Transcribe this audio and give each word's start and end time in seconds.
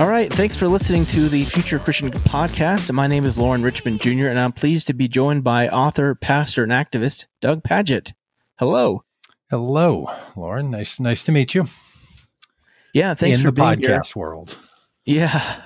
All 0.00 0.08
right. 0.08 0.32
Thanks 0.32 0.56
for 0.56 0.66
listening 0.66 1.04
to 1.06 1.28
the 1.28 1.44
Future 1.44 1.78
Christian 1.78 2.10
Podcast. 2.10 2.90
My 2.90 3.06
name 3.06 3.26
is 3.26 3.36
Loren 3.36 3.62
Richmond 3.62 4.00
Jr., 4.00 4.28
and 4.28 4.38
I'm 4.38 4.50
pleased 4.50 4.86
to 4.86 4.94
be 4.94 5.08
joined 5.08 5.44
by 5.44 5.68
author, 5.68 6.14
pastor, 6.14 6.62
and 6.62 6.72
activist 6.72 7.26
Doug 7.42 7.62
Pagitt. 7.62 8.14
Hello. 8.58 9.04
Hello, 9.50 10.10
Loren. 10.36 10.70
Nice, 10.70 11.00
nice 11.00 11.22
to 11.24 11.32
meet 11.32 11.54
you. 11.54 11.66
Yeah, 12.94 13.12
thanks 13.12 13.40
in 13.40 13.44
for 13.44 13.50
the 13.50 13.52
being 13.52 13.90
podcast 13.90 14.14
here. 14.14 14.22
world. 14.22 14.56
Yeah. 15.04 15.60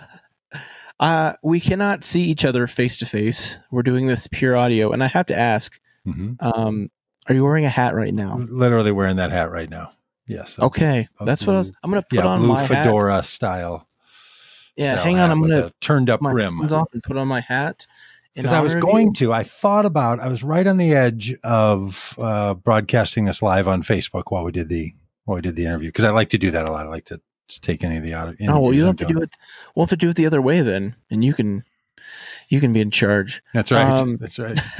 Uh, 0.98 1.34
we 1.44 1.60
cannot 1.60 2.02
see 2.02 2.22
each 2.22 2.44
other 2.44 2.66
face 2.66 2.96
to 2.96 3.06
face. 3.06 3.60
We're 3.70 3.84
doing 3.84 4.08
this 4.08 4.26
pure 4.26 4.56
audio, 4.56 4.90
and 4.90 5.04
I 5.04 5.06
have 5.06 5.26
to 5.26 5.38
ask: 5.38 5.80
hmm 6.04 6.32
um, 6.40 6.90
Are 7.28 7.36
you 7.36 7.44
wearing 7.44 7.66
a 7.66 7.70
hat 7.70 7.94
right 7.94 8.12
now? 8.12 8.44
Literally 8.48 8.90
wearing 8.90 9.16
that 9.16 9.30
hat 9.30 9.52
right 9.52 9.70
now. 9.70 9.92
Yes. 10.26 10.58
Okay, 10.58 11.06
a 11.20 11.24
that's 11.24 11.46
what 11.46 11.54
I 11.54 11.58
was. 11.58 11.70
I'm 11.84 11.90
going 11.92 12.02
to 12.02 12.08
put 12.08 12.24
yeah, 12.24 12.26
on 12.26 12.40
blue 12.40 12.48
my 12.48 12.62
hat. 12.62 12.84
fedora 12.84 13.22
style. 13.22 13.86
Yeah, 14.76 15.02
hang 15.02 15.18
on. 15.18 15.30
I'm 15.30 15.40
going 15.40 15.50
to 15.50 15.66
a 15.66 15.72
turned 15.80 16.10
up 16.10 16.20
my 16.20 16.32
brim. 16.32 16.60
off 16.72 16.88
and 16.92 17.02
put 17.02 17.16
on 17.16 17.28
my 17.28 17.40
hat. 17.40 17.86
Because 18.34 18.52
I 18.52 18.60
was 18.60 18.74
going 18.74 19.12
to, 19.14 19.32
I 19.32 19.44
thought 19.44 19.86
about, 19.86 20.18
I 20.18 20.26
was 20.28 20.42
right 20.42 20.66
on 20.66 20.76
the 20.76 20.92
edge 20.92 21.36
of 21.44 22.14
uh, 22.18 22.54
broadcasting 22.54 23.26
this 23.26 23.42
live 23.42 23.68
on 23.68 23.82
Facebook 23.82 24.24
while 24.30 24.42
we 24.42 24.50
did 24.50 24.68
the 24.68 24.90
while 25.24 25.36
we 25.36 25.42
did 25.42 25.54
the 25.54 25.66
interview. 25.66 25.88
Because 25.88 26.04
I 26.04 26.10
like 26.10 26.30
to 26.30 26.38
do 26.38 26.50
that 26.50 26.66
a 26.66 26.72
lot. 26.72 26.84
I 26.84 26.88
like 26.88 27.04
to 27.06 27.20
just 27.48 27.62
take 27.62 27.84
any 27.84 27.96
of 27.96 28.02
the 28.02 28.14
audio. 28.14 28.52
Oh 28.52 28.58
well, 28.58 28.74
you 28.74 28.86
have 28.86 28.96
to 28.96 29.04
do 29.04 29.20
it. 29.20 29.36
We'll 29.74 29.84
have 29.84 29.90
to 29.90 29.96
do 29.96 30.10
it 30.10 30.16
the 30.16 30.26
other 30.26 30.42
way 30.42 30.62
then, 30.62 30.96
and 31.10 31.24
you 31.24 31.32
can, 31.32 31.62
you 32.48 32.60
can 32.60 32.72
be 32.72 32.80
in 32.80 32.90
charge. 32.90 33.40
That's 33.52 33.70
right. 33.70 33.96
Um, 33.96 34.16
That's 34.20 34.40
right. 34.40 34.58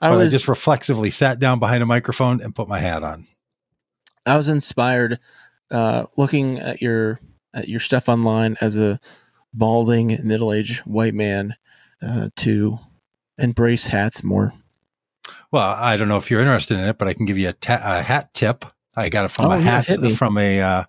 I 0.00 0.10
but 0.10 0.16
was 0.18 0.32
I 0.32 0.36
just 0.36 0.48
reflexively 0.48 1.10
sat 1.10 1.40
down 1.40 1.58
behind 1.58 1.82
a 1.82 1.86
microphone 1.86 2.40
and 2.40 2.54
put 2.54 2.68
my 2.68 2.78
hat 2.78 3.02
on. 3.02 3.26
I 4.24 4.36
was 4.36 4.48
inspired 4.48 5.18
uh, 5.72 6.06
looking 6.16 6.60
at 6.60 6.80
your 6.80 7.18
your 7.64 7.80
stuff 7.80 8.08
online 8.08 8.56
as 8.60 8.76
a 8.76 8.98
balding 9.52 10.18
middle 10.22 10.52
aged 10.52 10.80
white 10.80 11.14
man 11.14 11.54
uh, 12.02 12.28
to 12.36 12.78
embrace 13.38 13.86
hats 13.88 14.22
more. 14.24 14.52
Well, 15.50 15.62
I 15.78 15.96
don't 15.96 16.08
know 16.08 16.16
if 16.16 16.30
you're 16.30 16.40
interested 16.40 16.78
in 16.78 16.84
it, 16.84 16.98
but 16.98 17.08
I 17.08 17.14
can 17.14 17.26
give 17.26 17.38
you 17.38 17.48
a, 17.48 17.52
ta- 17.52 17.80
a 17.82 18.02
hat 18.02 18.34
tip. 18.34 18.64
I 18.96 19.08
got 19.08 19.24
it 19.24 19.28
from 19.30 19.46
Oh, 19.46 19.50
a 19.52 19.58
yeah, 19.60 19.82
hat 19.82 20.12
from 20.16 20.36
a 20.38 20.60
uh, 20.60 20.84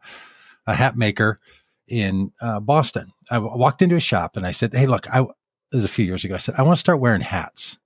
a 0.68 0.76
hat 0.76 0.96
maker 0.98 1.40
in 1.88 2.32
uh, 2.42 2.60
Boston. 2.60 3.08
I 3.30 3.36
w- 3.36 3.56
walked 3.58 3.82
into 3.82 3.96
a 3.96 4.00
shop 4.00 4.38
and 4.38 4.46
I 4.46 4.52
said, 4.52 4.74
"Hey, 4.74 4.88
look, 4.88 5.08
I 5.14 5.22
this 5.22 5.28
was 5.74 5.86
a 5.86 5.90
few 5.90 6.06
years 6.06 6.24
ago. 6.24 6.36
I 6.36 6.40
said 6.40 6.56
I 6.58 6.64
want 6.64 6.76
to 6.76 6.80
start 6.80 7.00
wearing 7.00 7.22
hats. 7.22 7.78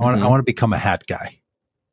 I 0.00 0.04
want 0.04 0.16
I 0.16 0.20
Mhm. 0.26 0.30
want 0.30 0.40
to 0.40 0.44
become 0.44 0.72
a 0.72 0.78
hat 0.78 1.04
guy." 1.06 1.40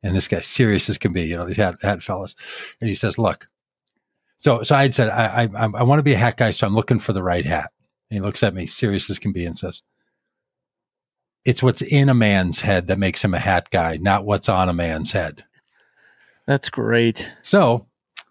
And 0.02 0.14
this 0.14 0.28
guy's 0.28 0.46
serious 0.46 0.88
as 0.88 0.98
can 0.98 1.12
be, 1.12 1.22
you 1.22 1.36
know, 1.36 1.44
these 1.46 1.56
hat 1.56 1.76
hat 1.82 2.02
fellas. 2.02 2.34
And 2.80 2.88
he 2.88 2.94
says, 2.94 3.18
"Look." 3.18 3.48
So 4.38 4.62
so 4.62 4.74
I 4.76 4.88
said 4.90 5.08
I 5.08 5.44
I, 5.44 5.64
I 5.64 5.82
want 5.82 5.98
to 5.98 6.02
be 6.04 6.12
a 6.12 6.18
hat 6.18 6.36
guy, 6.36 6.50
so 6.50 6.66
I'm 6.66 6.74
looking 6.74 6.98
for 6.98 7.12
the 7.12 7.22
right 7.22 7.44
hat. 7.44 7.70
And 8.10 8.16
he 8.18 8.20
looks 8.20 8.42
at 8.42 8.54
me, 8.54 8.66
serious 8.66 9.10
as 9.10 9.18
can 9.18 9.32
be, 9.32 9.44
and 9.46 9.56
says, 9.56 9.82
"It's 11.44 11.62
what's 11.62 11.82
in 11.82 12.08
a 12.08 12.14
man's 12.14 12.60
head 12.60 12.86
that 12.86 12.98
makes 12.98 13.24
him 13.24 13.34
a 13.34 13.38
hat 13.38 13.70
guy, 13.70 13.96
not 13.96 14.24
what's 14.24 14.48
on 14.48 14.68
a 14.68 14.72
man's 14.74 15.12
head." 15.12 15.44
That's 16.46 16.70
great. 16.70 17.32
So 17.42 17.86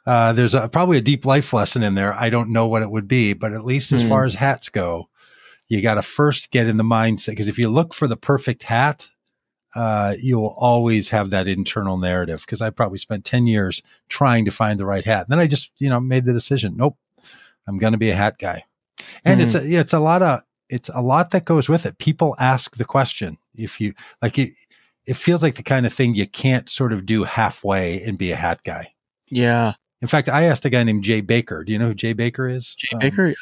uh, 0.06 0.32
there's 0.34 0.54
a, 0.54 0.70
probably 0.70 0.98
a 0.98 1.02
deep 1.02 1.26
life 1.26 1.52
lesson 1.52 1.84
in 1.84 1.96
there. 1.96 2.14
I 2.14 2.30
don't 2.30 2.54
know 2.54 2.68
what 2.68 2.82
it 2.84 2.92
would 2.92 3.08
be, 3.08 3.34
but 3.34 3.52
at 3.52 3.66
least 3.66 3.92
as 3.92 4.04
Hmm. 4.04 4.10
far 4.10 4.26
as 4.26 4.36
hats 4.36 4.70
go, 4.70 5.10
you 5.68 5.82
got 5.82 5.96
to 5.96 6.02
first 6.02 6.52
get 6.52 6.68
in 6.68 6.78
the 6.78 6.84
mindset 6.84 7.30
because 7.32 7.48
if 7.50 7.58
you 7.58 7.68
look 7.70 7.94
for 7.94 8.08
the 8.08 8.16
perfect 8.16 8.64
hat, 8.64 9.08
uh, 9.76 10.16
you 10.20 10.40
will 10.40 10.56
always 10.58 11.10
have 11.10 11.30
that 11.32 11.48
internal 11.48 11.98
narrative. 11.98 12.42
Because 12.42 12.62
I 12.62 12.70
probably 12.70 12.98
spent 12.98 13.26
ten 13.26 13.46
years 13.48 13.84
trying 14.10 14.46
to 14.46 14.52
find 14.52 14.80
the 14.80 14.86
right 14.86 15.06
hat, 15.06 15.22
and 15.28 15.30
then 15.32 15.40
I 15.40 15.48
just 15.48 15.72
you 15.80 15.90
know 15.90 16.00
made 16.00 16.26
the 16.26 16.34
decision. 16.34 16.76
Nope, 16.78 16.98
I'm 17.68 17.78
going 17.78 17.94
to 17.94 18.00
be 18.00 18.10
a 18.10 18.16
hat 18.16 18.38
guy, 18.40 18.64
and 19.24 19.40
Hmm. 19.40 19.46
it's 19.46 19.56
a, 19.56 19.64
it's 19.80 19.94
a 19.94 20.00
lot 20.00 20.22
of 20.22 20.42
it's 20.70 20.90
a 20.94 21.02
lot 21.02 21.30
that 21.32 21.46
goes 21.46 21.70
with 21.70 21.86
it. 21.86 21.98
People 22.00 22.36
ask 22.40 22.76
the 22.78 22.86
question 22.86 23.38
if 23.56 23.80
you 23.80 23.94
like 24.22 24.40
it. 24.40 24.54
It 25.06 25.16
feels 25.16 25.44
like 25.44 25.54
the 25.54 25.62
kind 25.64 25.86
of 25.86 25.94
thing 25.94 26.16
you 26.16 26.26
can't 26.26 26.68
sort 26.68 26.92
of 26.92 27.06
do 27.06 27.24
halfway 27.26 28.02
and 28.02 28.18
be 28.18 28.32
a 28.32 28.36
hat 28.36 28.62
guy. 28.64 28.94
Yeah, 29.30 29.74
In 30.02 30.08
fact, 30.08 30.30
I 30.30 30.46
asked 30.46 30.66
a 30.66 30.70
guy 30.72 30.82
named 30.84 31.04
Jay 31.04 31.22
Bakker. 31.22 31.64
Do 31.64 31.72
you 31.74 31.78
know 31.78 31.90
who 31.90 31.94
Jay 31.94 32.16
Bakker 32.16 32.52
is? 32.52 32.74
Jay 32.74 32.88
Um, 32.94 33.02
Bakker. 33.02 33.36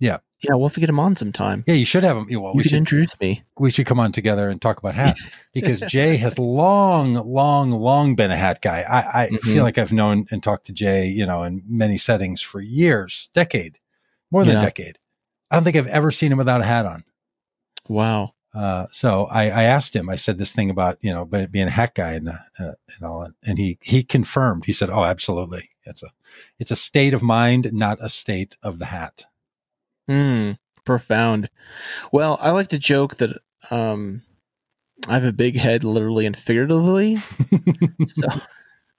yeah. 0.00 0.18
Yeah. 0.44 0.54
We'll 0.54 0.68
have 0.68 0.74
to 0.74 0.80
get 0.80 0.88
him 0.88 1.00
on 1.00 1.16
sometime. 1.16 1.64
Yeah, 1.66 1.74
you 1.74 1.84
should 1.84 2.02
have 2.04 2.16
him. 2.16 2.26
Well, 2.28 2.52
you 2.52 2.52
we 2.54 2.62
can 2.62 2.70
should 2.70 2.76
introduce 2.78 3.18
me. 3.20 3.42
we 3.58 3.70
should 3.70 3.86
come 3.86 3.98
on 4.00 4.12
together 4.12 4.48
and 4.50 4.60
talk 4.60 4.78
about 4.78 4.94
hats 4.94 5.28
because 5.52 5.80
Jay 5.82 6.16
has 6.16 6.38
long, 6.38 7.14
long, 7.14 7.70
long 7.70 8.14
been 8.14 8.30
a 8.30 8.36
hat 8.36 8.60
guy. 8.62 8.84
I, 8.88 9.22
I 9.24 9.28
Mhm. 9.28 9.40
feel 9.40 9.62
like 9.62 9.78
I've 9.78 9.92
known 9.92 10.26
and 10.30 10.42
talked 10.42 10.66
to 10.66 10.72
Jay, 10.72 11.08
you 11.08 11.26
know, 11.26 11.42
in 11.42 11.62
many 11.66 11.96
settings 11.98 12.40
for 12.40 12.60
years, 12.60 13.28
decade, 13.34 13.78
more 14.30 14.44
than 14.44 14.54
Yeah. 14.54 14.60
a 14.62 14.64
decade. 14.64 14.98
I 15.50 15.56
don't 15.56 15.64
think 15.64 15.76
I've 15.76 15.86
ever 15.86 16.10
seen 16.10 16.32
him 16.32 16.38
without 16.38 16.60
a 16.60 16.64
hat 16.64 16.86
on. 16.86 17.04
Wow. 17.88 18.32
Uh, 18.54 18.86
so 18.92 19.26
I, 19.26 19.44
I 19.50 19.62
asked 19.64 19.96
him. 19.96 20.08
I 20.08 20.14
said 20.16 20.38
this 20.38 20.52
thing 20.52 20.70
about 20.70 20.98
you 21.00 21.12
know 21.12 21.24
be- 21.24 21.46
being 21.46 21.66
a 21.66 21.70
hat 21.72 21.94
guy 21.96 22.12
and 22.12 22.28
uh, 22.28 22.32
and 22.58 23.02
all, 23.02 23.28
and 23.44 23.58
he 23.58 23.78
he 23.82 24.04
confirmed. 24.04 24.64
He 24.66 24.72
said, 24.72 24.90
"Oh, 24.90 25.02
absolutely. 25.02 25.70
It's 25.84 26.04
a 26.04 26.08
it's 26.60 26.70
a 26.70 26.76
state 26.76 27.14
of 27.14 27.22
mind, 27.22 27.70
not 27.72 27.98
a 28.00 28.08
state 28.08 28.56
of 28.62 28.78
the 28.78 28.84
hat." 28.86 29.24
Hmm. 30.08 30.52
Profound. 30.84 31.48
Well, 32.12 32.38
I 32.40 32.50
like 32.50 32.68
to 32.68 32.78
joke 32.78 33.16
that 33.16 33.38
um, 33.70 34.22
I 35.08 35.14
have 35.14 35.24
a 35.24 35.32
big 35.32 35.56
head, 35.56 35.82
literally 35.84 36.26
and 36.26 36.36
figuratively. 36.36 37.16
so 38.08 38.28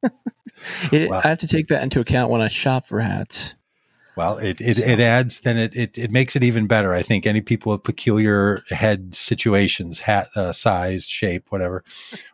it, 0.92 1.10
Wow. 1.10 1.22
I 1.24 1.28
have 1.28 1.40
to 1.40 1.48
take 1.48 1.68
that 1.68 1.84
into 1.84 2.00
account 2.00 2.32
when 2.32 2.42
I 2.42 2.48
shop 2.48 2.88
for 2.88 3.00
hats. 3.00 3.56
Well, 4.18 4.38
it 4.38 4.62
it, 4.62 4.78
it 4.80 5.00
adds 5.00 5.42
then 5.42 5.58
it, 5.58 5.76
it 5.76 5.98
it 5.98 6.12
makes 6.12 6.36
it 6.36 6.44
even 6.44 6.68
better. 6.68 6.94
I 6.94 7.02
think 7.02 7.26
any 7.28 7.42
people 7.42 7.72
with 7.74 7.84
peculiar 7.84 8.62
head 8.70 9.14
situations, 9.14 10.00
hat 10.00 10.28
uh, 10.36 10.52
size, 10.52 11.06
shape, 11.06 11.46
whatever, 11.50 11.84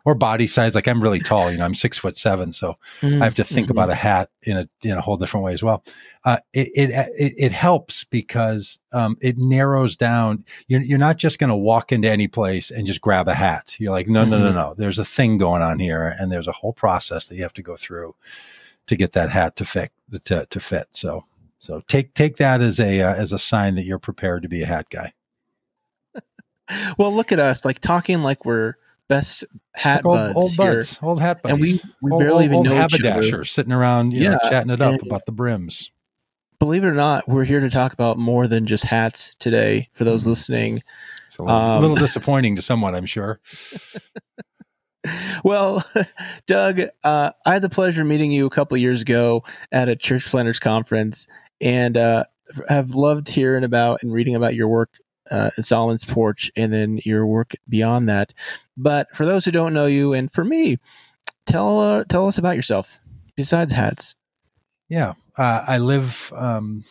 or 0.04 0.14
body 0.14 0.46
size. 0.46 0.74
Like 0.74 0.86
I'm 0.86 1.02
really 1.02 1.18
tall, 1.20 1.50
you 1.50 1.58
know, 1.58 1.64
I'm 1.64 1.74
six 1.74 1.98
foot 1.98 2.16
seven, 2.16 2.52
so 2.52 2.76
I 3.02 3.24
have 3.24 3.34
to 3.34 3.44
think 3.44 3.68
Mhm. 3.68 3.72
about 3.72 3.90
a 3.90 3.94
hat 3.94 4.30
in 4.42 4.56
a 4.56 4.68
in 4.82 4.92
a 4.92 5.00
whole 5.00 5.16
different 5.16 5.44
way 5.44 5.52
as 5.54 5.62
well. 5.62 5.82
Uh, 6.24 6.38
it, 6.52 6.68
it 6.74 6.90
it 7.18 7.34
it 7.36 7.52
helps 7.52 8.04
because 8.04 8.78
um, 8.92 9.16
it 9.20 9.36
narrows 9.38 9.96
down. 9.96 10.44
You're 10.68 10.82
you're 10.82 10.98
not 10.98 11.16
just 11.18 11.38
going 11.38 11.50
to 11.50 11.56
walk 11.56 11.90
into 11.92 12.08
any 12.08 12.28
place 12.28 12.70
and 12.70 12.86
just 12.86 13.00
grab 13.00 13.26
a 13.26 13.34
hat. 13.34 13.74
You're 13.80 13.90
like, 13.92 14.08
no, 14.08 14.24
no, 14.24 14.38
no, 14.38 14.50
Mhm. 14.50 14.54
no. 14.54 14.74
There's 14.78 14.98
a 15.00 15.04
thing 15.04 15.38
going 15.38 15.62
on 15.62 15.78
here, 15.80 16.14
and 16.18 16.30
there's 16.30 16.48
a 16.48 16.52
whole 16.52 16.72
process 16.72 17.26
that 17.26 17.34
you 17.36 17.42
have 17.42 17.54
to 17.54 17.62
go 17.62 17.74
through 17.76 18.14
to 18.86 18.96
get 18.96 19.12
that 19.12 19.30
hat 19.30 19.56
to 19.56 19.64
fit 19.64 19.90
to, 20.24 20.46
to 20.46 20.60
fit. 20.60 20.86
So 20.90 21.24
so 21.62 21.80
take 21.86 22.12
take 22.14 22.38
that 22.38 22.60
as 22.60 22.80
a 22.80 23.00
uh, 23.00 23.14
as 23.14 23.32
a 23.32 23.38
sign 23.38 23.76
that 23.76 23.84
you're 23.84 24.00
prepared 24.00 24.42
to 24.42 24.48
be 24.48 24.62
a 24.62 24.66
hat 24.66 24.86
guy. 24.90 25.12
Well, 26.98 27.14
look 27.14 27.30
at 27.32 27.38
us, 27.38 27.64
like 27.64 27.78
talking 27.80 28.22
like 28.22 28.44
we're 28.44 28.74
best 29.08 29.44
hat 29.74 30.04
Like 30.04 30.06
old, 30.06 30.34
buds 30.34 30.58
old 30.58 30.68
here, 30.68 30.82
old 31.02 31.20
hat 31.20 31.42
buds, 31.42 31.52
and 31.52 31.60
we 31.60 31.78
we 32.00 32.10
old, 32.10 32.20
barely 32.20 32.34
old, 32.34 32.44
even 32.44 32.56
old 32.58 32.66
know 32.66 32.72
each 32.72 32.78
other. 32.94 32.96
haberdashers 32.96 33.50
sitting 33.50 33.72
around, 33.72 34.12
you 34.12 34.28
know, 34.30 34.38
chatting 34.48 34.70
it 34.70 34.80
up 34.80 34.94
and- 34.94 35.02
about 35.02 35.24
the 35.26 35.32
brims. 35.32 35.90
Believe 36.58 36.84
it 36.84 36.86
or 36.88 36.94
not, 36.94 37.28
we're 37.28 37.44
here 37.44 37.58
to 37.60 37.68
talk 37.68 37.92
about 37.92 38.18
more 38.18 38.46
than 38.46 38.66
just 38.66 38.84
hats 38.84 39.34
today. 39.40 39.88
For 39.92 40.04
those 40.04 40.22
Mhm. 40.22 40.26
listening, 40.28 40.82
It's 41.26 41.38
a 41.38 41.42
little, 41.42 41.56
Um, 41.56 41.80
little 41.82 41.96
disappointing 42.06 42.54
to 42.56 42.62
someone, 42.62 42.94
I'm 42.94 43.04
sure. 43.06 43.40
well, 45.44 45.84
Doug, 46.46 46.80
uh, 47.02 47.32
I 47.44 47.52
had 47.52 47.62
the 47.62 47.68
pleasure 47.68 48.02
of 48.02 48.06
meeting 48.08 48.30
you 48.32 48.46
a 48.46 48.50
couple 48.50 48.76
of 48.76 48.80
years 48.80 49.02
ago 49.02 49.42
at 49.72 49.88
a 49.88 49.96
church 49.96 50.24
planners 50.26 50.60
conference, 50.60 51.26
and 51.62 51.96
uh, 51.96 52.24
have 52.68 52.90
loved 52.90 53.28
hearing 53.28 53.64
about 53.64 54.02
and 54.02 54.12
reading 54.12 54.34
about 54.34 54.54
your 54.54 54.68
work 54.68 54.90
uh, 55.30 55.50
Solomon's 55.60 56.04
Porch, 56.04 56.50
and 56.56 56.72
then 56.72 57.00
your 57.04 57.26
work 57.26 57.54
beyond 57.68 58.08
that. 58.08 58.34
But 58.76 59.14
for 59.14 59.24
those 59.24 59.44
who 59.44 59.50
don't 59.50 59.72
know 59.72 59.86
you, 59.86 60.12
and 60.12 60.30
for 60.30 60.44
me, 60.44 60.78
tell 61.46 61.80
uh, 61.80 62.04
tell 62.04 62.26
us 62.26 62.38
about 62.38 62.56
yourself 62.56 62.98
besides 63.34 63.72
hats. 63.72 64.14
Yeah, 64.88 65.14
uh, 65.38 65.64
I 65.66 65.78
live 65.78 66.32
um, 66.36 66.84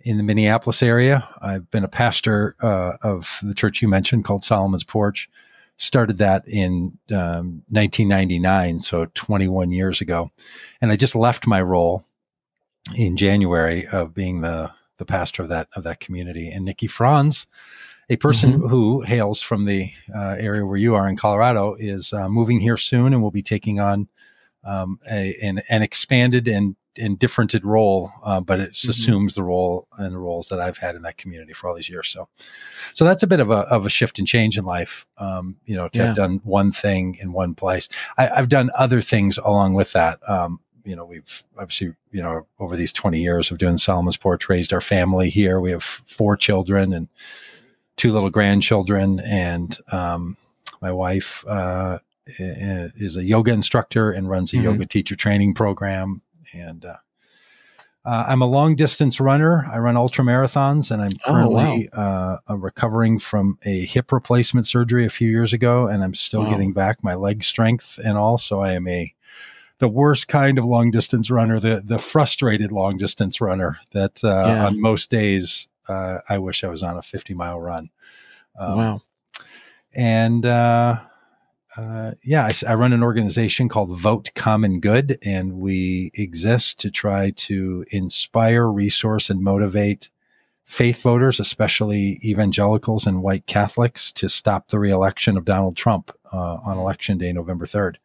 in 0.00 0.16
the 0.16 0.24
Minneapolis 0.24 0.82
area. 0.82 1.28
I've 1.40 1.70
been 1.70 1.84
a 1.84 1.88
pastor 1.88 2.56
uh, 2.60 2.94
of 3.02 3.38
the 3.42 3.54
church 3.54 3.80
you 3.80 3.88
mentioned 3.88 4.24
called 4.24 4.42
Solomon's 4.42 4.84
Porch. 4.84 5.30
Started 5.80 6.18
that 6.18 6.42
in 6.48 6.98
um, 7.10 7.62
1999, 7.68 8.80
so 8.80 9.06
21 9.14 9.70
years 9.70 10.00
ago, 10.00 10.32
and 10.80 10.90
I 10.90 10.96
just 10.96 11.14
left 11.14 11.46
my 11.46 11.62
role 11.62 12.04
in 12.96 13.16
January 13.16 13.86
of 13.86 14.14
being 14.14 14.40
the 14.40 14.70
the 14.96 15.04
pastor 15.04 15.42
of 15.42 15.48
that 15.48 15.68
of 15.76 15.84
that 15.84 16.00
community. 16.00 16.50
And 16.50 16.64
Nikki 16.64 16.88
Franz, 16.88 17.46
a 18.10 18.16
person 18.16 18.54
Mhm. 18.60 18.70
who 18.70 19.02
hails 19.02 19.42
from 19.42 19.64
the 19.64 19.90
uh, 20.14 20.34
area 20.38 20.66
where 20.66 20.76
you 20.76 20.94
are 20.96 21.06
in 21.08 21.16
Colorado, 21.16 21.74
is 21.78 22.12
uh, 22.12 22.28
moving 22.28 22.58
here 22.60 22.76
soon 22.76 23.12
and 23.12 23.22
will 23.22 23.30
be 23.30 23.42
taking 23.42 23.78
on 23.80 24.08
um, 24.64 24.98
a, 25.10 25.34
an, 25.42 25.62
an 25.68 25.82
expanded 25.82 26.48
and 26.48 26.74
and 27.00 27.16
differented 27.16 27.64
role, 27.64 28.10
uh, 28.24 28.40
but 28.40 28.58
it 28.58 28.72
Mhm. 28.72 28.88
assumes 28.88 29.34
the 29.34 29.42
role 29.44 29.86
and 29.98 30.12
the 30.12 30.18
roles 30.18 30.48
that 30.48 30.58
I've 30.58 30.78
had 30.78 30.96
in 30.96 31.02
that 31.02 31.16
community 31.16 31.52
for 31.52 31.68
all 31.68 31.76
these 31.76 31.88
years. 31.88 32.08
So, 32.08 32.28
so 32.92 33.04
that's 33.04 33.22
a 33.22 33.28
bit 33.28 33.38
of 33.38 33.50
a 33.52 33.58
of 33.70 33.86
a 33.86 33.88
shift 33.88 34.18
and 34.18 34.26
change 34.26 34.58
in 34.58 34.64
life. 34.64 35.06
Um, 35.16 35.58
you 35.64 35.76
know, 35.76 35.86
to 35.90 35.98
Yeah. 36.00 36.06
have 36.06 36.16
done 36.16 36.40
one 36.42 36.72
thing 36.72 37.16
in 37.22 37.32
one 37.32 37.54
place. 37.54 37.88
I, 38.16 38.28
I've 38.30 38.48
done 38.48 38.70
other 38.74 39.00
things 39.00 39.38
along 39.38 39.74
with 39.74 39.92
that. 39.92 40.18
Um, 40.28 40.58
you 40.88 40.96
know, 40.96 41.04
we've 41.04 41.44
obviously, 41.58 41.94
you 42.12 42.22
know, 42.22 42.46
over 42.58 42.74
these 42.76 42.92
20 42.92 43.20
years 43.20 43.50
of 43.50 43.58
doing 43.58 43.76
Solomon's 43.76 44.16
Porch, 44.16 44.48
raised 44.48 44.72
our 44.72 44.80
family 44.80 45.28
here. 45.28 45.60
We 45.60 45.70
have 45.70 45.82
four 45.82 46.36
children 46.36 46.92
and 46.94 47.08
two 47.96 48.12
little 48.12 48.30
grandchildren. 48.30 49.20
And 49.20 49.76
um, 49.92 50.36
my 50.80 50.90
wife 50.90 51.44
uh, 51.46 51.98
is 52.26 53.16
a 53.16 53.24
yoga 53.24 53.52
instructor 53.52 54.10
and 54.12 54.30
runs 54.30 54.52
a 54.52 54.56
Mhm. 54.56 54.62
yoga 54.64 54.86
teacher 54.86 55.14
training 55.16 55.52
program. 55.54 56.22
And 56.54 56.84
uh, 56.86 56.96
uh, 58.04 58.24
I'm 58.28 58.40
a 58.40 58.46
long 58.46 58.74
distance 58.74 59.20
runner. 59.20 59.66
I 59.70 59.78
run 59.78 59.96
ultra 59.96 60.24
marathons, 60.24 60.90
and 60.90 61.02
I'm 61.02 61.10
Oh, 61.26 61.32
wow. 61.32 61.34
currently 61.64 61.88
uh, 61.92 62.36
uh, 62.48 62.56
recovering 62.56 63.18
from 63.18 63.58
a 63.64 63.84
hip 63.84 64.10
replacement 64.12 64.66
surgery 64.66 65.04
a 65.04 65.10
few 65.10 65.28
years 65.28 65.52
ago, 65.52 65.86
and 65.88 66.02
I'm 66.02 66.14
still 66.14 66.44
Wow. 66.44 66.50
getting 66.50 66.72
back 66.72 67.04
my 67.04 67.14
leg 67.14 67.44
strength 67.44 67.98
and 68.02 68.16
all. 68.16 68.38
So 68.38 68.60
I 68.60 68.72
am 68.72 68.88
a 68.88 69.12
the 69.78 69.88
worst 69.88 70.28
kind 70.28 70.58
of 70.58 70.64
long 70.64 70.90
distance 70.90 71.30
runner, 71.30 71.60
the 71.60 71.82
the 71.84 71.98
frustrated 71.98 72.72
long 72.72 72.96
distance 72.96 73.40
runner. 73.40 73.78
That 73.92 74.22
uh, 74.24 74.28
Yeah. 74.46 74.66
on 74.66 74.80
most 74.80 75.10
days, 75.10 75.68
uh, 75.88 76.18
I 76.28 76.38
wish 76.38 76.64
I 76.64 76.68
was 76.68 76.82
on 76.82 76.96
a 76.96 77.02
50 77.02 77.34
mile 77.34 77.60
run. 77.60 77.90
Um, 78.58 78.76
wow. 78.76 79.02
and 79.94 80.44
uh, 80.44 80.96
uh, 81.76 82.12
yeah, 82.24 82.44
I, 82.66 82.70
I 82.72 82.74
run 82.74 82.92
an 82.92 83.04
organization 83.04 83.68
called 83.68 83.96
Vote 83.96 84.30
Common 84.34 84.80
Good, 84.80 85.18
and 85.24 85.54
we 85.60 86.10
exist 86.14 86.80
to 86.80 86.90
try 86.90 87.30
to 87.30 87.84
inspire, 87.90 88.66
resource, 88.66 89.30
and 89.30 89.42
motivate 89.42 90.10
faith 90.64 91.02
voters, 91.02 91.38
especially 91.38 92.18
evangelicals 92.24 93.06
and 93.06 93.22
white 93.22 93.46
Catholics, 93.46 94.10
to 94.12 94.28
stop 94.28 94.68
the 94.68 94.78
reelection 94.80 95.36
of 95.36 95.44
Donald 95.44 95.76
Trump 95.76 96.10
uh, 96.32 96.58
on 96.66 96.78
election 96.78 97.16
day, 97.16 97.32
November 97.32 97.64
3rd. 97.64 97.96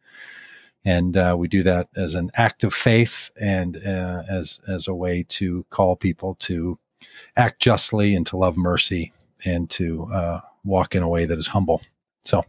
And 0.84 1.16
uh, 1.16 1.34
we 1.38 1.48
do 1.48 1.62
that 1.62 1.88
as 1.96 2.14
an 2.14 2.30
act 2.34 2.62
of 2.62 2.74
faith 2.74 3.30
and 3.40 3.76
uh, 3.76 4.22
as 4.28 4.60
as 4.68 4.86
a 4.86 4.94
way 4.94 5.24
to 5.30 5.64
call 5.70 5.96
people 5.96 6.36
to 6.40 6.78
act 7.36 7.60
justly 7.60 8.14
and 8.14 8.26
to 8.26 8.36
love 8.36 8.56
mercy 8.56 9.12
and 9.44 9.68
to 9.70 10.08
uh, 10.12 10.40
walk 10.64 10.94
in 10.94 11.02
a 11.02 11.08
way 11.08 11.24
that 11.24 11.38
is 11.38 11.48
humble. 11.48 11.82
So, 12.24 12.44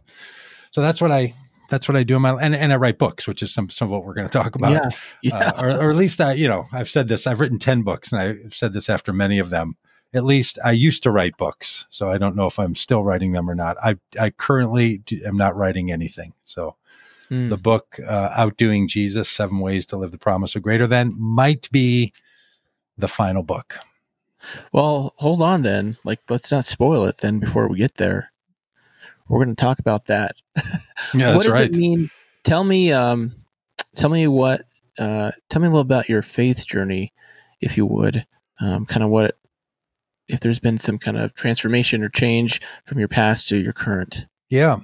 so 0.70 0.82
that's 0.82 1.00
what 1.00 1.12
I 1.12 1.34
that's 1.68 1.88
what 1.88 1.96
I 1.96 2.02
do 2.02 2.16
in 2.16 2.22
my 2.22 2.32
and 2.32 2.54
and 2.54 2.72
I 2.72 2.76
write 2.76 2.98
books, 2.98 3.26
which 3.26 3.42
is 3.42 3.52
some 3.52 3.70
some 3.70 3.88
of 3.88 3.92
what 3.92 4.04
we're 4.04 4.14
going 4.14 4.28
to 4.28 4.38
talk 4.38 4.54
about. 4.54 4.72
yeah. 4.72 4.90
Yeah. 5.22 5.36
Uh, 5.36 5.62
or, 5.62 5.68
or 5.86 5.90
at 5.90 5.96
least 5.96 6.20
I, 6.20 6.32
you 6.32 6.48
know, 6.48 6.64
I've 6.72 6.90
said 6.90 7.08
this. 7.08 7.26
I've 7.26 7.40
written 7.40 7.58
ten 7.58 7.82
books, 7.82 8.12
and 8.12 8.20
I've 8.20 8.54
said 8.54 8.72
this 8.72 8.88
after 8.88 9.12
many 9.12 9.38
of 9.38 9.50
them. 9.50 9.76
At 10.14 10.24
least 10.24 10.58
I 10.64 10.70
used 10.70 11.02
to 11.02 11.10
write 11.10 11.36
books, 11.36 11.84
so 11.90 12.08
I 12.08 12.16
don't 12.16 12.36
know 12.36 12.46
if 12.46 12.58
I'm 12.58 12.74
still 12.74 13.02
writing 13.02 13.32
them 13.32 13.50
or 13.50 13.54
not. 13.54 13.76
I 13.82 13.96
I 14.18 14.30
currently 14.30 14.98
do, 14.98 15.20
am 15.24 15.36
not 15.36 15.56
writing 15.56 15.90
anything. 15.90 16.32
So 16.44 16.76
Hmm. 17.28 17.48
the 17.48 17.56
book 17.56 17.98
uh, 18.06 18.30
"Outdoing 18.36 18.88
Jesus: 18.88 19.28
Seven 19.28 19.60
Ways 19.60 19.86
to 19.86 19.96
Live 19.96 20.12
the 20.12 20.18
Promise 20.18 20.56
of 20.56 20.62
Greater 20.62 20.86
Than" 20.86 21.14
might 21.18 21.70
be 21.70 22.12
the 22.98 23.08
final 23.08 23.42
book. 23.42 23.78
Well, 24.72 25.14
hold 25.16 25.42
on 25.42 25.62
then. 25.62 25.96
Like, 26.04 26.20
let's 26.28 26.50
not 26.50 26.64
spoil 26.64 27.04
it 27.06 27.18
then 27.18 27.38
before 27.38 27.68
we 27.68 27.78
get 27.78 27.96
there. 27.96 28.32
We're 29.28 29.44
going 29.44 29.56
to 29.56 29.60
talk 29.60 29.78
about 29.78 30.06
that. 30.06 30.36
Yeah, 31.14 31.34
what 31.36 31.44
does 31.44 31.52
right. 31.52 31.64
it 31.64 31.76
mean? 31.76 32.10
Tell 32.44 32.62
me, 32.62 32.92
um, 32.92 33.34
tell 33.96 34.10
me 34.10 34.28
what, 34.28 34.66
uh, 34.98 35.32
tell 35.48 35.60
me 35.60 35.66
a 35.66 35.70
little 35.70 35.80
about 35.80 36.08
your 36.08 36.22
faith 36.22 36.66
journey, 36.66 37.12
if 37.60 37.76
you 37.76 37.86
would. 37.86 38.24
Um, 38.60 38.86
kind 38.86 39.02
of 39.02 39.10
what, 39.10 39.36
if 40.28 40.40
there's 40.40 40.60
been 40.60 40.78
some 40.78 40.98
kind 40.98 41.16
of 41.16 41.34
transformation 41.34 42.02
or 42.02 42.08
change 42.08 42.60
from 42.84 42.98
your 42.98 43.08
past 43.08 43.48
to 43.48 43.56
your 43.56 43.72
current. 43.72 44.26
Yeah. 44.48 44.78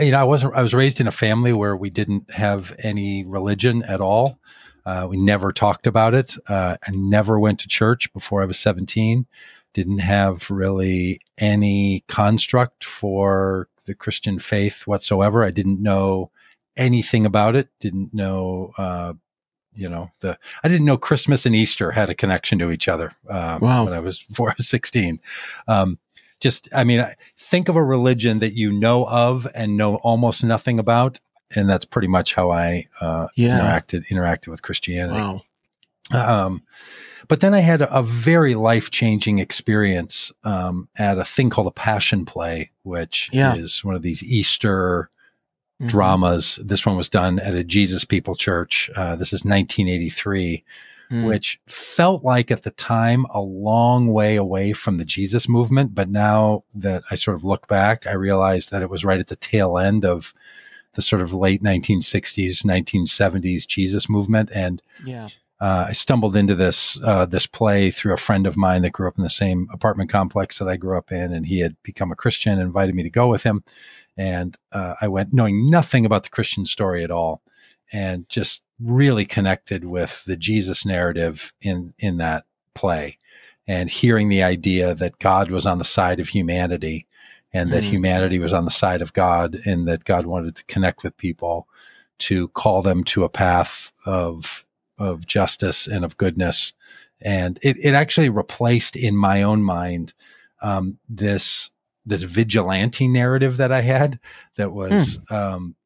You 0.00 0.12
know, 0.12 0.20
I 0.20 0.24
wasn't, 0.24 0.54
I 0.54 0.62
was 0.62 0.74
raised 0.74 1.00
in 1.00 1.06
a 1.06 1.12
family 1.12 1.52
where 1.52 1.76
we 1.76 1.90
didn't 1.90 2.30
have 2.32 2.74
any 2.82 3.24
religion 3.24 3.82
at 3.84 4.00
all. 4.00 4.38
Uh, 4.86 5.06
we 5.08 5.16
never 5.16 5.52
talked 5.52 5.86
about 5.86 6.14
it. 6.14 6.36
Uh, 6.48 6.76
I 6.86 6.90
never 6.92 7.38
went 7.38 7.60
to 7.60 7.68
church 7.68 8.12
before 8.12 8.42
I 8.42 8.46
was 8.46 8.58
17. 8.58 9.26
Didn't 9.74 9.98
have 9.98 10.50
really 10.50 11.20
any 11.38 12.02
construct 12.08 12.84
for 12.84 13.68
the 13.86 13.94
Christian 13.94 14.38
faith 14.38 14.86
whatsoever. 14.86 15.44
I 15.44 15.50
didn't 15.50 15.82
know 15.82 16.30
anything 16.76 17.26
about 17.26 17.56
it. 17.56 17.68
Didn't 17.78 18.14
know, 18.14 18.72
uh, 18.78 19.14
you 19.74 19.88
know, 19.88 20.10
the, 20.20 20.38
I 20.64 20.68
didn't 20.68 20.86
know 20.86 20.96
Christmas 20.96 21.46
and 21.46 21.54
Easter 21.54 21.92
had 21.92 22.10
a 22.10 22.14
connection 22.14 22.58
to 22.60 22.70
each 22.70 22.88
other, 22.88 23.12
uh, 23.28 23.58
Wow. 23.60 23.84
when 23.84 23.92
I 23.94 24.00
was 24.00 24.18
four, 24.32 24.54
16. 24.58 25.20
Um, 25.68 25.98
just, 26.40 26.68
I 26.74 26.84
mean, 26.84 27.04
think 27.36 27.68
of 27.68 27.76
a 27.76 27.84
religion 27.84 28.38
that 28.40 28.54
you 28.54 28.72
know 28.72 29.04
of 29.06 29.46
and 29.54 29.76
know 29.76 29.96
almost 29.96 30.42
nothing 30.42 30.78
about. 30.78 31.20
And 31.54 31.68
that's 31.68 31.84
pretty 31.84 32.08
much 32.08 32.34
how 32.34 32.50
I, 32.50 32.86
uh, 33.00 33.28
Yeah. 33.34 33.58
interacted, 33.58 34.06
interacted 34.08 34.48
with 34.48 34.62
Christianity. 34.62 35.20
Wow. 35.20 35.42
Um, 36.12 36.62
but 37.28 37.40
then 37.40 37.54
I 37.54 37.60
had 37.60 37.82
a, 37.82 37.94
a 37.98 38.02
very 38.02 38.54
life 38.54 38.90
changing 38.90 39.38
experience 39.38 40.32
um, 40.44 40.88
at 40.96 41.18
a 41.18 41.24
thing 41.24 41.50
called 41.50 41.66
a 41.68 41.72
passion 41.72 42.24
play, 42.24 42.70
which 42.82 43.30
Yeah. 43.32 43.54
is 43.54 43.84
one 43.84 43.94
of 43.94 44.02
these 44.02 44.22
Easter 44.24 45.10
Mhm. 45.80 45.88
dramas. 45.88 46.58
This 46.64 46.84
one 46.84 46.96
was 46.96 47.08
done 47.08 47.38
at 47.38 47.54
a 47.54 47.64
Jesus 47.64 48.04
People 48.04 48.34
church. 48.34 48.90
Uh, 48.96 49.16
this 49.16 49.32
is 49.32 49.44
1983, 49.44 50.62
Mm. 51.10 51.26
which 51.26 51.60
felt 51.66 52.22
like 52.22 52.52
at 52.52 52.62
the 52.62 52.70
time 52.70 53.26
a 53.34 53.40
long 53.40 54.12
way 54.12 54.36
away 54.36 54.72
from 54.72 54.96
the 54.96 55.04
Jesus 55.04 55.48
movement. 55.48 55.92
But 55.92 56.08
now 56.08 56.62
that 56.72 57.02
I 57.10 57.16
sort 57.16 57.34
of 57.36 57.42
look 57.42 57.66
back, 57.66 58.06
I 58.06 58.12
realize 58.12 58.68
that 58.68 58.80
it 58.82 58.90
was 58.90 59.04
right 59.04 59.18
at 59.18 59.26
the 59.26 59.34
tail 59.34 59.76
end 59.76 60.04
of 60.04 60.32
the 60.94 61.02
sort 61.02 61.20
of 61.20 61.34
late 61.34 61.62
1960s, 61.62 62.64
1970s 62.64 63.66
Jesus 63.66 64.08
movement. 64.08 64.50
And 64.54 64.82
Yeah. 65.04 65.26
uh, 65.60 65.86
I 65.88 65.92
stumbled 65.92 66.36
into 66.36 66.54
this 66.54 66.98
uh, 67.02 67.26
this 67.26 67.46
play 67.46 67.90
through 67.90 68.14
a 68.14 68.16
friend 68.16 68.46
of 68.46 68.56
mine 68.56 68.82
that 68.82 68.92
grew 68.92 69.08
up 69.08 69.18
in 69.18 69.24
the 69.24 69.30
same 69.30 69.68
apartment 69.72 70.10
complex 70.10 70.58
that 70.58 70.68
I 70.68 70.76
grew 70.76 70.96
up 70.96 71.10
in, 71.12 71.32
and 71.32 71.44
he 71.46 71.58
had 71.58 71.76
become 71.82 72.10
a 72.12 72.16
Christian, 72.16 72.52
and 72.52 72.62
invited 72.62 72.94
me 72.94 73.02
to 73.02 73.10
go 73.10 73.28
with 73.28 73.42
him, 73.42 73.62
and 74.16 74.56
uh, 74.72 74.94
I 75.00 75.08
went 75.08 75.34
knowing 75.34 75.68
nothing 75.68 76.06
about 76.06 76.22
the 76.22 76.28
Christian 76.30 76.64
story 76.64 77.04
at 77.04 77.10
all, 77.10 77.42
and 77.92 78.28
just 78.28 78.62
really 78.82 79.24
connected 79.24 79.84
with 79.84 80.24
the 80.24 80.36
Jesus 80.36 80.84
narrative 80.86 81.52
in 81.60 81.94
in 81.98 82.16
that 82.18 82.44
play, 82.74 83.18
and 83.66 83.90
hearing 83.90 84.28
the 84.28 84.42
idea 84.42 84.94
that 84.94 85.18
God 85.18 85.50
was 85.50 85.66
on 85.66 85.78
the 85.78 85.84
side 85.84 86.20
of 86.20 86.28
humanity, 86.28 87.06
and 87.52 87.72
that 87.72 87.84
Hmm. 87.84 87.90
humanity 87.90 88.38
was 88.38 88.52
on 88.52 88.64
the 88.64 88.70
side 88.70 89.02
of 89.02 89.12
God, 89.12 89.58
and 89.66 89.86
that 89.88 90.04
God 90.04 90.26
wanted 90.26 90.56
to 90.56 90.64
connect 90.64 91.02
with 91.02 91.16
people 91.16 91.68
to 92.20 92.48
call 92.48 92.82
them 92.82 93.04
to 93.04 93.24
a 93.24 93.28
path 93.28 93.92
of 94.06 94.64
of 94.98 95.26
justice 95.26 95.86
and 95.86 96.04
of 96.04 96.16
goodness. 96.16 96.72
And 97.22 97.58
it, 97.62 97.76
it 97.84 97.94
actually 97.94 98.28
replaced 98.28 98.96
in 98.96 99.16
my 99.16 99.42
own 99.42 99.62
mind 99.62 100.14
um, 100.62 100.98
this 101.08 101.70
this 102.06 102.22
vigilante 102.22 103.06
narrative 103.08 103.56
that 103.58 103.72
I 103.72 103.82
had 103.82 104.18
that 104.56 104.72
was 104.72 105.18
um, 105.30 105.76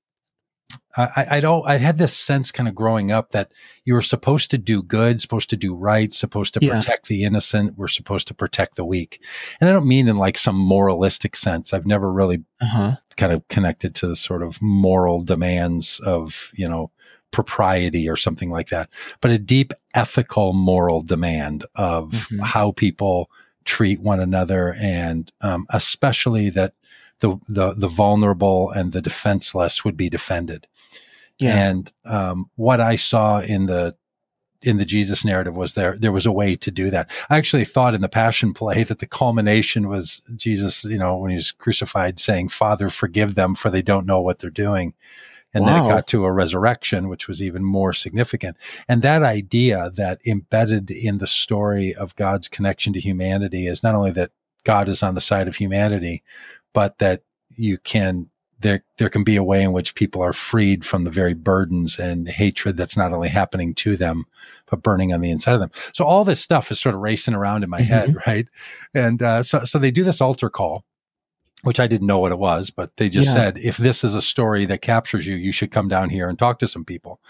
I, 0.97 1.27
I'd 1.33 1.45
all, 1.45 1.67
I'd 1.67 1.81
had 1.81 1.99
this 1.99 2.17
sense 2.17 2.53
kind 2.53 2.69
of 2.69 2.75
growing 2.75 3.11
up 3.11 3.31
that 3.31 3.51
you 3.85 3.95
were 3.95 4.03
supposed 4.03 4.51
to 4.53 4.59
do 4.59 4.83
good, 4.83 5.21
supposed 5.21 5.51
to 5.51 5.57
do 5.57 5.75
right, 5.75 6.13
supposed 6.13 6.55
to 6.55 6.61
Yeah. 6.63 6.77
protect 6.77 7.09
the 7.09 7.25
innocent, 7.25 7.77
we're 7.77 7.89
supposed 7.89 8.29
to 8.29 8.35
protect 8.35 8.77
the 8.77 8.85
weak. 8.85 9.21
And 9.61 9.69
I 9.69 9.73
don't 9.73 9.89
mean 9.89 10.09
in 10.09 10.17
like 10.19 10.39
some 10.39 10.57
moralistic 10.57 11.35
sense. 11.37 11.73
I've 11.75 11.87
never 11.87 12.13
really 12.13 12.45
Uh 12.61 12.67
huh. 12.67 12.93
kind 13.17 13.33
of 13.33 13.47
connected 13.49 13.95
to 13.97 14.07
the 14.07 14.17
sort 14.17 14.43
of 14.43 14.61
moral 14.63 15.23
demands 15.23 16.01
of, 16.01 16.51
you 16.55 16.69
know, 16.69 16.91
propriety 17.33 18.09
or 18.09 18.17
something 18.17 18.49
like 18.51 18.69
that, 18.69 18.89
but 19.21 19.31
a 19.33 19.39
deep 19.39 19.73
ethical 19.95 20.53
moral 20.53 21.03
demand 21.03 21.65
of 21.75 22.29
Mhm. 22.31 22.41
how 22.41 22.71
people 22.71 23.29
treat 23.65 23.99
one 24.01 24.21
another 24.21 24.75
and 24.79 25.33
um, 25.41 25.67
especially 25.71 26.51
that 26.51 26.75
the, 27.25 27.39
the 27.49 27.75
the 27.75 27.89
vulnerable 27.89 28.71
and 28.71 28.93
the 28.93 29.01
defenseless 29.01 29.85
would 29.85 29.97
be 29.97 30.11
defended. 30.11 30.67
Yeah. 31.39 31.69
And 31.69 31.93
um, 32.05 32.51
what 32.57 32.81
I 32.81 32.97
saw 32.97 33.41
in 33.41 33.67
the 33.67 33.97
in 34.63 34.77
the 34.77 34.85
Jesus 34.85 35.25
narrative 35.25 35.57
was 35.57 35.75
there 35.75 35.97
there 35.99 36.13
was 36.13 36.27
a 36.27 36.33
way 36.33 36.55
to 36.57 36.71
do 36.71 36.91
that. 36.91 37.11
I 37.31 37.39
actually 37.39 37.65
thought 37.65 37.95
in 37.95 38.03
the 38.03 38.09
Passion 38.09 38.53
play 38.53 38.83
that 38.85 38.99
the 38.99 39.07
culmination 39.07 39.89
was 39.89 40.21
Jesus, 40.37 40.85
you 40.85 40.99
know, 40.99 41.17
when 41.17 41.31
he 41.31 41.37
was 41.37 41.51
crucified, 41.51 42.19
saying, 42.19 42.49
"Father, 42.51 42.91
forgive 42.91 43.35
them, 43.35 43.55
for 43.55 43.71
they 43.71 43.83
don't 43.83 44.07
know 44.07 44.21
what 44.21 44.41
they're 44.41 44.51
doing." 44.51 44.95
And 45.57 45.69
then 45.69 45.85
it 45.85 45.89
got 45.89 46.09
to 46.09 46.25
a 46.25 46.33
resurrection, 46.33 47.09
which 47.09 47.29
was 47.29 47.41
even 47.41 47.65
more 47.65 47.93
significant. 47.93 48.57
And 48.89 49.03
that 49.03 49.23
idea 49.23 49.93
that 49.95 50.19
embedded 50.27 50.91
in 50.91 51.19
the 51.19 51.29
story 51.29 51.95
of 51.95 52.17
God's 52.17 52.49
connection 52.49 52.93
to 52.95 53.01
humanity 53.01 53.69
is 53.69 53.81
not 53.81 53.95
only 53.95 54.11
that 54.11 54.33
God 54.65 54.89
is 54.89 55.01
on 55.03 55.15
the 55.15 55.21
side 55.21 55.47
of 55.47 55.57
humanity, 55.57 56.25
but 56.75 56.99
that 56.99 57.23
you 57.57 57.79
can 57.79 58.29
there 58.61 58.85
there 58.99 59.09
can 59.11 59.25
be 59.25 59.37
a 59.37 59.43
way 59.43 59.63
in 59.63 59.73
which 59.73 59.95
people 59.95 60.23
are 60.23 60.33
freed 60.33 60.85
from 60.85 61.05
the 61.05 61.11
very 61.11 61.35
burdens 61.35 61.99
and 61.99 62.29
hatred 62.29 62.77
that's 62.77 62.97
not 62.97 63.13
only 63.13 63.29
happening 63.29 63.75
to 63.75 63.97
them 63.97 64.25
but 64.71 64.83
burning 64.83 65.13
on 65.13 65.21
the 65.21 65.31
inside 65.31 65.55
of 65.55 65.61
them. 65.61 65.71
So 65.93 66.05
all 66.05 66.25
this 66.25 66.41
stuff 66.41 66.71
is 66.71 66.81
sort 66.81 66.95
of 66.95 67.01
racing 67.01 67.35
around 67.35 67.63
in 67.65 67.71
my 67.71 67.81
Mhm. 67.81 67.87
head, 67.87 68.17
right? 68.27 68.49
And 68.95 69.23
uh, 69.23 69.43
so 69.43 69.65
so 69.65 69.79
they 69.79 69.91
do 69.91 70.05
this 70.05 70.21
altar 70.21 70.49
call, 70.51 70.85
which 71.63 71.81
I 71.81 71.87
didn't 71.87 72.07
know 72.07 72.19
what 72.19 72.33
it 72.33 72.39
was, 72.39 72.71
but 72.71 72.97
they 72.97 73.09
just 73.09 73.29
Yeah. 73.29 73.35
said 73.35 73.59
if 73.59 73.77
this 73.77 74.03
is 74.05 74.15
a 74.15 74.23
story 74.23 74.65
that 74.67 74.83
captures 74.83 75.27
you, 75.27 75.35
you 75.37 75.53
should 75.53 75.71
come 75.71 75.89
down 75.89 76.11
here 76.11 76.29
and 76.29 76.39
talk 76.39 76.59
to 76.61 76.69
some 76.69 76.85
people. 76.85 77.21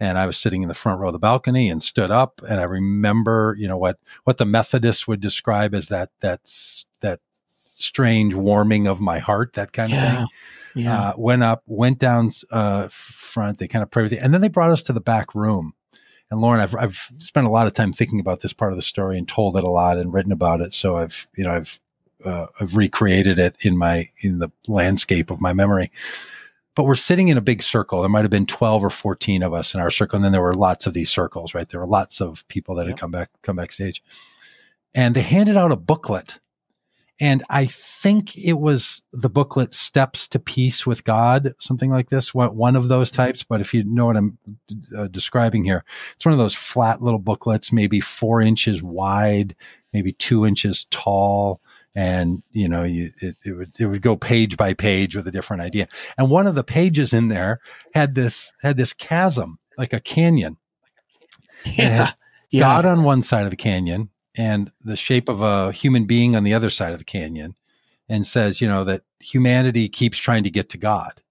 And 0.00 0.18
I 0.18 0.26
was 0.26 0.36
sitting 0.36 0.62
in 0.62 0.68
the 0.68 0.74
front 0.74 0.98
row 1.00 1.08
of 1.08 1.12
the 1.12 1.18
balcony 1.20 1.70
and 1.70 1.80
stood 1.82 2.10
up, 2.10 2.40
and 2.48 2.60
I 2.60 2.64
remember, 2.64 3.54
you 3.58 3.68
know, 3.68 3.76
what 3.76 3.98
what 4.24 4.38
the 4.38 4.44
Methodists 4.46 5.06
would 5.06 5.20
describe 5.20 5.74
as 5.74 5.88
that 5.88 6.10
that's 6.20 6.86
that 6.86 6.91
strange 7.82 8.34
warming 8.34 8.86
of 8.86 9.00
my 9.00 9.18
heart, 9.18 9.54
that 9.54 9.72
kind 9.72 9.92
of 9.92 9.98
thing 9.98 10.12
Yeah. 10.14 10.26
Yeah. 10.74 11.00
uh, 11.00 11.12
went 11.18 11.42
up, 11.42 11.62
went 11.66 11.98
down 11.98 12.30
uh, 12.50 12.88
front. 12.90 13.58
They 13.58 13.68
kind 13.68 13.82
of 13.82 13.90
prayed 13.90 14.04
with 14.04 14.12
it, 14.14 14.20
and 14.22 14.32
then 14.32 14.40
they 14.40 14.48
brought 14.48 14.70
us 14.70 14.82
to 14.84 14.92
the 14.92 15.00
back 15.00 15.34
room. 15.34 15.74
And 16.30 16.40
Loren, 16.40 16.60
I've 16.60 16.74
I've 16.74 17.10
spent 17.18 17.46
a 17.46 17.50
lot 17.50 17.66
of 17.66 17.74
time 17.74 17.92
thinking 17.92 18.18
about 18.20 18.40
this 18.40 18.54
part 18.54 18.72
of 18.72 18.76
the 18.76 18.82
story 18.82 19.18
and 19.18 19.28
told 19.28 19.56
it 19.58 19.64
a 19.64 19.68
lot 19.70 19.98
and 19.98 20.14
written 20.14 20.32
about 20.32 20.62
it. 20.62 20.72
So 20.72 20.96
I've 20.96 21.28
you 21.36 21.44
know 21.44 21.52
I've 21.52 21.78
uh, 22.24 22.46
I've 22.58 22.74
recreated 22.76 23.38
it 23.38 23.56
in 23.60 23.76
my 23.76 24.08
in 24.20 24.38
the 24.38 24.50
landscape 24.66 25.30
of 25.30 25.40
my 25.42 25.52
memory. 25.52 25.90
But 26.74 26.84
we're 26.86 26.94
sitting 26.94 27.28
in 27.28 27.36
a 27.36 27.42
big 27.42 27.62
circle. 27.62 28.00
There 28.00 28.08
might 28.08 28.22
have 28.22 28.30
been 28.30 28.46
twelve 28.46 28.82
or 28.82 28.88
fourteen 28.88 29.42
of 29.42 29.52
us 29.52 29.74
in 29.74 29.80
our 29.82 29.90
circle, 29.90 30.16
and 30.16 30.24
then 30.24 30.32
there 30.32 30.40
were 30.40 30.54
lots 30.54 30.86
of 30.86 30.94
these 30.94 31.10
circles. 31.10 31.54
Right, 31.54 31.68
there 31.68 31.80
were 31.80 31.86
lots 31.86 32.22
of 32.22 32.48
people 32.48 32.76
that 32.76 32.84
Yep. 32.86 32.92
had 32.92 32.98
come 33.00 33.10
back 33.10 33.28
come 33.42 33.56
backstage, 33.56 34.02
and 34.94 35.14
they 35.14 35.20
handed 35.20 35.58
out 35.58 35.70
a 35.70 35.76
booklet 35.76 36.38
and 37.22 37.44
I 37.48 37.66
think 37.66 38.36
it 38.36 38.54
was 38.54 39.04
the 39.12 39.30
booklet 39.30 39.72
Steps 39.72 40.26
to 40.26 40.40
Peace 40.40 40.84
with 40.84 41.04
God, 41.04 41.54
something 41.60 41.88
like 41.88 42.10
this, 42.10 42.34
one 42.34 42.56
one 42.56 42.74
of 42.74 42.88
those 42.88 43.12
types. 43.12 43.44
But 43.44 43.60
if 43.60 43.72
you 43.72 43.84
know 43.84 44.06
what 44.06 44.16
I'm 44.16 44.38
uh, 44.98 45.06
describing 45.06 45.62
here, 45.62 45.84
it's 46.16 46.24
one 46.26 46.32
of 46.32 46.40
those 46.40 46.56
flat 46.56 47.00
little 47.00 47.20
booklets, 47.20 47.70
maybe 47.70 48.00
four 48.00 48.40
inches 48.42 48.82
wide, 48.82 49.54
maybe 49.92 50.10
two 50.10 50.44
inches 50.44 50.88
tall. 50.90 51.60
And, 51.94 52.42
you 52.50 52.66
know, 52.66 52.82
you, 52.82 53.12
it, 53.20 53.36
it 53.44 53.52
would, 53.52 53.70
it 53.78 53.86
would 53.86 54.02
go 54.02 54.16
page 54.16 54.56
by 54.56 54.74
page 54.74 55.14
with 55.14 55.28
a 55.28 55.32
different 55.32 55.62
idea. 55.62 55.86
And 56.18 56.28
one 56.28 56.48
of 56.48 56.56
the 56.56 56.64
pages 56.64 57.12
in 57.12 57.28
there 57.28 57.60
had 57.94 58.16
this, 58.16 58.52
had 58.62 58.76
this 58.76 58.92
chasm, 58.92 59.60
like 59.78 59.92
a 59.92 60.00
canyon. 60.00 60.56
yeah. 61.64 61.88
has 61.88 62.14
yeah. 62.50 62.62
God 62.62 62.84
on 62.84 63.04
one 63.04 63.22
side 63.22 63.44
of 63.44 63.50
the 63.50 63.56
canyon 63.56 64.10
and 64.36 64.72
the 64.80 64.96
shape 64.96 65.28
of 65.28 65.40
a 65.40 65.72
human 65.72 66.04
being 66.04 66.34
on 66.34 66.44
the 66.44 66.54
other 66.54 66.70
side 66.70 66.92
of 66.92 66.98
the 66.98 67.04
canyon 67.04 67.54
and 68.08 68.26
says, 68.26 68.60
you 68.60 68.68
know, 68.68 68.84
that 68.84 69.02
humanity 69.20 69.88
keeps 69.88 70.18
trying 70.18 70.44
to 70.44 70.50
get 70.50 70.68
to 70.70 70.78
God. 70.78 71.22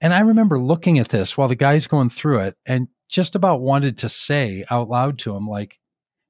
And 0.00 0.12
I 0.12 0.20
remember 0.20 0.58
looking 0.58 0.98
at 0.98 1.08
this 1.08 1.36
while 1.36 1.48
the 1.48 1.54
guy's 1.54 1.86
going 1.86 2.10
through 2.10 2.40
it 2.40 2.56
and 2.66 2.88
just 3.08 3.34
about 3.34 3.60
wanted 3.60 3.96
to 3.98 4.08
say 4.08 4.64
out 4.70 4.88
loud 4.88 5.18
to 5.20 5.34
him, 5.34 5.48
like, 5.48 5.78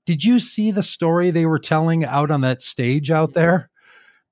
did 0.07 0.23
you 0.23 0.39
see 0.39 0.71
the 0.71 0.83
story 0.83 1.31
they 1.31 1.47
were 1.47 1.59
telling 1.59 2.05
out 2.05 2.31
on 2.31 2.43
that 2.43 2.61
stage 2.61 3.11
out 3.11 3.33
there? 3.33 3.71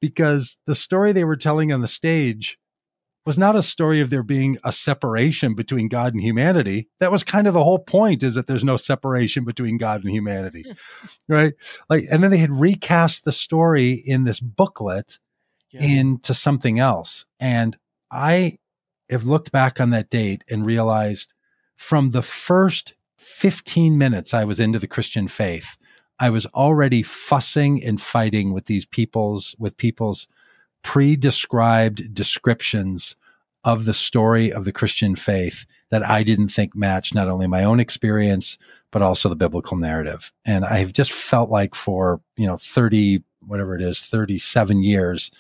Because 0.01 0.59
the 0.67 0.75
story 0.75 1.13
they 1.13 1.25
were 1.25 1.37
telling 1.37 1.73
on 1.73 1.81
the 1.81 1.89
stage 1.89 2.59
was 3.25 3.39
not 3.39 3.55
a 3.57 3.63
story 3.63 4.01
of 4.01 4.11
there 4.11 4.23
being 4.23 4.59
a 4.65 4.73
separation 4.73 5.55
between 5.55 5.89
God 5.89 6.13
and 6.13 6.23
humanity. 6.23 6.89
That 6.99 7.13
was 7.13 7.23
kind 7.23 7.47
of 7.47 7.55
the 7.55 7.63
whole 7.63 7.79
point 7.79 8.23
is 8.23 8.35
that 8.35 8.47
there's 8.49 8.65
no 8.65 8.77
separation 8.77 9.45
between 9.45 9.77
God 9.79 10.03
and 10.03 10.13
humanity. 10.13 10.65
Hmm. 10.67 10.73
right? 11.33 11.53
Like 11.89 12.05
and 12.11 12.23
then 12.23 12.31
they 12.31 12.39
had 12.39 12.51
recast 12.51 13.25
the 13.25 13.33
story 13.33 13.93
in 13.93 14.25
this 14.25 14.41
booklet 14.41 15.19
Yeah. 15.71 15.83
into 15.85 16.35
something 16.35 16.79
else. 16.79 17.25
And 17.41 17.77
I 18.11 18.59
have 19.09 19.25
looked 19.25 19.53
back 19.53 19.81
on 19.81 19.91
that 19.91 20.11
date 20.11 20.43
and 20.51 20.67
realized 20.67 21.33
from 21.77 22.11
the 22.11 22.23
first 22.23 22.95
15 23.19 23.97
minutes 23.97 24.35
I 24.35 24.45
was 24.45 24.59
into 24.61 24.79
the 24.79 24.87
Christian 24.87 25.29
faith, 25.29 25.77
I 26.19 26.31
was 26.31 26.47
already 26.47 27.03
fussing 27.03 27.83
and 27.85 28.01
fighting 28.01 28.53
with 28.53 28.67
these 28.67 28.85
people's 28.85 29.55
with 29.59 29.77
people's 29.77 30.27
pre-described 30.83 32.15
descriptions 32.15 33.17
of 33.65 33.85
the 33.85 33.95
story 33.95 34.53
of 34.53 34.65
the 34.65 34.73
Christian 34.73 35.15
faith 35.15 35.67
that 35.91 36.03
I 36.03 36.23
didn't 36.23 36.49
think 36.49 36.75
matched 36.75 37.15
not 37.15 37.29
only 37.29 37.47
my 37.47 37.65
own 37.65 37.81
experience 37.81 38.59
but 38.91 39.03
also 39.03 39.29
the 39.29 39.37
biblical 39.37 39.77
narrative. 39.77 40.33
And 40.45 40.65
I've 40.65 40.93
just 40.93 41.13
felt 41.13 41.49
like 41.49 41.75
for, 41.75 42.21
you 42.37 42.47
know, 42.47 42.57
30 42.57 43.23
whatever 43.47 43.75
it 43.75 43.83
is, 43.83 44.03
37 44.03 44.83
years 44.83 45.31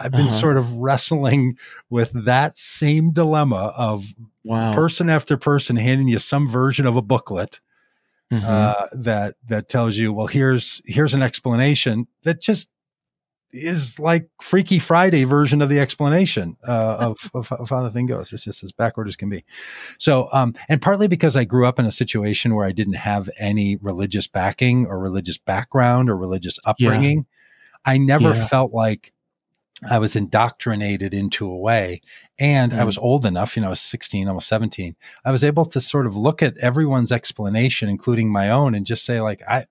I've 0.00 0.12
been 0.12 0.26
Uh-huh. 0.28 0.30
sort 0.30 0.56
of 0.56 0.74
wrestling 0.76 1.58
with 1.90 2.12
that 2.24 2.56
same 2.56 3.10
dilemma 3.12 3.72
of 3.76 4.14
wow. 4.44 4.72
person 4.72 5.10
after 5.10 5.36
person 5.36 5.74
handing 5.76 6.06
you 6.08 6.20
some 6.20 6.48
version 6.48 6.86
of 6.86 6.94
a 6.96 7.02
booklet 7.02 7.58
Mhm. 8.32 8.44
uh, 8.44 8.86
that 8.92 9.34
that 9.48 9.68
tells 9.68 9.96
you, 9.96 10.12
well, 10.12 10.26
here's 10.28 10.80
here's 10.84 11.14
an 11.14 11.22
explanation 11.22 12.06
that 12.22 12.40
just 12.40 12.68
is 13.52 13.98
like 13.98 14.28
Freaky 14.42 14.78
Friday 14.78 15.24
version 15.24 15.62
of 15.62 15.68
the 15.68 15.80
explanation 15.80 16.56
uh, 16.66 16.96
of, 17.00 17.30
of 17.34 17.50
of 17.52 17.70
how 17.70 17.82
the 17.82 17.90
thing 17.90 18.06
goes. 18.06 18.32
It's 18.32 18.44
just 18.44 18.62
as 18.62 18.72
backward 18.72 19.08
as 19.08 19.16
can 19.16 19.28
be. 19.30 19.44
So, 19.98 20.28
um, 20.32 20.54
and 20.68 20.82
partly 20.82 21.08
because 21.08 21.36
I 21.36 21.44
grew 21.44 21.66
up 21.66 21.78
in 21.78 21.86
a 21.86 21.90
situation 21.90 22.54
where 22.54 22.66
I 22.66 22.72
didn't 22.72 22.94
have 22.96 23.28
any 23.38 23.76
religious 23.76 24.26
backing 24.26 24.86
or 24.86 24.98
religious 24.98 25.38
background 25.38 26.10
or 26.10 26.16
religious 26.16 26.58
upbringing, 26.64 27.26
I 27.84 27.98
never 27.98 28.34
Yeah. 28.34 28.46
felt 28.46 28.72
like 28.72 29.12
I 29.88 29.98
was 30.00 30.16
indoctrinated 30.16 31.14
into 31.14 31.48
a 31.48 31.56
way. 31.56 32.00
And 32.38 32.74
I 32.74 32.78
Mm. 32.82 32.86
was 32.86 32.98
old 32.98 33.24
enough, 33.24 33.54
you 33.56 33.60
know, 33.62 33.68
I 33.68 33.70
was 33.70 33.80
16, 33.80 34.26
almost 34.26 34.48
17. 34.48 34.96
I 35.24 35.30
was 35.30 35.44
able 35.44 35.64
to 35.66 35.80
sort 35.80 36.06
of 36.06 36.16
look 36.16 36.42
at 36.42 36.56
everyone's 36.58 37.12
explanation, 37.12 37.88
including 37.88 38.28
my 38.30 38.50
own, 38.50 38.74
and 38.74 38.84
just 38.84 39.04
say, 39.04 39.20
like, 39.20 39.40
I, 39.48 39.66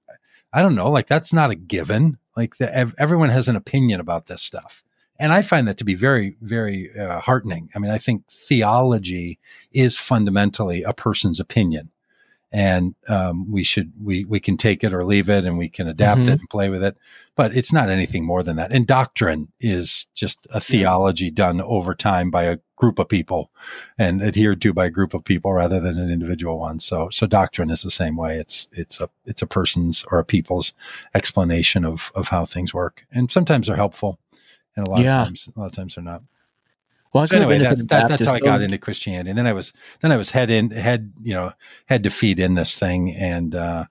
I 0.54 0.62
don't 0.62 0.76
know, 0.76 0.90
like 0.90 1.08
that's 1.08 1.34
not 1.34 1.52
a 1.52 1.56
given. 1.56 2.18
Like 2.38 2.58
the, 2.58 2.74
ev- 2.74 2.96
everyone 2.98 3.30
has 3.30 3.50
an 3.50 3.58
opinion 3.58 4.00
about 4.00 4.28
this 4.28 4.42
stuff. 4.42 4.84
And 5.20 5.34
I 5.34 5.42
find 5.42 5.68
that 5.68 5.78
to 5.80 5.84
be 5.84 5.96
very, 5.96 6.38
very 6.42 6.98
uh, 6.98 7.20
heartening. 7.20 7.70
I 7.76 7.80
mean, 7.80 7.92
I 7.92 7.98
think 7.98 8.28
theology 8.32 9.40
is 9.72 9.98
fundamentally 9.98 10.84
a 10.84 10.94
person's 10.94 11.40
opinion. 11.40 11.90
And 12.52 12.96
um, 13.10 13.52
we 13.52 13.66
should 13.66 13.92
we 14.02 14.24
we 14.24 14.40
can 14.40 14.56
take 14.56 14.82
it 14.86 14.94
or 14.94 15.04
leave 15.04 15.30
it, 15.30 15.44
and 15.44 15.58
we 15.58 15.68
can 15.68 15.90
adapt 15.90 16.22
Mhm. 16.22 16.28
it 16.30 16.40
and 16.40 16.50
play 16.50 16.70
with 16.70 16.82
it 16.84 16.96
but 17.38 17.56
it's 17.56 17.72
not 17.72 17.90
anything 17.90 18.26
more 18.26 18.44
than 18.44 18.58
that. 18.58 18.74
And 18.74 18.86
doctrine 18.86 19.50
is 19.62 20.08
just 20.16 20.48
a 20.54 20.60
theology 20.60 21.30
done 21.32 21.62
over 21.62 21.94
time 21.94 22.32
by 22.32 22.44
a 22.46 22.58
group 22.78 23.00
of 23.00 23.10
people 23.10 23.52
and 23.98 24.24
adhered 24.24 24.62
to 24.62 24.72
by 24.72 24.86
a 24.86 24.90
group 24.90 25.14
of 25.14 25.24
people 25.26 25.52
rather 25.52 25.80
than 25.82 26.00
an 26.00 26.10
individual 26.10 26.60
one. 26.60 26.80
So, 26.80 27.10
so 27.10 27.28
doctrine 27.28 27.70
is 27.70 27.82
the 27.82 27.92
same 27.92 28.16
way. 28.16 28.38
It's, 28.38 28.70
it's 28.72 29.02
a, 29.02 29.10
it's 29.26 29.42
a 29.42 29.48
person's 29.48 30.06
or 30.12 30.20
a 30.20 30.24
people's 30.24 30.74
explanation 31.14 31.84
of, 31.84 32.12
of 32.16 32.30
how 32.30 32.46
things 32.46 32.74
work. 32.74 33.06
And 33.12 33.30
sometimes 33.32 33.68
they're 33.68 33.76
helpful. 33.76 34.20
And 34.76 34.88
a 34.88 34.90
lot 34.90 35.02
Yeah. 35.02 35.22
of 35.22 35.26
times, 35.26 35.50
a 35.56 35.60
lot 35.60 35.66
of 35.66 35.72
times 35.74 35.96
they're 35.96 36.04
not. 36.04 36.22
well, 37.14 37.26
So 37.26 37.36
anyway, 37.36 37.58
that's 37.58 37.84
that, 37.86 38.08
that's 38.08 38.26
how 38.26 38.34
I 38.34 38.40
got 38.40 38.62
into 38.62 38.78
Christianity. 38.78 39.32
And 39.32 39.38
then 39.38 39.48
I 39.48 39.54
was 39.54 39.74
then 40.02 40.12
I 40.12 40.18
was 40.18 40.30
head 40.30 40.52
in 40.52 40.70
head 40.70 41.14
you 41.22 41.34
know 41.34 41.52
head 41.88 42.04
to 42.04 42.12
feet 42.12 42.38
in 42.38 42.54
this 42.54 42.78
thing 42.78 43.16
and 43.16 43.56
uh, 43.56 43.86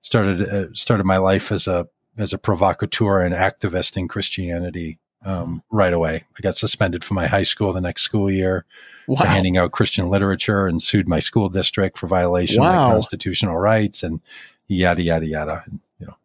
started 0.00 0.48
uh, 0.48 0.74
started 0.74 1.04
my 1.04 1.18
life 1.18 1.52
as 1.52 1.68
a 1.68 1.86
as 2.18 2.32
a 2.32 2.38
provocateur 2.38 3.20
and 3.20 3.34
activist 3.34 3.96
in 3.96 4.08
Christianity 4.08 4.98
um, 5.26 5.62
right 5.70 5.92
away. 5.92 6.22
I 6.38 6.40
got 6.40 6.56
suspended 6.56 7.04
from 7.04 7.16
my 7.16 7.26
high 7.26 7.42
school 7.42 7.72
the 7.72 7.80
next 7.80 8.02
school 8.02 8.30
year 8.30 8.64
Wow. 9.08 9.16
for 9.22 9.26
handing 9.28 9.56
out 9.56 9.72
Christian 9.72 10.08
literature 10.08 10.66
and 10.66 10.80
sued 10.80 11.08
my 11.08 11.18
school 11.20 11.48
district 11.48 11.98
for 11.98 12.06
violation 12.06 12.62
of 12.64 12.70
my 12.72 12.76
constitutional 12.78 13.56
rights 13.56 14.02
and 14.02 14.20
yada 14.68 15.02
yada 15.02 15.26
yada. 15.26 15.60
And, 15.66 15.80
you 16.00 16.06
know, 16.06 16.16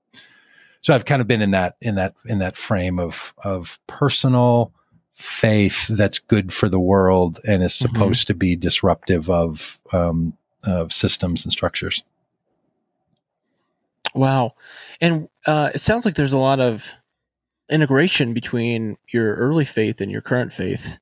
so 0.82 0.94
I've 0.96 1.06
kind 1.06 1.22
of 1.22 1.28
been 1.28 1.42
in 1.44 1.52
that 1.52 1.76
in 1.82 1.96
that 1.96 2.16
in 2.26 2.40
that 2.40 2.56
frame 2.58 2.98
of 3.00 3.34
of 3.44 3.80
personal 3.88 4.72
faith 5.14 5.88
that's 5.90 6.18
good 6.18 6.52
for 6.52 6.70
the 6.70 6.80
world 6.80 7.40
and 7.48 7.62
is 7.62 7.74
Mhm. 7.74 7.78
supposed 7.78 8.26
to 8.28 8.34
be 8.34 8.56
disruptive 8.56 9.30
of 9.30 9.80
um, 9.94 10.36
of 10.64 10.92
systems 10.94 11.46
and 11.46 11.52
structures. 11.52 12.04
Wow. 14.14 14.56
And 15.00 15.30
uh, 15.46 15.70
it 15.74 15.80
sounds 15.80 16.06
like 16.06 16.16
there's 16.16 16.34
a 16.34 16.38
lot 16.38 16.60
of 16.60 16.86
integration 17.72 18.34
between 18.34 18.98
your 19.12 19.36
early 19.36 19.66
faith 19.66 20.02
and 20.02 20.12
your 20.12 20.22
current 20.22 20.52
faith. 20.52 21.00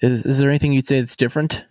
Is, 0.00 0.24
is 0.24 0.38
there 0.38 0.50
anything 0.50 0.72
you'd 0.72 0.86
say 0.86 1.00
that's 1.00 1.16
different? 1.16 1.64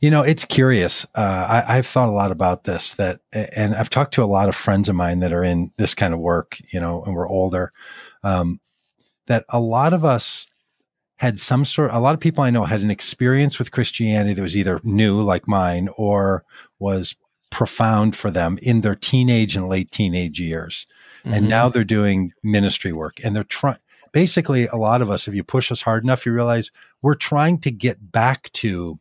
You 0.00 0.10
know, 0.10 0.22
it's 0.22 0.44
curious. 0.46 1.06
Uh, 1.14 1.62
I, 1.66 1.76
I've 1.76 1.86
thought 1.86 2.08
a 2.08 2.12
lot 2.12 2.30
about 2.30 2.64
this. 2.64 2.94
That, 2.94 3.20
and 3.32 3.74
I've 3.74 3.90
talked 3.90 4.14
to 4.14 4.22
a 4.22 4.24
lot 4.24 4.48
of 4.48 4.56
friends 4.56 4.88
of 4.88 4.96
mine 4.96 5.20
that 5.20 5.32
are 5.32 5.44
in 5.44 5.70
this 5.76 5.94
kind 5.94 6.14
of 6.14 6.20
work. 6.20 6.58
You 6.72 6.80
know, 6.80 7.02
and 7.04 7.14
we're 7.14 7.28
older. 7.28 7.72
Um, 8.22 8.60
that 9.26 9.44
a 9.50 9.60
lot 9.60 9.92
of 9.92 10.04
us 10.04 10.46
had 11.16 11.38
some 11.38 11.66
sort. 11.66 11.90
A 11.92 12.00
lot 12.00 12.14
of 12.14 12.20
people 12.20 12.42
I 12.42 12.50
know 12.50 12.64
had 12.64 12.80
an 12.80 12.90
experience 12.90 13.58
with 13.58 13.72
Christianity 13.72 14.32
that 14.32 14.42
was 14.42 14.56
either 14.56 14.80
new, 14.82 15.20
like 15.20 15.46
mine, 15.46 15.90
or 15.96 16.44
was 16.78 17.14
profound 17.50 18.16
for 18.16 18.30
them 18.30 18.58
in 18.62 18.80
their 18.80 18.94
teenage 18.94 19.56
and 19.56 19.68
late 19.68 19.90
teenage 19.90 20.40
years. 20.40 20.86
Mm-hmm. 21.24 21.34
And 21.34 21.48
now 21.48 21.68
they're 21.68 21.84
doing 21.84 22.32
ministry 22.42 22.92
work 22.92 23.18
and 23.22 23.34
they're 23.34 23.44
trying. 23.44 23.78
Basically, 24.12 24.66
a 24.66 24.76
lot 24.76 25.02
of 25.02 25.10
us, 25.10 25.28
if 25.28 25.34
you 25.34 25.44
push 25.44 25.70
us 25.70 25.82
hard 25.82 26.02
enough, 26.02 26.26
you 26.26 26.32
realize 26.32 26.72
we're 27.00 27.14
trying 27.14 27.58
to 27.60 27.70
get 27.70 28.10
back 28.10 28.50
to 28.54 28.96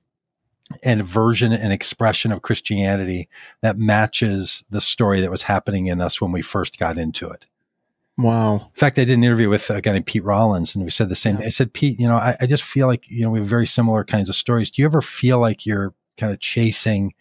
an 0.83 1.01
version 1.01 1.51
and 1.51 1.73
expression 1.73 2.31
of 2.31 2.43
Christianity 2.43 3.27
that 3.61 3.77
matches 3.77 4.63
the 4.69 4.81
story 4.81 5.21
that 5.21 5.31
was 5.31 5.43
happening 5.43 5.87
in 5.87 5.99
us 5.99 6.21
when 6.21 6.31
we 6.31 6.43
first 6.43 6.77
got 6.77 6.97
into 6.97 7.27
it. 7.27 7.47
Wow. 8.17 8.55
In 8.55 8.73
fact, 8.73 8.99
I 8.99 9.05
did 9.05 9.17
an 9.17 9.23
interview 9.23 9.49
with 9.49 9.69
a 9.69 9.81
guy 9.81 9.93
named 9.93 10.05
Pete 10.05 10.23
Rollins, 10.23 10.75
and 10.75 10.83
we 10.83 10.91
said 10.91 11.09
the 11.09 11.15
same. 11.15 11.37
Yeah. 11.37 11.45
I 11.45 11.49
said, 11.49 11.73
Pete, 11.73 11.99
you 11.99 12.07
know, 12.07 12.17
I, 12.17 12.35
I, 12.41 12.45
just 12.47 12.63
feel 12.63 12.85
like 12.85 13.09
you 13.09 13.23
know 13.23 13.31
we 13.31 13.39
have 13.39 13.47
very 13.47 13.65
similar 13.65 14.03
kinds 14.03 14.27
of 14.27 14.35
stories. 14.35 14.69
Do 14.69 14.81
you 14.81 14.85
ever 14.85 15.01
feel 15.01 15.39
like 15.39 15.65
you're 15.65 15.93
kind 16.17 16.33
of 16.33 16.39
chasing 16.41 17.13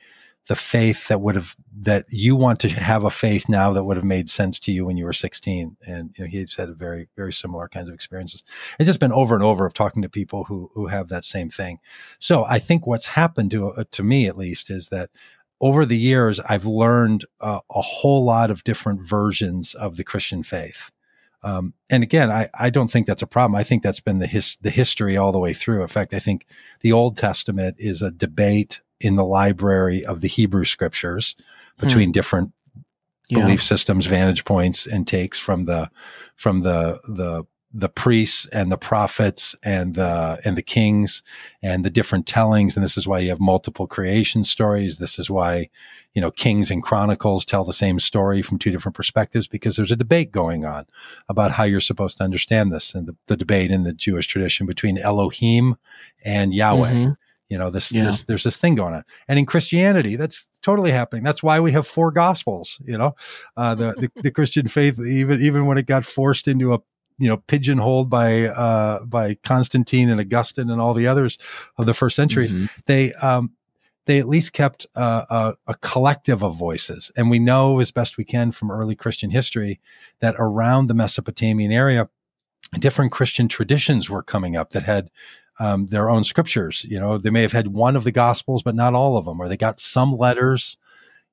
the 0.48 0.56
faith 0.56 1.08
that 1.08 1.20
would 1.20 1.34
have 1.34 1.54
that 1.80 2.06
you 2.08 2.34
want 2.34 2.58
to 2.58 2.68
have 2.70 3.04
a 3.04 3.10
faith 3.10 3.48
now 3.48 3.72
that 3.72 3.84
would 3.84 3.96
have 3.96 4.04
made 4.04 4.28
sense 4.28 4.58
to 4.58 4.72
you 4.72 4.84
when 4.84 4.96
you 4.96 5.04
were 5.04 5.12
16 5.12 5.76
and 5.86 6.10
you 6.16 6.24
know 6.24 6.28
he's 6.28 6.56
had 6.56 6.74
very 6.76 7.08
very 7.16 7.32
similar 7.32 7.68
kinds 7.68 7.88
of 7.88 7.94
experiences 7.94 8.42
it's 8.78 8.86
just 8.86 8.98
been 8.98 9.12
over 9.12 9.34
and 9.34 9.44
over 9.44 9.64
of 9.64 9.74
talking 9.74 10.02
to 10.02 10.08
people 10.08 10.44
who 10.44 10.70
who 10.74 10.86
have 10.86 11.08
that 11.08 11.24
same 11.24 11.50
thing 11.50 11.78
so 12.18 12.44
i 12.46 12.58
think 12.58 12.86
what's 12.86 13.06
happened 13.06 13.50
to 13.50 13.68
uh, 13.70 13.84
to 13.90 14.02
me 14.02 14.26
at 14.26 14.38
least 14.38 14.70
is 14.70 14.88
that 14.88 15.10
over 15.60 15.84
the 15.84 15.98
years 15.98 16.40
i've 16.40 16.66
learned 16.66 17.24
uh, 17.40 17.60
a 17.70 17.82
whole 17.82 18.24
lot 18.24 18.50
of 18.50 18.64
different 18.64 19.06
versions 19.06 19.74
of 19.74 19.96
the 19.96 20.04
christian 20.04 20.42
faith 20.42 20.90
um, 21.44 21.72
and 21.88 22.02
again, 22.02 22.32
I, 22.32 22.48
I 22.58 22.68
don't 22.68 22.90
think 22.90 23.06
that's 23.06 23.22
a 23.22 23.26
problem. 23.26 23.54
I 23.54 23.62
think 23.62 23.84
that's 23.84 24.00
been 24.00 24.18
the 24.18 24.26
his, 24.26 24.58
the 24.60 24.70
history 24.70 25.16
all 25.16 25.30
the 25.30 25.38
way 25.38 25.52
through. 25.52 25.82
In 25.82 25.86
fact, 25.86 26.12
I 26.12 26.18
think 26.18 26.46
the 26.80 26.90
Old 26.90 27.16
Testament 27.16 27.76
is 27.78 28.02
a 28.02 28.10
debate 28.10 28.80
in 29.00 29.16
the 29.16 29.24
library 29.24 30.04
of 30.04 30.20
the 30.20 30.28
Hebrew 30.28 30.64
scriptures 30.64 31.36
between 31.78 32.08
hmm. 32.08 32.12
different 32.12 32.52
yeah. 33.28 33.40
belief 33.40 33.62
systems, 33.62 34.06
vantage 34.06 34.44
points, 34.44 34.86
and 34.86 35.06
takes 35.06 35.38
from 35.38 35.64
the 35.64 35.90
from 36.36 36.62
the 36.62 37.00
the 37.06 37.44
the 37.74 37.88
priests 37.88 38.46
and 38.46 38.72
the 38.72 38.78
prophets 38.78 39.54
and 39.62 39.94
the 39.94 40.40
and 40.44 40.56
the 40.56 40.62
kings 40.62 41.22
and 41.62 41.84
the 41.84 41.90
different 41.90 42.26
tellings 42.26 42.74
and 42.74 42.82
this 42.82 42.96
is 42.96 43.06
why 43.06 43.18
you 43.18 43.28
have 43.28 43.40
multiple 43.40 43.86
creation 43.86 44.42
stories 44.42 44.96
this 44.96 45.18
is 45.18 45.28
why 45.28 45.68
you 46.14 46.22
know 46.22 46.30
kings 46.30 46.70
and 46.70 46.82
chronicles 46.82 47.44
tell 47.44 47.64
the 47.64 47.72
same 47.74 47.98
story 47.98 48.40
from 48.40 48.58
two 48.58 48.70
different 48.70 48.96
perspectives 48.96 49.46
because 49.46 49.76
there's 49.76 49.92
a 49.92 49.96
debate 49.96 50.32
going 50.32 50.64
on 50.64 50.86
about 51.28 51.50
how 51.52 51.64
you're 51.64 51.78
supposed 51.78 52.16
to 52.16 52.24
understand 52.24 52.72
this 52.72 52.94
and 52.94 53.06
the, 53.06 53.14
the 53.26 53.36
debate 53.36 53.70
in 53.70 53.84
the 53.84 53.92
jewish 53.92 54.26
tradition 54.26 54.66
between 54.66 54.96
elohim 54.96 55.76
and 56.24 56.54
yahweh 56.54 56.92
mm-hmm. 56.92 57.12
You 57.48 57.58
know, 57.58 57.70
this, 57.70 57.92
yeah. 57.92 58.04
this, 58.04 58.22
there's 58.22 58.44
this 58.44 58.56
thing 58.56 58.74
going 58.74 58.94
on. 58.94 59.04
And 59.26 59.38
in 59.38 59.46
Christianity, 59.46 60.16
that's 60.16 60.48
totally 60.62 60.90
happening. 60.90 61.24
That's 61.24 61.42
why 61.42 61.60
we 61.60 61.72
have 61.72 61.86
four 61.86 62.10
gospels, 62.10 62.80
you 62.84 62.98
know, 62.98 63.16
uh, 63.56 63.74
the, 63.74 63.92
the, 63.92 64.22
the, 64.22 64.30
Christian 64.30 64.68
faith, 64.68 64.98
even, 65.00 65.40
even 65.40 65.66
when 65.66 65.78
it 65.78 65.86
got 65.86 66.04
forced 66.04 66.46
into 66.46 66.74
a, 66.74 66.78
you 67.18 67.26
know, 67.26 67.38
pigeonholed 67.38 68.10
by, 68.10 68.44
uh, 68.44 69.04
by 69.06 69.34
Constantine 69.36 70.10
and 70.10 70.20
Augustine 70.20 70.68
and 70.68 70.80
all 70.80 70.92
the 70.92 71.06
others 71.06 71.38
of 71.78 71.86
the 71.86 71.94
first 71.94 72.16
centuries, 72.16 72.52
mm-hmm. 72.52 72.66
they, 72.86 73.12
um, 73.14 73.52
they 74.08 74.18
at 74.18 74.28
least 74.28 74.54
kept 74.54 74.86
uh, 74.94 75.24
a, 75.28 75.54
a, 75.66 75.74
collective 75.76 76.42
of 76.42 76.56
voices. 76.56 77.12
And 77.14 77.28
we 77.28 77.38
know 77.38 77.78
as 77.78 77.90
best 77.90 78.16
we 78.16 78.24
can 78.24 78.52
from 78.52 78.70
early 78.70 78.94
Christian 78.94 79.30
history 79.30 79.80
that 80.20 80.34
around 80.38 80.86
the 80.86 80.94
Mesopotamian 80.94 81.72
area, 81.72 82.08
different 82.78 83.12
Christian 83.12 83.48
traditions 83.48 84.08
were 84.08 84.22
coming 84.22 84.56
up 84.56 84.70
that 84.70 84.84
had 84.84 85.10
um, 85.58 85.86
their 85.86 86.08
own 86.08 86.24
scriptures. 86.24 86.86
You 86.88 87.00
know, 87.00 87.18
they 87.18 87.30
may 87.30 87.42
have 87.42 87.52
had 87.52 87.68
one 87.68 87.96
of 87.96 88.04
the 88.04 88.12
gospels, 88.12 88.62
but 88.62 88.74
not 88.74 88.94
all 88.94 89.16
of 89.16 89.24
them, 89.24 89.40
or 89.40 89.48
they 89.48 89.56
got 89.56 89.80
some 89.80 90.16
letters. 90.16 90.76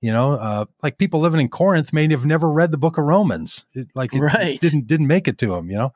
You 0.06 0.12
know, 0.12 0.34
uh, 0.34 0.66
like 0.84 1.00
people 1.00 1.20
living 1.20 1.42
in 1.42 1.50
Corinth 1.50 1.92
may 1.92 2.08
have 2.10 2.28
never 2.28 2.48
read 2.48 2.70
the 2.70 2.78
Book 2.78 3.00
of 3.00 3.06
Romans. 3.06 3.66
It, 3.74 3.88
like, 3.96 4.14
it, 4.14 4.20
right. 4.20 4.54
it 4.54 4.62
didn't 4.62 4.86
didn't 4.86 5.08
make 5.08 5.28
it 5.28 5.40
to 5.40 5.48
them. 5.48 5.72
You 5.72 5.78
know, 5.78 5.94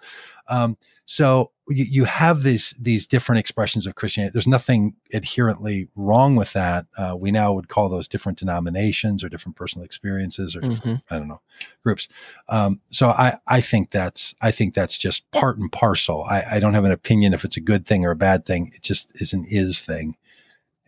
um, 0.47 0.77
so 1.05 1.51
you, 1.67 1.85
you 1.85 2.03
have 2.05 2.41
these 2.41 2.73
these 2.79 3.05
different 3.05 3.37
expressions 3.37 3.85
of 3.85 3.93
Christianity. 3.93 4.31
There's 4.33 4.47
nothing 4.47 4.95
inherently 5.11 5.89
wrong 5.95 6.35
with 6.35 6.53
that. 6.53 6.87
Uh, 6.97 7.15
we 7.19 7.29
now 7.29 7.53
would 7.53 7.67
call 7.67 7.87
those 7.87 8.07
different 8.07 8.39
denominations 8.39 9.23
or 9.23 9.29
different 9.29 9.55
personal 9.55 9.85
experiences 9.85 10.55
or 10.55 10.61
mm-hmm. 10.61 10.95
I 11.11 11.19
don't 11.19 11.27
know 11.27 11.41
groups. 11.83 12.07
Um, 12.47 12.81
so 12.89 13.09
I 13.09 13.37
I 13.45 13.61
think 13.61 13.91
that's 13.91 14.33
I 14.41 14.49
think 14.49 14.73
that's 14.73 14.97
just 14.97 15.29
part 15.29 15.59
and 15.59 15.71
parcel. 15.71 16.23
I, 16.23 16.43
I 16.53 16.59
don't 16.59 16.73
have 16.73 16.85
an 16.85 16.91
opinion 16.91 17.35
if 17.35 17.45
it's 17.45 17.57
a 17.57 17.61
good 17.61 17.85
thing 17.85 18.05
or 18.05 18.11
a 18.11 18.15
bad 18.15 18.47
thing. 18.47 18.71
It 18.73 18.81
just 18.81 19.21
is 19.21 19.33
an 19.33 19.45
is 19.47 19.81
thing, 19.81 20.17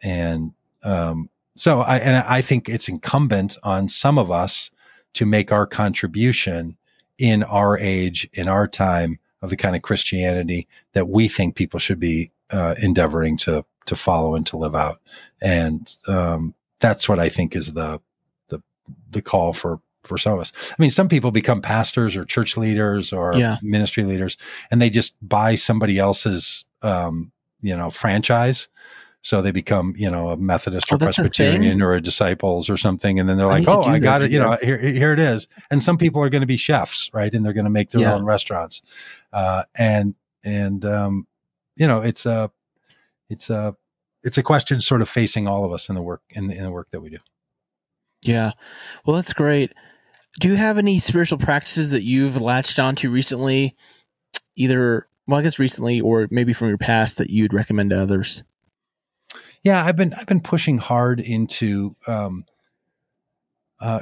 and 0.02 0.54
um, 0.82 1.30
so 1.56 1.82
I 1.82 1.98
and 1.98 2.18
I 2.18 2.42
think 2.42 2.70
it's 2.70 2.88
incumbent 2.88 3.58
on 3.64 3.88
some 3.88 4.18
of 4.18 4.32
us 4.32 4.72
to 5.14 5.26
make 5.26 5.52
our 5.52 5.66
contribution 5.66 6.78
in 7.18 7.44
our 7.44 7.78
age 7.78 8.30
in 8.34 8.48
our 8.48 8.68
time 8.68 9.20
of 9.42 9.50
the 9.50 9.58
kind 9.58 9.76
of 9.76 9.82
Christianity 9.82 10.68
that 10.94 11.08
we 11.08 11.28
think 11.28 11.56
people 11.56 11.80
should 11.80 12.00
be 12.00 12.32
uh, 12.52 12.76
endeavoring 12.82 13.38
to 13.38 13.66
to 13.86 13.96
follow 13.96 14.36
and 14.36 14.46
to 14.48 14.58
live 14.58 14.76
out. 14.76 15.00
And 15.42 15.92
um, 16.08 16.54
that's 16.80 17.10
what 17.10 17.20
I 17.20 17.30
think 17.30 17.56
is 17.56 17.74
the 17.74 18.00
the 18.50 18.62
the 19.10 19.22
call 19.22 19.54
for 19.54 19.80
for 20.04 20.18
some 20.18 20.34
of 20.34 20.40
us. 20.40 20.52
I 20.72 20.76
mean, 20.80 20.90
some 20.90 21.08
people 21.08 21.32
become 21.32 21.62
pastors 21.62 22.16
or 22.16 22.26
church 22.26 22.58
leaders 22.58 23.14
or 23.14 23.36
yeah. 23.36 23.58
ministry 23.62 24.04
leaders, 24.04 24.38
and 24.70 24.82
they 24.82 24.90
just 24.90 25.16
buy 25.28 25.56
somebody 25.56 25.98
else's 25.98 26.66
um, 26.82 27.32
you 27.62 27.76
know 27.76 27.90
franchise 27.90 28.68
so 29.24 29.42
they 29.42 29.52
become, 29.52 29.94
you 29.96 30.10
know, 30.10 30.30
a 30.30 30.38
Methodist 30.38 30.92
or 30.92 30.96
oh, 30.96 30.98
Presbyterian 30.98 31.82
a 31.82 31.86
or 31.86 31.94
a 31.94 32.02
disciples 32.02 32.70
or 32.70 32.78
something. 32.78 33.20
And 33.20 33.30
then 33.30 33.38
they're 33.38 33.46
like, 33.46 33.68
oh, 33.68 33.84
I 33.84 34.00
got 34.00 34.24
it. 34.24 34.32
You 34.32 34.40
know, 34.40 34.58
here, 34.62 34.78
here 34.80 35.14
it 35.14 35.20
is. 35.20 35.48
And 35.70 35.82
some 35.82 35.98
people 35.98 36.24
are 36.24 36.30
going 36.30 36.42
to 36.42 36.48
be 36.48 36.58
chefs, 36.58 37.10
right? 37.14 37.32
And 37.32 37.46
they're 37.46 37.54
going 37.54 37.66
to 37.66 37.72
make 37.72 37.92
their 37.92 38.02
yeah. 38.02 38.16
own 38.16 38.26
restaurants. 38.26 38.82
Uh, 39.32 39.64
and, 39.78 40.16
and, 40.44 40.84
um, 40.86 41.28
you 41.76 41.88
know, 41.88 42.02
it's 42.02 42.26
a, 42.26 42.52
it's 43.30 43.52
a, 43.52 43.76
it's 44.24 44.40
a 44.40 44.44
question 44.44 44.82
sort 44.82 45.04
of 45.04 45.10
facing 45.10 45.48
all 45.48 45.66
of 45.66 45.72
us 45.72 45.88
in 45.88 45.96
the 45.96 46.02
work, 46.02 46.22
in 46.32 46.48
the, 46.48 46.56
in 46.58 46.64
the 46.64 46.72
work 46.72 46.90
that 46.90 47.02
we 47.02 47.12
do. 47.12 47.20
Yeah. 48.24 48.54
Well, 49.06 49.16
that's 49.16 49.34
great. 49.34 49.72
Do 50.40 50.48
you 50.48 50.56
have 50.56 50.80
any 50.80 50.98
spiritual 50.98 51.38
practices 51.38 51.92
that 51.92 52.02
you've 52.02 52.42
latched 52.42 52.80
onto 52.80 53.12
recently, 53.12 53.76
either, 54.56 55.08
well, 55.28 55.40
I 55.40 55.44
guess 55.44 55.60
recently, 55.60 56.02
or 56.02 56.28
maybe 56.32 56.54
from 56.54 56.70
your 56.70 56.78
past 56.80 57.20
that 57.20 57.30
you'd 57.30 57.54
recommend 57.54 57.92
to 57.92 58.02
others? 58.02 58.44
Yeah, 59.64 59.84
I've 59.84 59.96
been 59.96 60.14
I've 60.14 60.28
been 60.28 60.42
pushing 60.42 60.78
hard 60.78 61.20
into 61.20 61.96
um, 62.08 62.46
uh, 63.80 64.02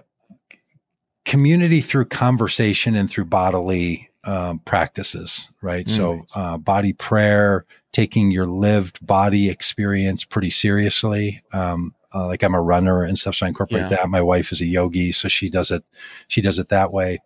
community 1.25 1.81
through 1.81 2.05
conversation 2.05 2.95
and 2.95 3.09
through 3.09 3.25
bodily 3.25 4.09
um, 4.23 4.59
practices, 4.59 5.49
right? 5.61 5.85
Mm. 5.85 5.89
So, 5.89 6.25
uh, 6.35 6.57
body 6.57 6.93
prayer, 6.93 7.65
taking 7.91 8.31
your 8.31 8.45
lived 8.45 9.05
body 9.05 9.49
experience 9.49 10.23
pretty 10.23 10.49
seriously. 10.49 11.41
Um, 11.53 11.93
uh, 12.13 12.25
like 12.25 12.43
I'm 12.43 12.55
a 12.55 12.61
runner 12.61 13.03
and 13.03 13.17
stuff, 13.17 13.35
so 13.35 13.45
I 13.45 13.49
incorporate 13.49 13.83
yeah. 13.83 13.89
that. 13.89 14.09
My 14.09 14.21
wife 14.21 14.51
is 14.51 14.61
a 14.61 14.65
yogi, 14.65 15.11
so 15.11 15.27
she 15.27 15.49
does 15.49 15.71
it. 15.71 15.83
She 16.27 16.41
does 16.41 16.57
it 16.57 16.69
that 16.69 16.91
way. 16.91 17.19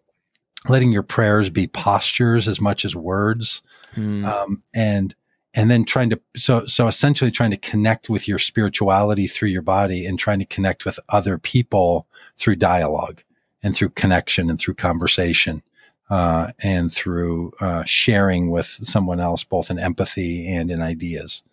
Letting 0.67 0.91
your 0.91 1.03
prayers 1.03 1.49
be 1.49 1.67
postures 1.67 2.47
as 2.47 2.59
much 2.59 2.85
as 2.85 2.95
words, 2.95 3.61
mm. 3.95 4.25
um, 4.25 4.63
and 4.73 5.15
and 5.53 5.69
then 5.69 5.85
trying 5.85 6.09
to 6.09 6.19
so 6.35 6.65
so 6.65 6.87
essentially 6.87 7.31
trying 7.31 7.51
to 7.51 7.57
connect 7.57 8.09
with 8.09 8.27
your 8.27 8.39
spirituality 8.39 9.27
through 9.27 9.49
your 9.49 9.61
body 9.61 10.05
and 10.05 10.17
trying 10.17 10.39
to 10.39 10.45
connect 10.45 10.85
with 10.85 10.99
other 11.09 11.37
people 11.37 12.07
through 12.37 12.55
dialogue 12.55 13.23
and 13.61 13.75
through 13.75 13.89
connection 13.89 14.49
and 14.49 14.59
through 14.59 14.73
conversation 14.73 15.61
uh, 16.09 16.51
and 16.61 16.91
through 16.91 17.53
uh, 17.59 17.83
sharing 17.85 18.51
with 18.51 18.65
someone 18.65 19.19
else 19.19 19.43
both 19.43 19.69
in 19.69 19.79
empathy 19.79 20.47
and 20.51 20.71
in 20.71 20.81
ideas 20.81 21.43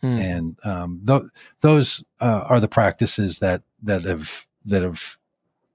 hmm. 0.00 0.16
and 0.16 0.58
um, 0.64 1.00
th- 1.06 1.22
those 1.60 2.04
uh, 2.20 2.44
are 2.48 2.60
the 2.60 2.68
practices 2.68 3.38
that 3.38 3.62
that 3.82 4.02
have 4.02 4.46
that 4.64 4.82
have 4.82 5.16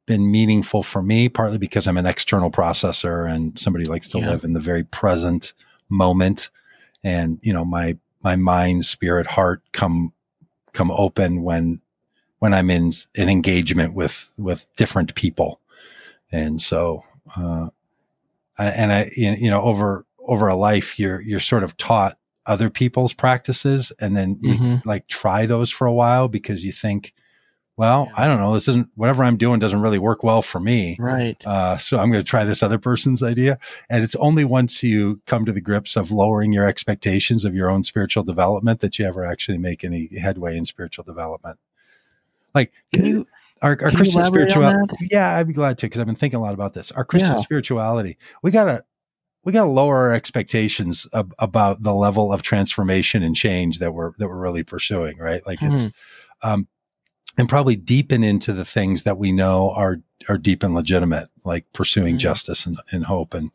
been 0.05 0.29
meaningful 0.29 0.83
for 0.83 1.01
me 1.01 1.29
partly 1.29 1.57
because 1.57 1.87
i'm 1.87 1.97
an 1.97 2.05
external 2.05 2.51
processor 2.51 3.29
and 3.29 3.57
somebody 3.57 3.85
likes 3.85 4.09
to 4.09 4.19
yeah. 4.19 4.31
live 4.31 4.43
in 4.43 4.51
the 4.51 4.59
very 4.59 4.83
present 4.83 5.53
moment 5.89 6.49
and 7.03 7.39
you 7.41 7.53
know 7.53 7.65
my 7.65 7.97
my 8.23 8.35
mind 8.35 8.85
spirit 8.85 9.27
heart 9.27 9.61
come 9.71 10.13
come 10.71 10.91
open 10.91 11.43
when 11.43 11.81
when 12.39 12.53
i'm 12.53 12.69
in 12.69 12.91
an 13.15 13.29
engagement 13.29 13.93
with 13.93 14.31
with 14.37 14.65
different 14.75 15.13
people 15.15 15.59
and 16.31 16.61
so 16.61 17.03
uh 17.35 17.67
I, 18.57 18.67
and 18.67 18.93
i 18.93 19.11
you 19.15 19.49
know 19.49 19.61
over 19.61 20.05
over 20.19 20.47
a 20.47 20.55
life 20.55 20.97
you're 20.99 21.21
you're 21.21 21.39
sort 21.39 21.63
of 21.63 21.77
taught 21.77 22.17
other 22.45 22.69
people's 22.69 23.13
practices 23.13 23.91
and 23.99 24.17
then 24.17 24.37
you 24.41 24.53
mm-hmm. 24.55 24.75
like 24.87 25.07
try 25.07 25.45
those 25.45 25.69
for 25.69 25.87
a 25.87 25.93
while 25.93 26.27
because 26.27 26.65
you 26.65 26.71
think 26.71 27.13
well, 27.75 28.05
Yeah. 28.09 28.23
I 28.23 28.27
don't 28.27 28.39
know. 28.39 28.53
This 28.53 28.67
isn't 28.67 28.89
whatever 28.95 29.23
I'm 29.23 29.37
doing 29.37 29.59
doesn't 29.59 29.81
really 29.81 29.99
work 29.99 30.23
well 30.23 30.41
for 30.41 30.59
me. 30.59 30.95
Right. 30.99 31.35
Uh, 31.45 31.77
so 31.77 31.97
I'm 31.97 32.11
going 32.11 32.23
to 32.23 32.29
try 32.29 32.43
this 32.43 32.61
other 32.61 32.77
person's 32.77 33.23
idea. 33.23 33.57
And 33.89 34.03
it's 34.03 34.15
only 34.15 34.45
once 34.45 34.83
you 34.83 35.21
come 35.25 35.45
to 35.45 35.51
the 35.51 35.61
grips 35.61 35.95
of 35.95 36.11
lowering 36.11 36.53
your 36.53 36.65
expectations 36.65 37.45
of 37.45 37.55
your 37.55 37.69
own 37.69 37.83
spiritual 37.83 38.23
development 38.23 38.79
that 38.81 38.99
you 38.99 39.05
ever 39.05 39.25
actually 39.25 39.57
make 39.57 39.83
any 39.83 40.09
headway 40.19 40.55
in 40.57 40.65
spiritual 40.65 41.03
development. 41.03 41.57
Like, 42.53 42.71
Can 42.93 43.05
you 43.05 43.27
our, 43.61 43.71
our 43.71 43.75
can 43.77 43.95
Christian 43.95 44.23
spirituality. 44.23 45.07
Yeah, 45.09 45.37
I'd 45.37 45.47
be 45.47 45.53
glad 45.53 45.77
to 45.79 45.85
because 45.85 46.01
I've 46.01 46.05
been 46.05 46.15
thinking 46.15 46.37
a 46.39 46.43
lot 46.43 46.53
about 46.53 46.73
this. 46.73 46.91
Our 46.91 47.05
Christian 47.05 47.31
Yeah. 47.31 47.37
spirituality, 47.37 48.17
we 48.41 48.51
gotta 48.51 48.83
we 49.45 49.51
gotta 49.53 49.69
lower 49.69 49.95
our 49.97 50.13
expectations 50.13 51.07
ab- 51.13 51.33
about 51.39 51.81
the 51.81 51.93
level 51.93 52.31
of 52.33 52.41
transformation 52.41 53.23
and 53.23 53.35
change 53.35 53.79
that 53.79 53.93
we're 53.93 54.11
that 54.17 54.27
we're 54.27 54.37
really 54.39 54.63
pursuing. 54.63 55.17
Right, 55.17 55.45
like 55.47 55.59
it's 55.61 55.85
Hmm. 55.85 55.89
um, 56.43 56.67
and 57.37 57.49
probably 57.49 57.75
deepen 57.75 58.23
into 58.23 58.53
the 58.53 58.65
things 58.65 59.03
that 59.03 59.17
we 59.17 59.31
know 59.31 59.71
are 59.71 59.99
are 60.29 60.37
deep 60.37 60.63
and 60.63 60.73
legitimate, 60.73 61.29
like 61.43 61.65
pursuing 61.73 62.15
Mhm. 62.15 62.19
justice 62.19 62.65
and, 62.65 62.77
and 62.91 63.05
hope 63.05 63.33
and 63.33 63.51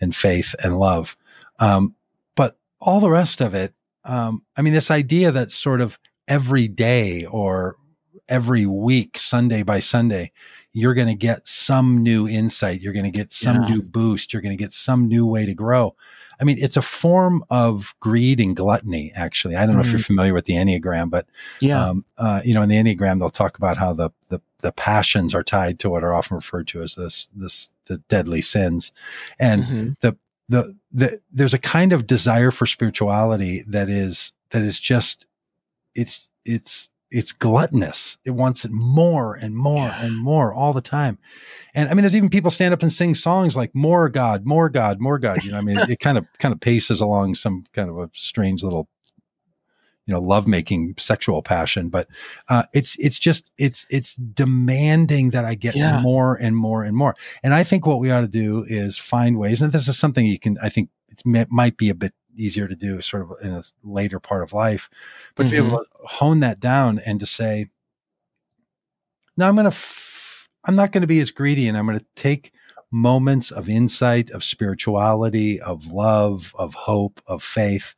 and 0.00 0.14
faith 0.14 0.54
and 0.62 0.78
love. 0.78 1.16
Um, 1.58 1.94
but 2.36 2.58
all 2.80 3.00
the 3.00 3.10
rest 3.10 3.40
of 3.40 3.54
it, 3.54 3.74
um, 4.04 4.44
I 4.56 4.62
mean, 4.62 4.74
this 4.74 4.90
idea 4.90 5.32
that 5.32 5.50
sort 5.50 5.80
of 5.80 5.98
every 6.28 6.68
day 6.68 7.24
or 7.24 7.76
every 8.28 8.66
week, 8.66 9.18
Sunday 9.18 9.62
by 9.62 9.78
Sunday, 9.78 10.30
you're 10.72 10.94
going 10.94 11.08
to 11.08 11.14
get 11.14 11.46
some 11.46 12.02
new 12.02 12.26
insight. 12.28 12.80
You're 12.80 12.92
going 12.92 13.04
to 13.04 13.10
get 13.10 13.32
some 13.32 13.62
Yeah. 13.62 13.74
new 13.74 13.82
boost. 13.82 14.32
You're 14.32 14.42
going 14.42 14.56
to 14.56 14.62
get 14.62 14.72
some 14.72 15.06
new 15.08 15.26
way 15.26 15.46
to 15.46 15.54
grow. 15.54 15.94
I 16.40 16.44
mean, 16.44 16.58
it's 16.58 16.76
a 16.76 16.82
form 16.82 17.44
of 17.50 17.94
greed 18.00 18.40
and 18.40 18.56
gluttony, 18.56 19.12
actually. 19.14 19.54
I 19.56 19.66
don't 19.66 19.76
know 19.76 19.82
if 19.82 19.90
you're 19.92 19.98
familiar 20.04 20.34
with 20.34 20.46
the 20.46 20.54
Enneagram, 20.54 21.10
but 21.10 21.26
Yeah. 21.60 21.84
um, 21.90 22.04
uh, 22.18 22.40
you 22.44 22.54
know, 22.54 22.62
in 22.62 22.68
the 22.68 22.76
Enneagram, 22.76 23.18
they'll 23.20 23.30
talk 23.30 23.56
about 23.56 23.76
how 23.76 23.92
the, 23.92 24.10
the 24.30 24.40
the 24.62 24.72
passions 24.72 25.34
are 25.34 25.42
tied 25.44 25.78
to 25.78 25.90
what 25.90 26.02
are 26.02 26.14
often 26.14 26.36
referred 26.36 26.66
to 26.68 26.80
as 26.82 26.94
this 26.94 27.28
this 27.36 27.68
the 27.84 27.98
deadly 28.08 28.40
sins, 28.40 28.92
and 29.38 29.62
Mhm. 29.64 29.96
the, 30.00 30.16
the 30.48 30.74
the 30.90 31.20
there's 31.30 31.52
a 31.52 31.58
kind 31.58 31.92
of 31.92 32.06
desire 32.06 32.50
for 32.50 32.64
spirituality 32.64 33.62
that 33.68 33.90
is 33.90 34.32
that 34.50 34.62
is 34.62 34.80
just 34.80 35.26
it's 35.94 36.30
it's 36.46 36.88
it's 37.10 37.32
gluttonous. 37.32 38.18
It 38.24 38.30
wants 38.30 38.64
it 38.64 38.72
more 38.72 39.34
and 39.34 39.54
more 39.56 39.86
Yeah. 39.86 40.00
and 40.04 40.16
more 40.16 40.52
all 40.52 40.72
the 40.72 40.80
time. 40.80 41.18
And 41.74 41.88
I 41.88 41.94
mean, 41.94 42.02
there's 42.02 42.16
even 42.16 42.28
people 42.30 42.50
stand 42.50 42.74
up 42.74 42.82
and 42.82 42.92
sing 42.92 43.14
songs 43.14 43.56
like 43.56 43.74
"More 43.74 44.08
God, 44.08 44.46
More 44.46 44.68
God, 44.68 45.00
More 45.00 45.18
God." 45.18 45.44
You 45.44 45.52
know, 45.52 45.58
I 45.58 45.60
mean, 45.60 45.78
it 45.78 46.00
kind 46.00 46.18
of 46.18 46.26
kind 46.38 46.52
of 46.52 46.60
paces 46.60 47.00
along 47.00 47.36
some 47.36 47.64
kind 47.72 47.88
of 47.88 47.98
a 47.98 48.10
strange 48.12 48.62
little 48.62 48.88
you 50.06 50.12
know 50.12 50.20
lovemaking 50.20 50.94
sexual 50.98 51.40
passion 51.40 51.88
but 51.88 52.06
uh, 52.50 52.64
it's 52.74 52.94
it's 52.98 53.18
just 53.18 53.50
it's 53.56 53.86
it's 53.88 54.16
demanding 54.16 55.30
that 55.30 55.46
i 55.46 55.54
get 55.54 55.74
Yeah. 55.74 55.98
more 56.02 56.34
and 56.34 56.54
more 56.54 56.82
and 56.82 56.94
more 56.94 57.16
and 57.42 57.54
i 57.54 57.64
think 57.64 57.86
what 57.86 58.00
we 58.00 58.10
ought 58.10 58.20
to 58.20 58.28
do 58.28 58.66
is 58.68 58.98
find 58.98 59.38
ways 59.38 59.62
and 59.62 59.72
this 59.72 59.88
is 59.88 59.96
something 59.98 60.26
you 60.26 60.38
can 60.38 60.58
i 60.62 60.68
think 60.68 60.90
it 61.08 61.22
might 61.50 61.78
be 61.78 61.88
a 61.88 61.94
bit 61.94 62.12
easier 62.36 62.68
to 62.68 62.74
do 62.76 63.00
sort 63.00 63.22
of 63.22 63.32
in 63.42 63.52
a 63.52 63.62
later 63.82 64.18
part 64.20 64.42
of 64.42 64.52
life 64.52 64.88
but 65.34 65.44
to 65.44 65.50
be 65.50 65.56
able 65.68 65.78
to 65.78 65.84
hone 66.06 66.40
that 66.40 66.60
down 66.60 67.00
and 67.06 67.20
to 67.20 67.26
say 67.26 67.66
no 69.36 69.46
i'm 69.48 69.54
going 69.54 69.64
to 69.64 69.68
f- 69.68 70.48
i'm 70.64 70.76
not 70.76 70.92
going 70.92 71.00
to 71.02 71.06
be 71.06 71.20
as 71.20 71.30
greedy 71.30 71.68
and 71.68 71.76
i'm 71.76 71.86
going 71.86 71.98
to 71.98 72.04
take 72.14 72.52
moments 72.90 73.50
of 73.50 73.68
insight 73.68 74.30
of 74.30 74.44
spirituality 74.44 75.60
of 75.60 75.86
love 75.92 76.54
of 76.58 76.74
hope 76.74 77.20
of 77.26 77.42
faith 77.42 77.94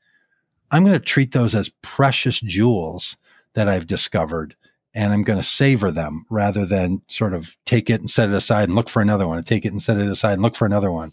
I'm 0.70 0.83
going 0.85 0.99
to 0.99 1.05
treat 1.05 1.33
those 1.33 1.55
as 1.55 1.68
precious 1.83 2.40
jewels 2.40 3.16
that 3.55 3.68
I've 3.68 3.87
discovered 3.87 4.57
and 4.94 5.12
I'm 5.12 5.22
going 5.22 5.38
to 5.38 5.42
savor 5.46 5.90
them 5.90 6.27
rather 6.31 6.66
than 6.66 7.03
sort 7.09 7.35
of 7.35 7.57
take 7.66 7.88
it 7.90 8.01
and 8.01 8.11
set 8.11 8.31
it 8.31 8.35
aside 8.35 8.64
and 8.64 8.75
look 8.75 8.88
for 8.88 9.01
another 9.03 9.29
one 9.29 9.38
and 9.38 9.46
take 9.46 9.64
it 9.64 9.72
and 9.72 9.81
set 9.81 9.99
it 9.99 10.09
aside 10.09 10.35
and 10.35 10.42
look 10.42 10.57
for 10.57 10.66
another 10.66 10.90
one. 10.90 11.12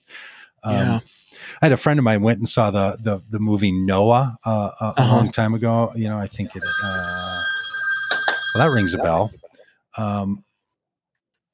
Um, 0.63 0.73
Yeah. 0.75 0.99
I 1.61 1.65
had 1.65 1.71
a 1.71 1.77
friend 1.77 1.99
of 1.99 2.03
mine 2.03 2.21
went 2.21 2.39
and 2.39 2.47
saw 2.49 2.71
the 2.71 2.97
the, 3.01 3.21
the 3.29 3.39
movie 3.39 3.71
Noah 3.71 4.37
uh, 4.45 4.71
a, 4.79 4.85
a 4.85 4.93
Uh-huh. 5.01 5.15
long 5.15 5.31
time 5.31 5.53
ago. 5.53 5.91
You 5.95 6.07
know, 6.09 6.17
I 6.17 6.27
think 6.27 6.55
it. 6.55 6.63
Uh, 6.63 7.43
well, 8.55 8.67
that 8.67 8.71
rings 8.75 8.93
a 8.93 8.97
bell. 8.97 9.31
Um, 9.97 10.43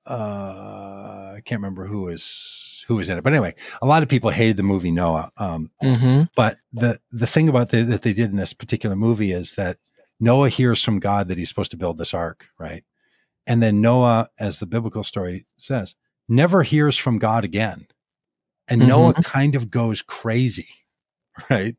uh, 0.06 1.34
I 1.36 1.42
can't 1.46 1.60
remember 1.62 1.86
who 1.86 2.02
was 2.02 2.84
who 2.88 2.96
was 2.96 3.10
in 3.10 3.18
it, 3.18 3.24
but 3.24 3.34
anyway, 3.34 3.54
a 3.82 3.86
lot 3.86 4.02
of 4.04 4.10
people 4.10 4.30
hated 4.32 4.58
the 4.58 4.64
movie 4.64 4.92
Noah. 4.92 5.32
Um, 5.38 5.72
Mhm. 5.84 6.30
but 6.36 6.58
the 6.74 7.00
the 7.12 7.28
thing 7.28 7.50
about 7.50 7.70
the, 7.70 7.84
that 7.84 8.02
they 8.02 8.14
did 8.14 8.32
in 8.32 8.38
this 8.38 8.54
particular 8.54 8.96
movie 8.96 9.32
is 9.32 9.54
that 9.54 9.78
Noah 10.20 10.50
hears 10.50 10.84
from 10.84 11.00
God 11.00 11.28
that 11.28 11.38
he's 11.38 11.50
supposed 11.50 11.72
to 11.72 11.78
build 11.78 11.98
this 11.98 12.14
ark, 12.14 12.48
right? 12.58 12.84
And 13.46 13.62
then 13.64 13.82
Noah, 13.82 14.30
as 14.40 14.60
the 14.60 14.66
biblical 14.66 15.04
story 15.04 15.46
says, 15.58 15.96
never 16.28 16.64
hears 16.64 16.98
from 16.98 17.20
God 17.20 17.44
again, 17.44 17.88
and 18.70 18.88
Noah 18.88 19.14
kind 19.14 19.56
of 19.56 19.70
goes 19.70 20.02
crazy, 20.02 20.70
right? 21.50 21.76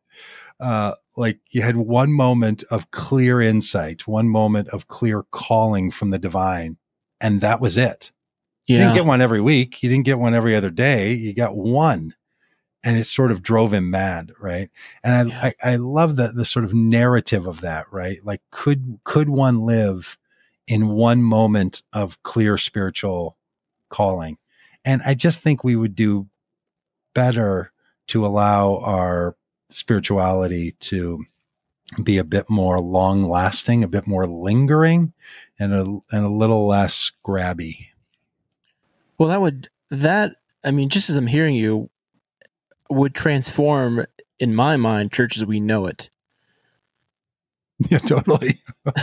Uh, 0.59 0.95
like 1.17 1.41
you 1.51 1.63
had 1.63 1.77
one 1.77 2.13
moment 2.13 2.65
of 2.71 2.91
clear 2.91 3.41
insight, 3.41 4.07
one 4.07 4.29
moment 4.29 4.69
of 4.69 4.89
clear 4.89 5.23
calling 5.31 5.91
from 5.91 6.11
the 6.11 6.19
divine, 6.19 6.77
and 7.21 7.41
that 7.41 7.61
was 7.61 7.79
it. 7.79 8.13
You 8.67 8.79
didn't 8.79 8.95
get 8.95 9.05
one 9.07 9.21
every 9.21 9.41
week. 9.41 9.83
You 9.83 9.89
didn't 9.89 10.05
get 10.05 10.19
one 10.19 10.35
every 10.35 10.55
other 10.55 10.71
day. 10.71 11.13
You 11.13 11.35
got 11.35 11.57
one. 11.57 12.15
And 12.85 12.97
it 12.97 13.05
sort 13.05 13.31
of 13.31 13.43
drove 13.43 13.75
him 13.75 13.91
mad, 13.91 14.33
right? 14.41 14.71
And 15.03 15.13
I, 15.13 15.25
Yeah. 15.25 15.51
I, 15.65 15.73
I 15.73 15.77
love 15.77 16.17
the 16.17 16.29
the 16.29 16.45
sort 16.45 16.65
of 16.65 16.73
narrative 16.73 17.47
of 17.47 17.61
that, 17.61 17.87
right? 17.93 18.25
Like 18.25 18.43
could 18.51 19.01
could 19.05 19.29
one 19.29 19.61
live 19.61 20.17
in 20.67 20.89
one 20.89 21.23
moment 21.23 21.83
of 21.93 22.23
clear 22.23 22.57
spiritual 22.57 23.37
calling? 23.91 24.39
And 24.85 25.03
I 25.05 25.15
just 25.15 25.41
think 25.41 25.63
we 25.63 25.77
would 25.77 25.95
do 25.95 26.29
better 27.15 27.73
to 28.09 28.25
allow 28.27 28.79
our 28.79 29.37
spirituality 29.69 30.73
to 30.81 31.25
be 32.03 32.19
a 32.19 32.25
bit 32.25 32.49
more 32.49 32.79
long 32.79 33.25
lasting, 33.29 33.83
a 33.85 33.89
bit 33.89 34.07
more 34.07 34.25
lingering, 34.25 35.13
and 35.59 35.73
a 35.75 35.81
and 36.17 36.25
a 36.25 36.29
little 36.31 36.67
less 36.67 37.13
grabby. 37.25 37.87
Well, 39.19 39.29
that 39.29 39.41
would 39.41 39.69
that 39.91 40.37
I 40.65 40.71
mean, 40.71 40.89
just 40.89 41.11
as 41.11 41.17
I'm 41.17 41.27
hearing 41.27 41.55
you, 41.55 41.91
would 42.89 43.15
transform 43.15 44.07
in 44.39 44.55
my 44.55 44.77
mind 44.77 45.13
church 45.13 45.37
as 45.37 45.45
we 45.47 45.61
know 45.61 45.87
it. 45.87 46.11
Yeah, 47.89 47.97
totally. 47.99 48.61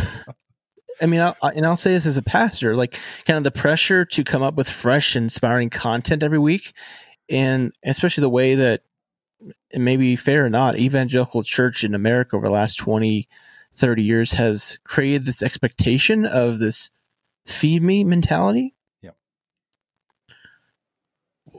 I 1.02 1.06
mean, 1.08 1.20
I, 1.20 1.34
I- 1.41 1.52
and 1.52 1.65
I'll 1.65 1.78
say 1.78 1.91
this 1.91 2.06
as 2.06 2.17
a 2.17 2.22
pastor, 2.22 2.76
like 2.76 3.00
kind 3.26 3.38
of 3.38 3.43
the 3.43 3.50
pressure 3.52 4.06
to 4.06 4.24
come 4.24 4.43
up 4.43 4.54
with 4.56 4.70
fresh, 4.70 5.15
inspiring 5.15 5.70
content 5.72 6.22
every 6.22 6.38
week, 6.39 6.74
and 7.30 7.74
especially 7.84 8.22
the 8.22 8.30
way 8.30 8.56
that, 8.56 8.82
it 9.70 9.80
may 9.80 9.98
be 9.98 10.16
fair 10.16 10.46
or 10.46 10.50
not, 10.50 10.78
evangelical 10.80 11.44
church 11.44 11.84
in 11.84 11.94
America 11.94 12.36
over 12.36 12.48
the 12.48 12.52
last 12.52 12.76
20, 12.76 13.28
30 13.74 14.04
years 14.04 14.32
has 14.34 14.80
created 14.84 15.26
this 15.26 15.44
expectation 15.44 16.26
of 16.26 16.58
this 16.60 16.90
feed 17.46 17.84
me 17.84 18.04
mentality. 18.04 18.74
Yep. 19.02 19.16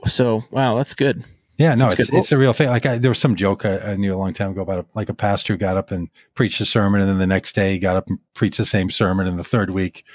So, 0.07 0.43
wow, 0.51 0.75
that's 0.75 0.93
good. 0.93 1.23
Yeah, 1.57 1.75
no, 1.75 1.89
That's 1.89 2.01
it's 2.01 2.09
good. 2.09 2.19
it's 2.19 2.31
a 2.31 2.37
real 2.37 2.53
thing. 2.53 2.69
Like 2.69 2.85
I, 2.85 2.97
there 2.99 3.11
was 3.11 3.19
some 3.19 3.35
joke 3.35 3.65
I, 3.65 3.79
I 3.79 3.95
knew 3.97 4.13
a 4.13 4.15
long 4.15 4.33
time 4.33 4.51
ago 4.51 4.61
about 4.61 4.79
a, 4.79 4.85
like 4.95 5.09
a 5.09 5.13
pastor 5.13 5.53
who 5.53 5.57
got 5.57 5.75
up 5.75 5.91
and 5.91 6.09
preached 6.33 6.61
a 6.61 6.65
sermon, 6.65 7.01
and 7.01 7.09
then 7.09 7.17
the 7.17 7.27
next 7.27 7.53
day 7.53 7.73
he 7.73 7.79
got 7.79 7.97
up 7.97 8.07
and 8.07 8.17
preached 8.33 8.57
the 8.57 8.65
same 8.65 8.89
sermon, 8.89 9.27
and 9.27 9.37
the 9.37 9.43
third 9.43 9.69
week 9.69 10.05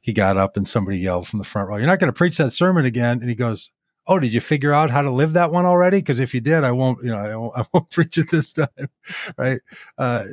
he 0.00 0.14
got 0.14 0.38
up 0.38 0.56
and 0.56 0.66
somebody 0.66 0.98
yelled 0.98 1.28
from 1.28 1.38
the 1.38 1.44
front 1.44 1.68
row, 1.68 1.76
"You're 1.76 1.86
not 1.86 1.98
going 1.98 2.08
to 2.10 2.16
preach 2.16 2.38
that 2.38 2.52
sermon 2.52 2.86
again!" 2.86 3.20
And 3.20 3.28
he 3.28 3.34
goes, 3.34 3.70
"Oh, 4.06 4.18
did 4.18 4.32
you 4.32 4.40
figure 4.40 4.72
out 4.72 4.90
how 4.90 5.02
to 5.02 5.10
live 5.10 5.32
that 5.34 5.50
one 5.50 5.64
already? 5.66 5.98
Because 5.98 6.20
if 6.20 6.34
you 6.34 6.40
did, 6.40 6.64
I 6.64 6.72
won't, 6.72 7.02
you 7.02 7.10
know, 7.10 7.16
I 7.16 7.34
won't, 7.36 7.52
I 7.56 7.64
won't 7.72 7.90
preach 7.90 8.18
it 8.18 8.30
this 8.30 8.52
time, 8.52 8.68
right?" 9.38 9.60
Uh, 9.98 10.24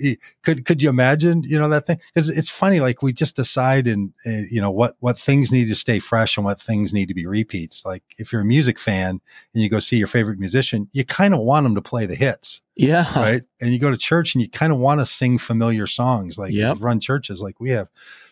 he, 0.00 0.18
could 0.44 0.64
could 0.64 0.82
you 0.82 0.88
imagine, 0.88 1.42
you 1.44 1.58
know, 1.58 1.68
that 1.68 1.86
thing? 1.86 2.00
Because 2.14 2.28
it's 2.28 2.48
funny, 2.50 2.80
like 2.80 3.02
we 3.02 3.12
just 3.12 3.36
decide 3.36 3.86
and 3.86 4.12
uh, 4.26 4.30
you 4.50 4.60
know 4.60 4.70
what 4.70 4.96
what 5.00 5.18
things 5.18 5.52
need 5.52 5.68
to 5.68 5.74
stay 5.74 5.98
fresh 5.98 6.36
and 6.36 6.44
what 6.44 6.60
things 6.60 6.92
need 6.92 7.06
to 7.08 7.14
be 7.14 7.26
repeats. 7.26 7.84
Like 7.84 8.02
if 8.18 8.32
you're 8.32 8.42
a 8.42 8.44
music 8.46 8.78
fan 8.78 9.20
and 9.54 9.62
you 9.62 9.68
go 9.68 9.78
see 9.80 9.96
your 9.96 10.06
favorite 10.08 10.38
musician, 10.38 10.88
you 10.92 11.04
kind 11.04 11.34
of 11.34 11.40
want 11.40 11.64
them 11.64 11.74
to 11.74 11.82
play 11.82 12.06
the 12.06 12.14
hits, 12.14 12.62
Yeah. 12.76 13.06
right? 13.18 13.42
And 13.60 13.72
you 13.72 13.78
go 13.78 13.90
to 13.90 13.96
church 13.96 14.34
and 14.34 14.42
you 14.42 14.48
kind 14.48 14.72
of 14.72 14.78
want 14.78 15.00
to 15.00 15.06
sing 15.06 15.38
familiar 15.38 15.86
songs. 15.86 16.38
Like 16.38 16.52
Yep. 16.52 16.68
you've 16.74 16.82
run 16.82 17.00
churches 17.00 17.42
like 17.42 17.60
we 17.60 17.70
have, 17.70 17.88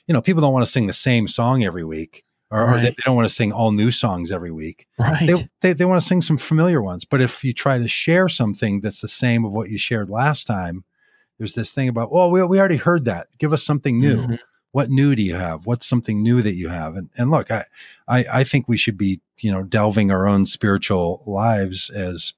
you 0.07 0.13
know, 0.13 0.21
people 0.23 0.41
don't 0.43 0.53
want 0.53 0.65
to 0.65 0.71
sing 0.71 0.87
the 0.87 0.93
same 0.93 1.27
song 1.29 1.65
every 1.65 1.85
week 1.85 2.25
or, 2.51 2.75
or 2.75 2.79
they, 2.79 2.91
they 2.91 3.03
don't 3.05 3.17
want 3.17 3.29
to 3.29 3.35
sing 3.35 3.53
all 3.53 3.73
new 3.73 3.91
songs 3.91 4.31
every 4.31 4.53
week. 4.53 4.87
Right. 4.99 5.27
They, 5.27 5.49
they, 5.61 5.73
they 5.73 5.85
want 5.85 6.01
to 6.01 6.07
sing 6.07 6.23
some 6.23 6.39
familiar 6.39 6.81
ones. 6.81 7.05
But 7.05 7.21
if 7.21 7.43
you 7.45 7.53
try 7.53 7.79
to 7.79 7.89
share 7.89 8.29
something 8.29 8.81
that's 8.81 9.01
the 9.01 9.09
same 9.09 9.45
of 9.45 9.53
what 9.53 9.69
you 9.69 9.79
shared 9.79 10.09
last 10.11 10.47
time, 10.47 10.85
there's 11.39 11.55
this 11.55 11.73
thing 11.73 11.89
about, 11.89 12.13
well, 12.13 12.31
we, 12.31 12.43
we 12.45 12.59
already 12.59 12.77
heard 12.77 13.05
that. 13.07 13.27
Give 13.39 13.53
us 13.53 13.63
something 13.63 14.01
new 14.01 14.17
Mhm. 14.17 14.39
what 14.73 14.91
new 14.91 15.15
do 15.15 15.23
you 15.23 15.35
have 15.35 15.65
what's 15.67 15.87
something 15.87 16.23
new 16.23 16.43
that 16.43 16.55
you 16.55 16.69
have 16.69 16.97
and, 16.97 17.09
and 17.17 17.31
look 17.31 17.51
I, 17.51 17.65
I 18.09 18.25
i 18.33 18.45
think 18.45 18.69
we 18.69 18.77
should 18.77 18.99
be 18.99 19.21
you 19.41 19.51
know 19.51 19.63
delving 19.63 20.11
our 20.11 20.27
own 20.27 20.45
spiritual 20.45 21.23
lives 21.27 21.89
as 21.89 22.35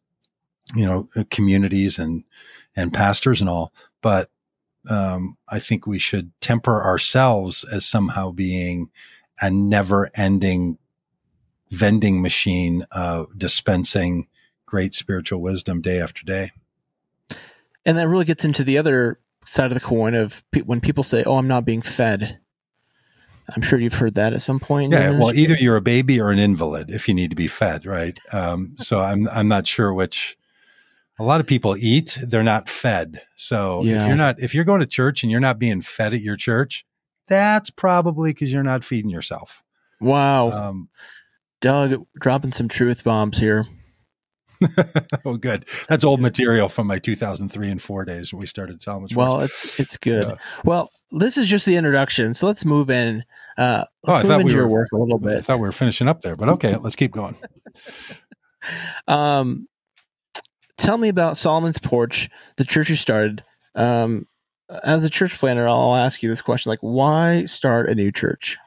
you 0.74 0.84
know 0.86 1.08
uh, 1.16 1.24
communities 1.30 1.98
and 1.98 2.22
and 2.76 2.92
pastors 2.92 3.40
and 3.40 3.50
all 3.50 3.72
but 4.02 4.30
um, 4.88 5.36
I 5.48 5.58
think 5.58 5.86
we 5.86 5.98
should 5.98 6.30
temper 6.40 6.82
ourselves 6.82 7.64
as 7.64 7.84
somehow 7.84 8.30
being 8.30 8.90
a 9.40 9.50
never 9.50 10.10
ending 10.14 10.78
vending 11.70 12.22
machine 12.22 12.86
uh, 12.92 13.24
dispensing 13.36 14.26
great 14.66 14.94
spiritual 14.94 15.40
wisdom 15.40 15.80
day 15.80 16.00
after 16.00 16.24
day. 16.24 16.50
And 17.84 17.96
that 17.98 18.08
really 18.08 18.24
gets 18.24 18.44
into 18.44 18.64
the 18.64 18.78
other 18.78 19.18
side 19.44 19.66
of 19.70 19.74
the 19.74 19.80
coin 19.80 20.14
of 20.14 20.42
pe- 20.50 20.62
when 20.62 20.80
people 20.80 21.04
say, 21.04 21.22
"Oh, 21.24 21.36
I'm 21.36 21.48
not 21.48 21.64
being 21.64 21.82
fed." 21.82 22.38
I'm 23.54 23.62
sure 23.62 23.78
you've 23.78 23.94
heard 23.94 24.14
that 24.16 24.34
at 24.34 24.42
some 24.42 24.60
point. 24.60 24.92
Yeah, 24.92 25.10
well, 25.12 25.34
either 25.34 25.54
you're 25.54 25.76
a 25.76 25.80
baby 25.80 26.20
or 26.20 26.30
an 26.30 26.38
invalid 26.38 26.90
if 26.90 27.08
you 27.08 27.14
need 27.14 27.30
to 27.30 27.36
be 27.36 27.46
fed, 27.48 27.86
right? 27.86 28.18
Um, 28.32 28.74
so 28.78 28.98
I'm 28.98 29.28
I'm 29.28 29.48
not 29.48 29.66
sure 29.66 29.92
which. 29.92 30.36
A 31.20 31.24
lot 31.24 31.40
of 31.40 31.48
people 31.48 31.76
eat; 31.76 32.16
they're 32.22 32.44
not 32.44 32.68
fed. 32.68 33.22
So 33.34 33.82
Yeah. 33.82 34.02
if 34.02 34.06
you're 34.06 34.16
not 34.16 34.40
if 34.40 34.54
you're 34.54 34.64
going 34.64 34.80
to 34.80 34.86
church 34.86 35.22
and 35.24 35.32
you're 35.32 35.40
not 35.40 35.58
being 35.58 35.80
fed 35.80 36.14
at 36.14 36.20
your 36.20 36.36
church, 36.36 36.86
that's 37.28 37.70
probably 37.70 38.30
because 38.32 38.52
you're 38.52 38.62
not 38.62 38.84
feeding 38.84 39.10
yourself. 39.10 39.62
wow, 40.00 40.50
Um, 40.50 40.88
Doug 41.60 42.06
dropping 42.20 42.52
some 42.52 42.68
truth 42.68 43.04
bombs 43.04 43.38
here. 43.38 43.66
oh, 45.24 45.36
good. 45.36 45.66
That's 45.88 46.02
old 46.04 46.20
material 46.20 46.68
from 46.68 46.86
my 46.88 46.98
2003 46.98 47.70
and 47.70 47.80
four 47.80 48.04
days 48.04 48.32
when 48.32 48.40
we 48.40 48.46
started 48.46 48.82
Solomon's. 48.82 49.14
Well, 49.14 49.40
it's 49.40 49.78
it's 49.78 49.96
good. 49.96 50.24
Yeah. 50.24 50.34
Well, 50.64 50.90
this 51.12 51.36
is 51.36 51.46
just 51.46 51.64
the 51.64 51.76
introduction, 51.76 52.34
so 52.34 52.46
let's 52.48 52.64
move 52.64 52.90
in. 52.90 53.24
Uh, 53.56 53.84
Oh, 54.06 54.12
I 54.12 54.16
let's 54.16 54.28
thought 54.28 54.38
move 54.38 54.40
into 54.40 54.44
we 54.46 54.52
your 54.54 54.66
were- 54.68 54.80
work 54.80 54.88
a 54.92 54.96
little 54.96 55.18
bit. 55.18 55.38
I 55.38 55.40
thought 55.42 55.58
we 55.58 55.66
were 55.68 55.72
finishing 55.72 56.08
up 56.08 56.22
there, 56.22 56.34
but 56.36 56.48
okay, 56.50 56.76
let's 56.76 56.96
keep 56.96 57.12
going. 57.12 57.36
Um, 59.06 59.68
tell 60.78 60.98
me 60.98 61.08
about 61.08 61.36
Solomon's 61.36 61.78
Porch, 61.78 62.28
the 62.56 62.64
church 62.64 62.88
you 62.90 62.96
started. 62.96 63.42
Um, 63.74 64.26
as 64.84 65.04
a 65.04 65.10
church 65.10 65.38
planner, 65.38 65.66
I'll 65.68 65.96
ask 65.96 66.22
you 66.22 66.28
this 66.28 66.42
question: 66.42 66.70
like, 66.70 66.80
why 66.80 67.44
start 67.46 67.88
a 67.88 67.94
new 67.94 68.12
church? 68.12 68.58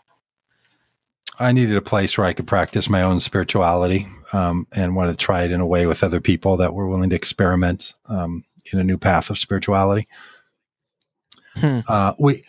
I 1.40 1.52
needed 1.54 1.76
a 1.76 1.82
place 1.82 2.18
where 2.18 2.28
I 2.28 2.34
could 2.34 2.46
practice 2.46 2.90
my 2.90 3.02
own 3.02 3.20
spirituality 3.20 4.06
um, 4.34 4.68
and 4.76 4.96
wanted 4.96 5.14
to 5.14 5.18
try 5.18 5.44
it 5.44 5.52
in 5.52 5.60
a 5.60 5.66
way 5.66 5.88
with 5.88 6.04
other 6.04 6.22
people 6.22 6.58
that 6.58 6.74
were 6.74 6.88
willing 6.88 7.10
to 7.10 7.16
experiment 7.16 7.94
um, 8.10 8.44
in 8.72 8.80
a 8.80 8.84
new 8.84 8.98
path 8.98 9.30
of 9.30 9.40
spirituality. 9.40 10.08
Hmm. 11.56 11.80
Uh, 11.88 12.14
we 12.20 12.44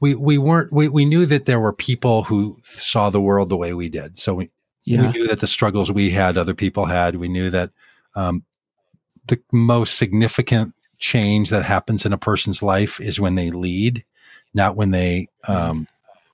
we 0.00 0.14
we 0.14 0.38
weren't 0.38 0.72
we, 0.72 0.88
we 0.88 1.04
knew 1.04 1.26
that 1.26 1.44
there 1.44 1.60
were 1.60 1.72
people 1.72 2.22
who 2.24 2.56
saw 2.62 3.10
the 3.10 3.20
world 3.20 3.50
the 3.50 3.56
way 3.56 3.74
we 3.74 3.88
did. 3.88 4.18
So 4.18 4.34
we 4.34 4.50
we 4.94 4.94
Yeah, 4.96 5.12
knew 5.12 5.26
that 5.28 5.40
the 5.40 5.46
struggles 5.46 5.92
we 5.92 6.10
had, 6.10 6.38
other 6.38 6.54
people 6.54 6.86
had. 6.86 7.16
We 7.16 7.28
knew 7.28 7.50
that 7.50 7.70
um, 8.14 8.44
the 9.26 9.40
most 9.52 9.96
significant 9.98 10.74
change 10.98 11.50
that 11.50 11.64
happens 11.64 12.04
in 12.04 12.12
a 12.12 12.18
person's 12.18 12.62
life 12.62 13.00
is 13.00 13.20
when 13.20 13.34
they 13.34 13.50
lead, 13.50 14.04
not 14.54 14.76
when 14.76 14.90
they, 14.90 15.28
um, 15.46 15.88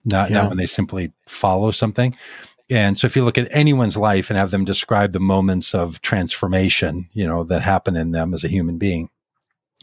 not 0.04 0.30
Yeah. 0.30 0.42
not 0.42 0.48
when 0.50 0.58
they 0.58 0.66
simply 0.66 1.12
follow 1.26 1.70
something. 1.70 2.14
And 2.70 2.98
so, 2.98 3.06
if 3.06 3.16
you 3.16 3.24
look 3.24 3.38
at 3.38 3.48
anyone's 3.50 3.96
life 3.96 4.30
and 4.30 4.38
have 4.38 4.50
them 4.50 4.64
describe 4.64 5.12
the 5.12 5.20
moments 5.20 5.74
of 5.74 6.00
transformation, 6.00 7.08
you 7.12 7.26
know, 7.26 7.44
that 7.44 7.62
happen 7.62 7.96
in 7.96 8.12
them 8.12 8.32
as 8.32 8.42
a 8.42 8.48
human 8.48 8.78
being, 8.78 9.10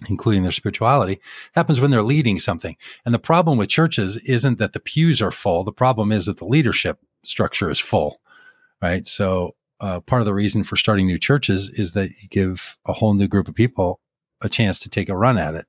including 0.09 0.41
their 0.43 0.51
spirituality, 0.51 1.19
happens 1.53 1.79
when 1.79 1.91
they're 1.91 2.01
leading 2.01 2.39
something. 2.39 2.75
And 3.05 3.13
the 3.13 3.19
problem 3.19 3.57
with 3.57 3.69
churches 3.69 4.17
isn't 4.17 4.57
that 4.57 4.73
the 4.73 4.79
pews 4.79 5.21
are 5.21 5.31
full. 5.31 5.63
The 5.63 5.71
problem 5.71 6.11
is 6.11 6.25
that 6.25 6.37
the 6.37 6.47
leadership 6.47 6.99
structure 7.23 7.69
is 7.69 7.79
full 7.79 8.21
right? 8.81 9.05
So 9.07 9.55
uh, 9.79 9.99
part 10.01 10.21
of 10.21 10.25
the 10.25 10.33
reason 10.33 10.63
for 10.63 10.75
starting 10.75 11.07
new 11.07 11.17
churches 11.17 11.69
is 11.69 11.93
that 11.93 12.09
you 12.21 12.29
give 12.29 12.77
a 12.85 12.93
whole 12.93 13.13
new 13.13 13.27
group 13.27 13.47
of 13.47 13.55
people 13.55 13.99
a 14.41 14.49
chance 14.49 14.79
to 14.79 14.89
take 14.89 15.09
a 15.09 15.15
run 15.15 15.37
at 15.37 15.55
it, 15.55 15.65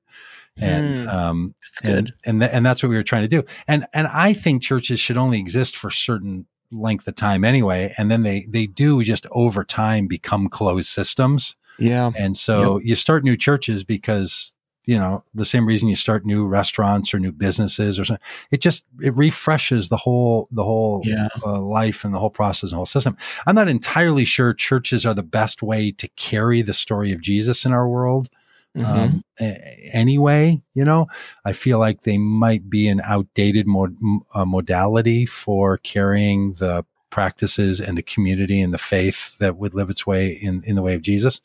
and 0.60 0.98
Hmm. 0.98 1.08
um, 1.08 1.54
that's 1.62 1.80
good. 1.80 1.90
and 1.98 2.12
and, 2.26 2.40
th- 2.40 2.50
and 2.54 2.66
that's 2.66 2.82
what 2.82 2.90
we 2.90 2.96
were 2.96 3.02
trying 3.02 3.22
to 3.22 3.28
do. 3.28 3.42
And 3.68 3.86
and 3.94 4.06
I 4.08 4.32
think 4.32 4.62
churches 4.62 5.00
should 5.00 5.16
only 5.16 5.38
exist 5.40 5.76
for 5.76 5.90
certain 5.90 6.46
length 6.70 7.06
of 7.06 7.14
time 7.14 7.44
anyway, 7.44 7.92
and 7.98 8.10
then 8.10 8.22
they 8.22 8.46
they 8.48 8.66
do 8.66 9.02
just 9.02 9.26
over 9.32 9.64
time 9.64 10.06
become 10.06 10.48
closed 10.48 10.88
systems. 10.88 11.56
yeah, 11.78 12.10
And 12.16 12.36
so 12.36 12.78
you 12.82 12.94
start 12.96 13.24
new 13.24 13.36
churches 13.36 13.84
because 13.84 14.52
you 14.84 14.98
know 14.98 15.22
the 15.32 15.44
same 15.44 15.64
reason 15.66 15.88
you 15.88 15.94
start 15.96 16.26
new 16.26 16.44
restaurants 16.44 17.14
or 17.14 17.18
new 17.20 17.30
businesses 17.32 18.00
or 18.00 18.04
something. 18.04 18.24
It 18.50 18.60
just 18.60 18.84
it 19.00 19.14
refreshes 19.16 19.88
the 19.88 19.96
whole 19.96 20.48
the 20.50 20.64
whole 20.64 21.02
yeah, 21.04 21.28
uh, 21.46 21.60
life 21.60 22.04
and 22.04 22.12
the 22.12 22.18
whole 22.18 22.30
process 22.30 22.70
and 22.70 22.72
the 22.72 22.76
whole 22.76 22.86
system. 22.86 23.16
I'm 23.46 23.54
not 23.54 23.68
entirely 23.68 24.24
sure 24.24 24.52
churches 24.52 25.06
are 25.06 25.14
the 25.14 25.22
best 25.22 25.62
way 25.62 25.92
to 25.92 26.08
carry 26.16 26.62
the 26.62 26.74
story 26.74 27.12
of 27.12 27.20
Jesus 27.20 27.64
in 27.64 27.72
our 27.72 27.88
world. 27.88 28.28
Mhm. 28.76 28.84
Um, 28.86 29.24
a- 29.40 29.90
anyway, 29.92 30.62
you 30.72 30.84
know, 30.84 31.06
I 31.44 31.52
feel 31.52 31.78
like 31.78 32.02
they 32.02 32.16
might 32.18 32.70
be 32.70 32.88
an 32.88 33.00
outdated 33.04 33.66
mod- 33.66 33.96
uh, 34.34 34.44
modality 34.44 35.26
for 35.26 35.76
carrying 35.78 36.54
the 36.54 36.84
practices 37.10 37.80
and 37.80 37.98
the 37.98 38.02
community 38.02 38.60
and 38.60 38.72
the 38.72 38.78
faith 38.78 39.36
that 39.38 39.56
would 39.58 39.74
live 39.74 39.90
its 39.90 40.06
way 40.06 40.30
in, 40.30 40.62
in 40.66 40.74
the 40.76 40.82
way 40.82 40.94
of 40.94 41.02
Jesus. 41.02 41.40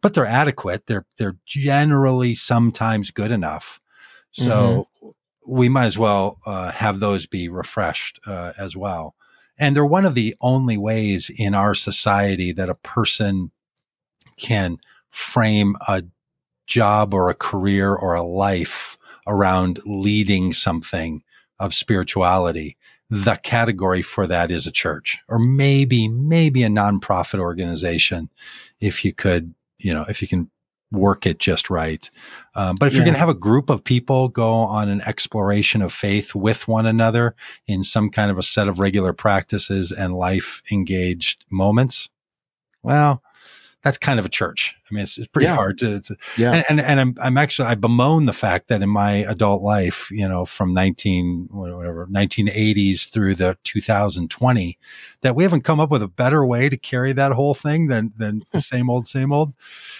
But 0.00 0.14
they're 0.14 0.26
adequate. 0.26 0.86
They're 0.86 1.04
they're 1.18 1.36
generally 1.46 2.34
sometimes 2.34 3.10
good 3.10 3.30
enough. 3.30 3.80
So 4.32 4.88
we 5.46 5.68
might 5.68 5.84
as 5.84 5.98
well 5.98 6.38
uh, 6.46 6.70
have 6.72 7.00
those 7.00 7.26
be 7.26 7.48
refreshed 7.48 8.18
uh, 8.26 8.52
as 8.58 8.74
well. 8.76 9.14
And 9.58 9.76
they're 9.76 9.84
one 9.84 10.06
of 10.06 10.14
the 10.14 10.34
only 10.40 10.78
ways 10.78 11.30
in 11.36 11.54
our 11.54 11.74
society 11.74 12.50
that 12.52 12.70
a 12.70 12.74
person 12.74 13.50
can 14.38 14.78
frame 15.10 15.76
a 15.86 16.02
job 16.66 17.14
or 17.14 17.28
a 17.28 17.34
career 17.34 17.94
or 17.94 18.14
a 18.14 18.22
life 18.22 18.96
around 19.26 19.80
leading 19.84 20.52
something 20.52 21.22
of 21.58 21.74
spirituality. 21.74 22.76
The 23.10 23.36
category 23.36 24.02
for 24.02 24.26
that 24.26 24.50
is 24.50 24.66
a 24.66 24.72
church 24.72 25.18
or 25.28 25.38
maybe, 25.38 26.08
maybe 26.08 26.62
a 26.62 26.68
nonprofit 26.68 27.38
organization 27.38 28.30
if 28.80 29.04
you 29.04 29.12
could, 29.12 29.54
you 29.78 29.92
know, 29.92 30.04
if 30.08 30.22
you 30.22 30.28
can 30.28 30.50
work 30.92 31.26
it 31.26 31.38
just 31.38 31.70
right. 31.70 32.10
Um, 32.54 32.76
but 32.78 32.86
if 32.86 32.94
you're 32.94 33.04
going 33.04 33.14
to 33.14 33.20
have 33.20 33.28
a 33.28 33.34
group 33.34 33.70
of 33.70 33.82
people 33.82 34.28
go 34.28 34.52
on 34.52 34.88
an 34.88 35.00
exploration 35.02 35.82
of 35.82 35.92
faith 35.92 36.34
with 36.34 36.68
one 36.68 36.86
another 36.86 37.34
in 37.66 37.82
some 37.82 38.10
kind 38.10 38.30
of 38.30 38.38
a 38.38 38.42
set 38.42 38.68
of 38.68 38.78
regular 38.78 39.12
practices 39.12 39.90
and 39.90 40.14
life 40.14 40.62
engaged 40.70 41.44
moments, 41.50 42.10
well, 42.82 43.22
that's 43.84 43.98
kind 43.98 44.20
of 44.20 44.24
a 44.24 44.28
church. 44.28 44.76
I 44.90 44.94
mean, 44.94 45.02
it's, 45.02 45.18
it's 45.18 45.26
pretty 45.26 45.46
Yeah. 45.46 45.56
hard 45.56 45.78
to, 45.78 46.00
Yeah. 46.38 46.52
and, 46.52 46.64
and, 46.68 46.80
and 46.80 47.00
I'm, 47.00 47.16
I'm 47.20 47.36
actually, 47.36 47.66
I 47.68 47.74
bemoan 47.74 48.26
the 48.26 48.32
fact 48.32 48.68
that 48.68 48.80
in 48.80 48.88
my 48.88 49.12
adult 49.28 49.60
life, 49.62 50.08
you 50.12 50.28
know, 50.28 50.44
from 50.44 50.72
19, 50.72 51.48
whatever, 51.50 52.06
1980s 52.06 53.10
through 53.10 53.34
the 53.34 53.58
2020, 53.64 54.78
that 55.22 55.34
we 55.34 55.42
haven't 55.42 55.62
come 55.62 55.80
up 55.80 55.90
with 55.90 56.02
a 56.02 56.06
better 56.08 56.46
way 56.46 56.68
to 56.68 56.76
carry 56.76 57.12
that 57.14 57.32
whole 57.32 57.54
thing 57.54 57.88
than, 57.88 58.12
than 58.16 58.42
the 58.52 58.60
same 58.60 58.88
old, 58.88 59.08
same 59.08 59.32
old 59.32 59.52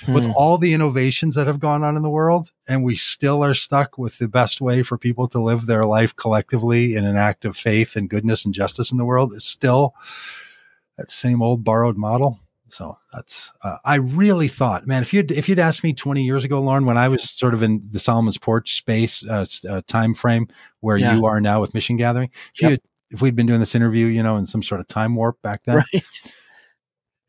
with 0.07 0.25
Hmm. 0.27 0.33
all 0.37 0.59
the 0.59 0.75
innovations 0.75 1.35
that 1.35 1.47
have 1.49 1.59
gone 1.59 1.83
on 1.83 1.97
in 1.97 2.03
the 2.03 2.11
world. 2.11 2.53
And 2.68 2.85
we 2.85 2.95
still 2.97 3.42
are 3.42 3.55
stuck 3.55 3.99
with 3.99 4.18
the 4.18 4.29
best 4.29 4.61
way 4.61 4.85
for 4.85 4.97
people 4.97 5.27
to 5.29 5.42
live 5.42 5.66
their 5.66 5.85
life 5.85 6.14
collectively 6.14 6.95
in 6.95 7.05
an 7.05 7.16
act 7.16 7.45
of 7.45 7.57
faith 7.57 7.97
and 7.97 8.09
goodness 8.09 8.45
and 8.45 8.55
justice 8.55 8.92
in 8.92 8.99
the 8.99 9.05
world 9.05 9.33
is 9.33 9.45
still 9.45 9.95
that 10.97 11.11
same 11.11 11.42
old 11.42 11.64
borrowed 11.64 11.97
model. 11.97 12.38
So 12.73 12.97
that's, 13.13 13.53
uh, 13.63 13.77
I 13.85 13.97
really 13.97 14.49
thought, 14.49 14.87
man, 14.87 15.03
if 15.03 15.13
you'd, 15.13 15.31
if 15.31 15.47
you'd 15.47 15.59
asked 15.59 15.85
me 15.85 15.93
20 15.93 16.23
years 16.25 16.43
ago, 16.43 16.59
Loren, 16.59 16.87
when 16.87 16.97
I 16.97 17.07
was 17.09 17.29
sort 17.29 17.53
of 17.53 17.63
in 17.63 17.87
the 17.91 17.99
Solomon's 17.99 18.39
Porch 18.39 18.77
space, 18.77 19.27
uh, 19.27 19.45
uh, 19.69 19.83
time 19.87 20.15
frame 20.15 20.49
where 20.81 20.97
Yeah. 20.97 21.15
you 21.17 21.27
are 21.27 21.39
now 21.39 21.61
with 21.61 21.75
Mission 21.75 21.97
Gathering, 21.99 22.31
if 22.55 22.63
Yep. 22.63 22.69
you 22.69 22.71
had, 22.71 22.81
if 23.11 23.21
we'd 23.21 23.37
been 23.37 23.45
doing 23.45 23.61
this 23.61 23.75
interview, 23.75 24.07
you 24.07 24.23
know, 24.23 24.39
in 24.39 24.47
some 24.47 24.63
sort 24.63 24.81
of 24.81 24.87
time 24.87 25.15
warp 25.15 25.43
back 25.43 25.65
then, 25.65 25.77
right. 25.77 26.33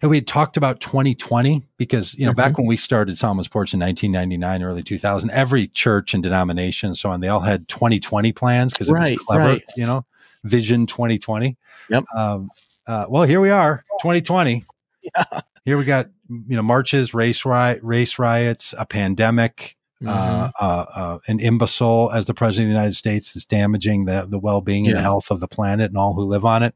and 0.02 0.10
we 0.10 0.16
had 0.16 0.28
talked 0.28 0.56
about 0.56 0.80
2020 0.80 1.68
because, 1.78 2.16
you 2.16 2.26
know, 2.26 2.32
Mhm. 2.32 2.38
back 2.38 2.58
when 2.58 2.66
we 2.68 2.78
started 2.78 3.18
Solomon's 3.18 3.50
Porch 3.50 3.74
in 3.74 3.80
1999, 3.82 4.64
early 4.64 4.82
2000, 4.82 5.30
every 5.32 5.68
church 5.68 6.14
and 6.14 6.24
denomination 6.24 6.88
and 6.88 6.98
so 6.98 7.10
on, 7.10 7.20
they 7.20 7.28
all 7.28 7.42
had 7.42 7.68
2020 7.68 8.32
plans 8.32 8.72
because 8.72 8.88
it 8.88 8.94
Right, 8.94 9.12
was 9.12 9.20
clever, 9.20 9.44
right. 9.46 9.64
you 9.76 9.86
know, 9.86 10.06
vision 10.46 10.86
2020. 10.86 11.58
Yep. 11.90 12.06
Um, 12.16 12.50
uh, 12.88 13.08
well, 13.10 13.24
here 13.24 13.42
we 13.42 13.50
are, 13.50 13.84
2020. 14.02 14.64
Yeah. 15.04 15.42
Here 15.66 15.78
we 15.78 15.86
got, 15.86 16.10
you 16.30 16.56
know, 16.56 16.62
marches, 16.62 17.14
race 17.14 17.46
riot, 17.46 17.80
race 17.84 18.18
riots, 18.20 18.74
a 18.78 18.86
pandemic, 18.86 19.76
uh, 20.06 20.48
Mhm. 20.48 20.52
uh, 20.60 20.86
uh, 20.96 21.18
an 21.28 21.40
imbecile 21.40 22.12
as 22.14 22.26
the 22.26 22.34
president 22.34 22.66
of 22.68 22.70
the 22.74 22.76
United 22.80 22.96
States 22.96 23.34
that's 23.34 23.46
damaging 23.46 24.06
the, 24.06 24.26
the 24.30 24.40
well-being 24.40 24.88
and 24.88 24.96
the 24.98 25.02
health 25.02 25.32
of 25.32 25.40
the 25.40 25.48
planet 25.48 25.90
and 25.92 25.98
all 25.98 26.14
who 26.16 26.24
live 26.26 26.44
on 26.46 26.64
it. 26.64 26.76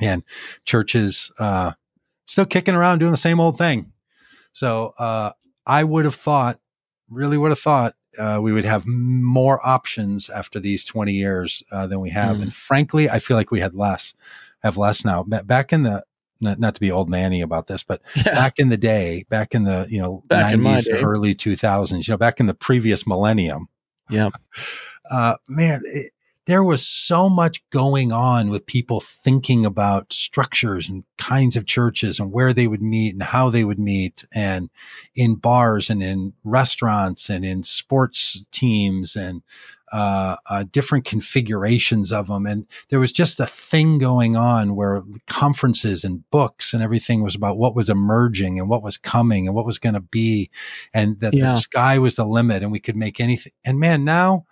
And 0.00 0.22
churches, 0.64 1.30
uh, 1.38 1.72
still 2.26 2.46
kicking 2.46 2.74
around 2.74 2.98
doing 3.00 3.10
the 3.10 3.16
same 3.18 3.40
old 3.40 3.58
thing. 3.58 3.92
So, 4.52 4.94
uh, 4.98 5.32
I 5.66 5.84
would 5.84 6.04
have 6.04 6.14
thought, 6.14 6.58
really 7.10 7.36
would 7.38 7.50
have 7.50 7.58
thought, 7.58 7.94
uh, 8.18 8.38
we 8.40 8.52
would 8.52 8.64
have 8.64 8.86
more 8.86 9.60
options 9.66 10.30
after 10.30 10.60
these 10.60 10.84
20 10.84 11.12
years, 11.12 11.62
uh, 11.72 11.86
than 11.86 12.00
we 12.00 12.10
have. 12.10 12.36
Mm. 12.38 12.42
And 12.42 12.54
frankly, 12.54 13.10
I 13.10 13.18
feel 13.18 13.36
like 13.36 13.50
we 13.50 13.60
had 13.60 13.74
less, 13.74 14.14
have 14.62 14.76
less 14.78 15.04
now. 15.04 15.22
Back 15.24 15.72
in 15.72 15.82
the, 15.82 16.04
not, 16.40 16.58
not 16.58 16.74
to 16.74 16.80
be 16.80 16.90
old 16.90 17.08
manny 17.08 17.40
about 17.40 17.66
this, 17.66 17.82
but 17.82 18.02
yeah. 18.16 18.22
back 18.24 18.58
in 18.58 18.68
the 18.68 18.76
day, 18.76 19.24
back 19.28 19.54
in 19.54 19.64
the 19.64 19.86
you 19.88 20.00
know 20.00 20.22
Back 20.26 20.56
nineties, 20.58 20.88
early 20.88 21.34
two 21.34 21.56
thousands, 21.56 22.06
you 22.06 22.12
know, 22.12 22.18
back 22.18 22.40
in 22.40 22.46
the 22.46 22.54
previous 22.54 23.06
millennium, 23.06 23.68
Yeah. 24.08 24.30
uh, 25.10 25.36
man, 25.48 25.82
it, 25.84 26.12
there 26.46 26.64
was 26.64 26.86
so 26.86 27.30
much 27.30 27.68
going 27.70 28.12
on 28.12 28.50
with 28.50 28.66
people 28.66 29.00
thinking 29.00 29.64
about 29.64 30.12
structures 30.12 30.88
and 30.88 31.04
kinds 31.16 31.56
of 31.56 31.64
churches 31.64 32.20
and 32.20 32.32
where 32.32 32.52
they 32.52 32.66
would 32.66 32.82
meet 32.82 33.14
and 33.14 33.22
how 33.22 33.48
they 33.48 33.64
would 33.64 33.78
meet 33.78 34.24
and 34.34 34.68
in 35.14 35.36
bars 35.36 35.88
and 35.88 36.02
in 36.02 36.34
restaurants 36.44 37.30
and 37.30 37.44
in 37.44 37.62
sports 37.62 38.44
teams 38.52 39.16
and 39.16 39.42
uh, 39.94 40.34
uh, 40.50 40.64
different 40.72 41.04
configurations 41.04 42.10
of 42.10 42.26
them. 42.26 42.46
And 42.46 42.66
there 42.88 42.98
was 42.98 43.12
just 43.12 43.38
a 43.38 43.46
thing 43.46 43.98
going 43.98 44.34
on 44.34 44.74
where 44.74 45.04
conferences 45.28 46.02
and 46.02 46.28
books 46.32 46.74
and 46.74 46.82
everything 46.82 47.22
was 47.22 47.36
about 47.36 47.58
what 47.58 47.76
was 47.76 47.88
emerging 47.88 48.58
and 48.58 48.68
what 48.68 48.82
was 48.82 48.98
coming 48.98 49.46
and 49.46 49.54
what 49.54 49.64
was 49.64 49.78
going 49.78 49.94
to 49.94 50.00
be, 50.00 50.50
and 50.92 51.20
that 51.20 51.32
yeah. 51.32 51.44
the 51.44 51.56
sky 51.58 52.00
was 52.00 52.16
the 52.16 52.26
limit 52.26 52.64
and 52.64 52.72
we 52.72 52.80
could 52.80 52.96
make 52.96 53.20
anything. 53.20 53.52
And 53.64 53.78
man, 53.78 54.02
now, 54.02 54.46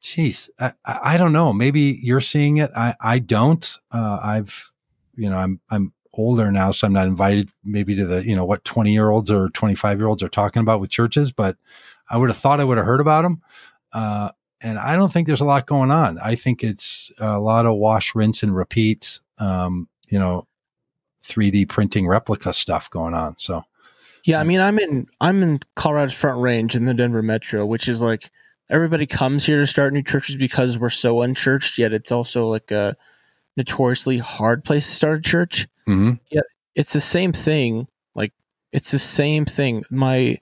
geez, 0.00 0.50
I, 0.58 0.72
I 0.84 1.16
don't 1.18 1.32
know. 1.32 1.52
Maybe 1.52 2.00
you're 2.02 2.18
seeing 2.18 2.56
it. 2.56 2.72
I, 2.74 2.96
I 3.00 3.20
don't. 3.20 3.78
Uh, 3.92 4.18
I've, 4.20 4.72
you 5.14 5.30
know, 5.30 5.36
I'm, 5.36 5.60
I'm 5.70 5.92
older 6.14 6.50
now, 6.50 6.72
so 6.72 6.88
I'm 6.88 6.92
not 6.92 7.06
invited 7.06 7.48
maybe 7.62 7.94
to 7.94 8.06
the, 8.06 8.24
you 8.26 8.34
know, 8.34 8.44
what 8.44 8.64
20 8.64 8.92
year 8.92 9.08
olds 9.08 9.30
or 9.30 9.50
25 9.50 10.00
year 10.00 10.08
olds 10.08 10.24
are 10.24 10.28
talking 10.28 10.62
about 10.62 10.80
with 10.80 10.90
churches, 10.90 11.30
but 11.30 11.58
I 12.10 12.16
would 12.16 12.28
have 12.28 12.38
thought 12.38 12.58
I 12.58 12.64
would 12.64 12.76
have 12.76 12.86
heard 12.86 13.00
about 13.00 13.22
them. 13.22 13.40
Uh, 13.92 14.30
and 14.64 14.78
I 14.78 14.96
don't 14.96 15.12
think 15.12 15.26
there's 15.26 15.42
a 15.42 15.46
lot 15.46 15.66
going 15.66 15.90
on. 15.90 16.18
I 16.18 16.34
think 16.34 16.64
it's 16.64 17.12
a 17.18 17.38
lot 17.38 17.66
of 17.66 17.76
wash, 17.76 18.14
rinse, 18.14 18.42
and 18.42 18.56
repeat. 18.56 19.20
Um, 19.38 19.88
you 20.08 20.18
know, 20.18 20.46
3D 21.24 21.68
printing 21.68 22.06
replica 22.06 22.52
stuff 22.52 22.88
going 22.90 23.14
on. 23.14 23.36
So, 23.38 23.62
yeah, 24.24 24.40
I 24.40 24.44
mean, 24.44 24.60
I'm 24.60 24.78
in 24.78 25.06
I'm 25.20 25.42
in 25.42 25.60
Colorado's 25.76 26.14
Front 26.14 26.40
Range 26.40 26.74
in 26.74 26.86
the 26.86 26.94
Denver 26.94 27.22
metro, 27.22 27.66
which 27.66 27.88
is 27.88 28.00
like 28.00 28.30
everybody 28.70 29.06
comes 29.06 29.44
here 29.44 29.60
to 29.60 29.66
start 29.66 29.92
new 29.92 30.02
churches 30.02 30.36
because 30.36 30.78
we're 30.78 30.90
so 30.90 31.20
unchurched. 31.20 31.78
Yet 31.78 31.92
it's 31.92 32.10
also 32.10 32.46
like 32.46 32.70
a 32.70 32.96
notoriously 33.56 34.18
hard 34.18 34.64
place 34.64 34.88
to 34.88 34.94
start 34.94 35.18
a 35.18 35.22
church. 35.22 35.68
Mm-hmm. 35.86 36.14
Yet 36.30 36.44
it's 36.74 36.94
the 36.94 37.02
same 37.02 37.32
thing. 37.32 37.86
Like 38.14 38.32
it's 38.72 38.90
the 38.90 38.98
same 38.98 39.44
thing. 39.44 39.84
My 39.90 40.38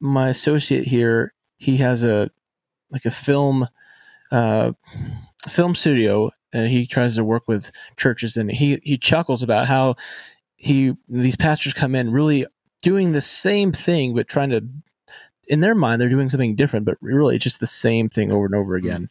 my 0.00 0.30
associate 0.30 0.86
here, 0.86 1.34
he 1.58 1.76
has 1.76 2.02
a 2.02 2.30
like 2.92 3.04
a 3.04 3.10
film 3.10 3.68
uh, 4.30 4.72
film 5.48 5.74
studio 5.74 6.30
and 6.52 6.68
he 6.68 6.86
tries 6.86 7.16
to 7.16 7.24
work 7.24 7.48
with 7.48 7.70
churches 7.96 8.36
and 8.36 8.50
he 8.50 8.80
he 8.82 8.96
chuckles 8.96 9.42
about 9.42 9.66
how 9.66 9.94
he 10.56 10.94
these 11.08 11.36
pastors 11.36 11.72
come 11.72 11.94
in 11.94 12.12
really 12.12 12.46
doing 12.82 13.12
the 13.12 13.20
same 13.20 13.72
thing 13.72 14.14
but 14.14 14.28
trying 14.28 14.50
to 14.50 14.64
in 15.48 15.60
their 15.60 15.74
mind 15.74 16.00
they're 16.00 16.08
doing 16.08 16.30
something 16.30 16.54
different 16.54 16.86
but 16.86 16.96
really 17.00 17.38
just 17.38 17.60
the 17.60 17.66
same 17.66 18.08
thing 18.08 18.30
over 18.30 18.46
and 18.46 18.54
over 18.54 18.76
again. 18.76 19.08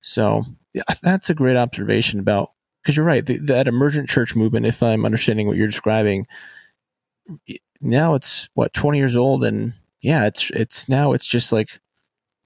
So 0.00 0.44
yeah, 0.72 0.82
that's 1.02 1.30
a 1.30 1.34
great 1.34 1.56
observation 1.56 2.20
about 2.20 2.52
because 2.82 2.96
you're 2.96 3.06
right 3.06 3.24
the, 3.24 3.38
that 3.38 3.66
emergent 3.66 4.08
church 4.08 4.36
movement 4.36 4.66
if 4.66 4.82
i'm 4.82 5.06
understanding 5.06 5.46
what 5.46 5.56
you're 5.56 5.66
describing 5.66 6.26
now 7.80 8.14
it's 8.14 8.48
what 8.54 8.74
20 8.74 8.98
years 8.98 9.16
old 9.16 9.42
and 9.44 9.72
yeah 10.02 10.26
it's 10.26 10.50
it's 10.50 10.88
now 10.88 11.12
it's 11.12 11.26
just 11.26 11.52
like 11.52 11.80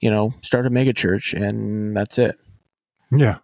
you 0.00 0.11
know, 0.11 0.34
start 0.42 0.66
a 0.66 0.70
mega 0.70 0.92
church 0.92 1.34
and 1.34 1.96
that's 1.96 2.18
it. 2.18 2.38
Yeah. 3.11 3.38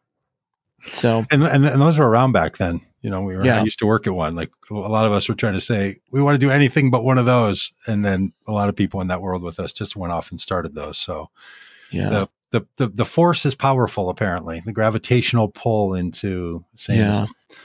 So 0.92 1.24
and, 1.30 1.42
and 1.42 1.64
and 1.64 1.80
those 1.80 1.98
were 1.98 2.08
around 2.08 2.32
back 2.32 2.58
then. 2.58 2.80
You 3.00 3.10
know, 3.10 3.22
we 3.22 3.36
were 3.36 3.44
yeah. 3.44 3.60
I 3.60 3.62
used 3.62 3.78
to 3.80 3.86
work 3.86 4.06
at 4.06 4.14
one. 4.14 4.34
Like 4.34 4.50
a 4.70 4.74
lot 4.74 5.06
of 5.06 5.12
us 5.12 5.28
were 5.28 5.34
trying 5.34 5.54
to 5.54 5.60
say 5.60 5.96
we 6.10 6.22
want 6.22 6.34
to 6.38 6.46
do 6.46 6.50
anything 6.50 6.90
but 6.90 7.04
one 7.04 7.18
of 7.18 7.26
those, 7.26 7.72
and 7.86 8.04
then 8.04 8.32
a 8.46 8.52
lot 8.52 8.68
of 8.68 8.76
people 8.76 9.00
in 9.00 9.08
that 9.08 9.22
world 9.22 9.42
with 9.42 9.58
us 9.58 9.72
just 9.72 9.96
went 9.96 10.12
off 10.12 10.30
and 10.30 10.40
started 10.40 10.74
those. 10.74 10.98
So 10.98 11.30
yeah, 11.90 12.08
the 12.10 12.28
the 12.50 12.66
the, 12.76 12.86
the 12.88 13.04
force 13.04 13.46
is 13.46 13.54
powerful. 13.54 14.08
Apparently, 14.10 14.62
the 14.64 14.72
gravitational 14.72 15.48
pull 15.48 15.94
into 15.94 16.64
Satanism. 16.74 17.28
Yeah. 17.50 17.56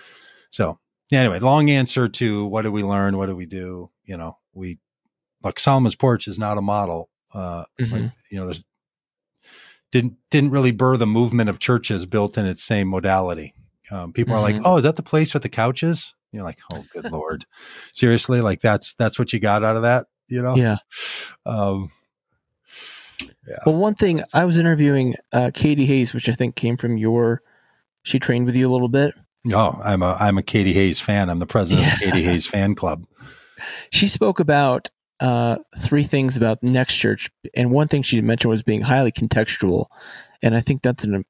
So 0.49 0.79
yeah, 1.09 1.21
anyway, 1.21 1.39
long 1.39 1.69
answer 1.69 2.07
to 2.07 2.45
what 2.45 2.63
do 2.63 2.71
we 2.71 2.83
learn? 2.83 3.17
What 3.17 3.27
do 3.27 3.35
we 3.35 3.45
do? 3.45 3.89
You 4.05 4.17
know, 4.17 4.37
we 4.53 4.79
like 5.43 5.59
Solomon's 5.59 5.95
Porch 5.95 6.27
is 6.27 6.39
not 6.39 6.57
a 6.57 6.61
model. 6.61 7.09
Uh, 7.33 7.65
mm-hmm. 7.79 7.93
like, 7.93 8.11
you 8.31 8.39
know, 8.39 8.45
there's 8.45 8.63
didn't 9.91 10.15
didn't 10.29 10.51
really 10.51 10.71
burr 10.71 10.97
the 10.97 11.07
movement 11.07 11.49
of 11.49 11.59
churches 11.59 12.05
built 12.05 12.37
in 12.37 12.45
its 12.45 12.63
same 12.63 12.87
modality. 12.87 13.53
Um, 13.91 14.13
people 14.13 14.33
mm-hmm. 14.33 14.39
are 14.39 14.41
like, 14.41 14.55
mm-hmm. 14.55 14.65
"Oh, 14.65 14.77
is 14.77 14.83
that 14.83 14.95
the 14.95 15.03
place 15.03 15.33
with 15.33 15.43
the 15.43 15.49
couches?" 15.49 16.13
You're 16.31 16.43
like, 16.43 16.59
"Oh, 16.73 16.85
good 16.93 17.11
lord, 17.11 17.45
seriously? 17.93 18.41
Like 18.41 18.61
that's 18.61 18.93
that's 18.93 19.17
what 19.17 19.33
you 19.33 19.39
got 19.39 19.63
out 19.63 19.75
of 19.75 19.83
that?" 19.83 20.07
You 20.27 20.41
know? 20.41 20.55
Yeah. 20.55 20.77
Um, 21.45 21.91
yeah. 23.47 23.57
Well, 23.65 23.75
one 23.75 23.95
thing 23.95 24.21
I 24.33 24.45
was 24.45 24.57
interviewing 24.57 25.15
uh, 25.33 25.51
Katie 25.53 25.85
Hayes, 25.85 26.13
which 26.13 26.29
I 26.29 26.33
think 26.33 26.55
came 26.55 26.77
from 26.77 26.97
your. 26.97 27.41
She 28.03 28.19
trained 28.19 28.45
with 28.45 28.55
you 28.55 28.67
a 28.67 28.71
little 28.71 28.89
bit. 28.89 29.13
Oh, 29.51 29.79
I'm 29.83 30.01
a 30.03 30.15
I'm 30.19 30.37
a 30.37 30.43
Katie 30.43 30.73
Hayes 30.73 30.99
fan. 30.99 31.29
I'm 31.29 31.37
the 31.37 31.47
president 31.47 31.87
yeah. 31.87 31.93
of 31.93 31.99
the 31.99 32.05
Katie 32.11 32.23
Hayes 32.23 32.47
fan 32.47 32.75
club. 32.75 33.05
She 33.91 34.07
spoke 34.07 34.39
about 34.39 34.89
uh, 35.19 35.57
three 35.77 36.03
things 36.03 36.37
about 36.37 36.63
Next 36.63 36.95
Church, 36.95 37.29
and 37.53 37.71
one 37.71 37.87
thing 37.87 38.01
she 38.01 38.21
mentioned 38.21 38.49
was 38.49 38.63
being 38.63 38.81
highly 38.81 39.11
contextual, 39.11 39.85
and 40.41 40.55
I 40.55 40.61
think 40.61 40.81
that's 40.81 41.03
an 41.03 41.25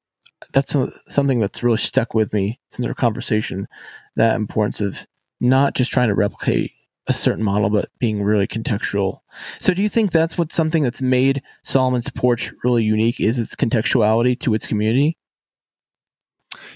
that's 0.53 0.75
a, 0.75 0.91
something 1.07 1.39
that's 1.39 1.63
really 1.63 1.77
stuck 1.77 2.13
with 2.13 2.33
me 2.33 2.59
since 2.69 2.85
our 2.85 2.93
conversation. 2.93 3.67
That 4.15 4.35
importance 4.35 4.81
of 4.81 5.05
not 5.39 5.75
just 5.75 5.91
trying 5.91 6.09
to 6.09 6.15
replicate 6.15 6.71
a 7.07 7.13
certain 7.13 7.43
model, 7.43 7.69
but 7.69 7.89
being 7.97 8.21
really 8.21 8.47
contextual. 8.47 9.19
So, 9.59 9.73
do 9.73 9.81
you 9.81 9.89
think 9.89 10.11
that's 10.11 10.37
what 10.37 10.51
something 10.51 10.83
that's 10.83 11.01
made 11.01 11.41
Solomon's 11.63 12.09
Porch 12.09 12.53
really 12.63 12.83
unique 12.83 13.19
is 13.19 13.39
its 13.39 13.55
contextuality 13.55 14.39
to 14.41 14.53
its 14.53 14.67
community? 14.67 15.17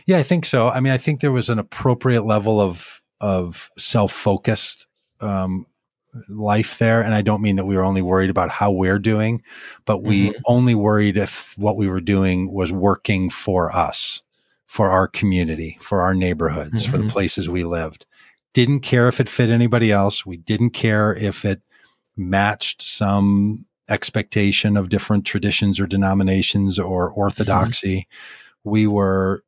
Yeah, 0.07 0.17
I 0.17 0.23
think 0.23 0.45
so. 0.45 0.69
I 0.69 0.79
mean, 0.79 0.93
I 0.93 0.97
think 0.97 1.21
there 1.21 1.31
was 1.31 1.49
an 1.49 1.59
appropriate 1.59 2.23
level 2.23 2.59
of 2.59 3.01
of 3.21 3.69
self 3.77 4.11
focused 4.11 4.87
um, 5.21 5.65
life 6.27 6.77
there. 6.77 7.01
And 7.01 7.13
I 7.13 7.21
don't 7.21 7.41
mean 7.41 7.55
that 7.57 7.65
we 7.65 7.75
were 7.75 7.83
only 7.83 8.01
worried 8.01 8.29
about 8.29 8.49
how 8.49 8.71
we're 8.71 8.99
doing, 8.99 9.43
but 9.85 10.03
we 10.03 10.29
mm-hmm. 10.29 10.41
only 10.45 10.75
worried 10.75 11.17
if 11.17 11.57
what 11.57 11.77
we 11.77 11.87
were 11.87 12.01
doing 12.01 12.51
was 12.51 12.71
working 12.71 13.29
for 13.29 13.75
us, 13.75 14.21
for 14.65 14.89
our 14.89 15.07
community, 15.07 15.77
for 15.81 16.01
our 16.01 16.13
neighborhoods, 16.13 16.83
mm-hmm. 16.83 16.91
for 16.91 16.97
the 16.97 17.03
mm-hmm. 17.03 17.13
places 17.13 17.49
we 17.49 17.63
lived. 17.63 18.05
Didn't 18.53 18.81
care 18.81 19.07
if 19.07 19.19
it 19.19 19.29
fit 19.29 19.49
anybody 19.49 19.91
else. 19.91 20.25
We 20.25 20.37
didn't 20.37 20.71
care 20.71 21.13
if 21.13 21.43
it 21.43 21.61
matched 22.15 22.81
some 22.81 23.65
expectation 23.89 24.77
of 24.77 24.89
different 24.89 25.25
traditions 25.25 25.79
or 25.79 25.87
denominations 25.87 26.79
or 26.79 27.11
orthodoxy. 27.11 27.97
Mm-hmm. 27.97 28.69
We 28.69 28.87
were 28.87 29.43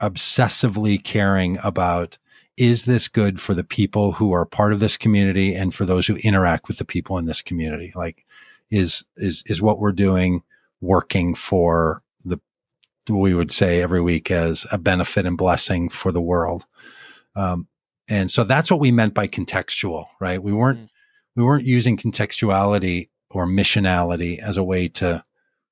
obsessively 0.00 1.02
caring 1.02 1.58
about 1.62 2.18
is 2.56 2.84
this 2.84 3.08
good 3.08 3.40
for 3.40 3.54
the 3.54 3.64
people 3.64 4.12
who 4.12 4.32
are 4.32 4.46
part 4.46 4.72
of 4.72 4.80
this 4.80 4.96
community 4.96 5.54
and 5.54 5.74
for 5.74 5.84
those 5.84 6.06
who 6.06 6.16
interact 6.16 6.68
with 6.68 6.78
the 6.78 6.84
people 6.84 7.18
in 7.18 7.26
this 7.26 7.42
community? 7.42 7.92
Like, 7.94 8.24
is 8.70 9.04
is 9.16 9.42
is 9.46 9.62
what 9.62 9.78
we're 9.78 9.92
doing 9.92 10.42
working 10.80 11.34
for 11.34 12.02
the 12.24 12.40
we 13.08 13.34
would 13.34 13.52
say 13.52 13.80
every 13.80 14.00
week 14.00 14.30
as 14.30 14.66
a 14.72 14.78
benefit 14.78 15.26
and 15.26 15.36
blessing 15.38 15.88
for 15.88 16.10
the 16.10 16.22
world? 16.22 16.66
Um, 17.34 17.68
and 18.08 18.30
so 18.30 18.44
that's 18.44 18.70
what 18.70 18.80
we 18.80 18.92
meant 18.92 19.14
by 19.14 19.26
contextual, 19.26 20.06
right? 20.20 20.42
We 20.42 20.52
weren't 20.52 20.80
mm. 20.80 20.88
we 21.34 21.42
weren't 21.42 21.66
using 21.66 21.96
contextuality 21.96 23.08
or 23.30 23.46
missionality 23.46 24.38
as 24.38 24.56
a 24.56 24.64
way 24.64 24.88
to 24.88 25.22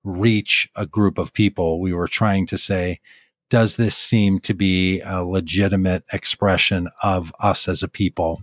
reach 0.03 0.69
a 0.77 0.87
group 0.87 1.19
of 1.19 1.33
people. 1.33 1.81
We 1.81 1.95
were 1.95 2.09
trying 2.09 2.47
to 2.47 2.59
say, 2.59 3.01
does 3.55 3.77
this 3.77 3.95
seem 3.95 4.41
to 4.41 4.53
be 4.53 5.01
a 5.03 5.23
legitimate 5.23 6.03
expression 6.13 6.89
of 7.05 7.33
us 7.39 7.69
as 7.69 7.85
a 7.85 7.89
people 7.89 8.43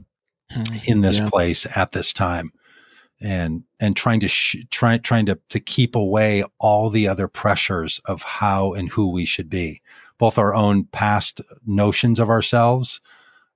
hmm. 0.49 0.63
in 0.87 1.01
this 1.01 1.19
yeah. 1.19 1.29
place 1.29 1.67
at 1.75 1.91
this 1.91 2.13
time? 2.13 2.53
And, 3.19 3.65
and 3.77 3.93
trying 3.93 4.21
to, 4.21 4.29
sh- 4.29 4.63
try, 4.69 4.97
trying 4.99 5.25
to, 5.25 5.37
to 5.49 5.59
keep 5.59 5.97
away 5.97 6.45
all 6.61 6.89
the 6.89 7.09
other 7.09 7.27
pressures 7.27 7.99
of 8.05 8.21
how 8.21 8.71
and 8.71 8.87
who 8.87 9.11
we 9.11 9.25
should 9.25 9.49
be, 9.49 9.81
both 10.17 10.37
our 10.37 10.55
own 10.55 10.85
past 10.85 11.41
notions 11.65 12.17
of 12.17 12.29
ourselves, 12.29 13.01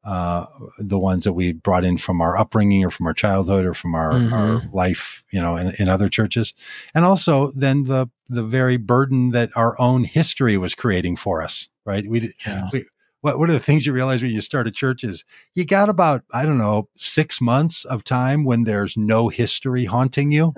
uh, 0.05 0.45
the 0.77 0.99
ones 0.99 1.23
that 1.23 1.33
we 1.33 1.51
brought 1.51 1.83
in 1.83 1.97
from 1.97 2.21
our 2.21 2.37
upbringing 2.37 2.85
or 2.85 2.89
from 2.89 3.07
our 3.07 3.13
childhood 3.13 3.65
or 3.65 3.73
from 3.73 3.95
our, 3.95 4.11
mm-hmm. 4.11 4.33
our 4.33 4.61
life, 4.71 5.23
you 5.31 5.41
know, 5.41 5.55
in, 5.55 5.73
in 5.79 5.89
other 5.89 6.09
churches. 6.09 6.53
And 6.93 7.03
also 7.03 7.51
then 7.55 7.83
the, 7.83 8.09
the 8.29 8.43
very 8.43 8.77
burden 8.77 9.31
that 9.31 9.49
our 9.55 9.79
own 9.81 10.03
history 10.03 10.57
was 10.57 10.75
creating 10.75 11.15
for 11.15 11.41
us, 11.41 11.69
right? 11.85 12.07
We, 12.07 12.33
yeah. 12.45 12.69
we 12.71 12.85
what, 13.21 13.39
what 13.39 13.49
are 13.49 13.53
the 13.53 13.59
things 13.59 13.87
you 13.87 13.93
realize 13.93 14.21
when 14.21 14.31
you 14.31 14.41
start 14.41 14.67
a 14.67 14.71
church 14.71 15.03
is 15.03 15.25
you 15.55 15.65
got 15.65 15.89
about, 15.89 16.23
I 16.31 16.45
don't 16.45 16.59
know, 16.59 16.89
six 16.95 17.41
months 17.41 17.83
of 17.83 18.03
time 18.03 18.43
when 18.43 18.65
there's 18.65 18.95
no 18.95 19.29
history 19.29 19.85
haunting 19.85 20.31
you. 20.31 20.53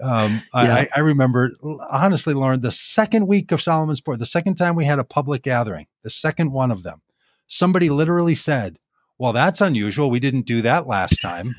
Um, 0.00 0.42
yeah. 0.54 0.74
I, 0.74 0.88
I, 0.94 1.00
remember 1.00 1.50
honestly, 1.90 2.34
Loren, 2.34 2.60
the 2.60 2.70
second 2.70 3.26
week 3.26 3.50
of 3.50 3.60
Solomon's 3.60 4.00
Porch, 4.00 4.20
the 4.20 4.26
second 4.26 4.54
time 4.54 4.76
we 4.76 4.84
had 4.84 5.00
a 5.00 5.04
public 5.04 5.42
gathering, 5.42 5.88
the 6.02 6.10
second 6.10 6.52
one 6.52 6.70
of 6.70 6.84
them, 6.84 7.02
somebody 7.48 7.90
literally 7.90 8.36
said, 8.36 8.78
well, 9.18 9.32
that's 9.32 9.60
unusual. 9.60 10.10
We 10.10 10.20
didn't 10.20 10.46
do 10.46 10.62
that 10.62 10.86
last 10.86 11.20
time. 11.20 11.56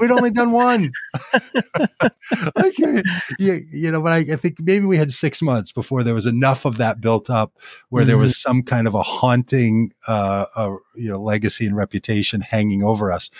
We'd 0.00 0.10
only 0.10 0.32
done 0.32 0.50
one. 0.50 0.90
okay. 2.56 3.02
you, 3.38 3.60
you 3.70 3.92
know, 3.92 4.02
but 4.02 4.12
I, 4.12 4.32
I, 4.32 4.36
think 4.36 4.56
maybe 4.60 4.84
we 4.84 4.96
had 4.96 5.12
six 5.12 5.40
months 5.40 5.70
before 5.70 6.02
there 6.02 6.14
was 6.14 6.26
enough 6.26 6.64
of 6.64 6.76
that 6.78 7.00
built 7.00 7.30
up 7.30 7.52
where 7.88 8.02
mm-hmm. 8.02 8.08
there 8.08 8.18
was 8.18 8.36
some 8.36 8.64
kind 8.64 8.88
of 8.88 8.94
a 8.96 9.02
haunting, 9.02 9.92
uh, 10.08 10.46
uh, 10.56 10.74
you 10.96 11.08
know, 11.08 11.22
legacy 11.22 11.66
and 11.66 11.76
reputation 11.76 12.40
hanging 12.40 12.82
over 12.82 13.12
us. 13.12 13.30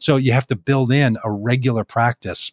So 0.00 0.16
you 0.16 0.32
have 0.32 0.48
to 0.48 0.56
build 0.56 0.90
in 0.90 1.16
a 1.22 1.30
regular 1.30 1.84
practice 1.84 2.52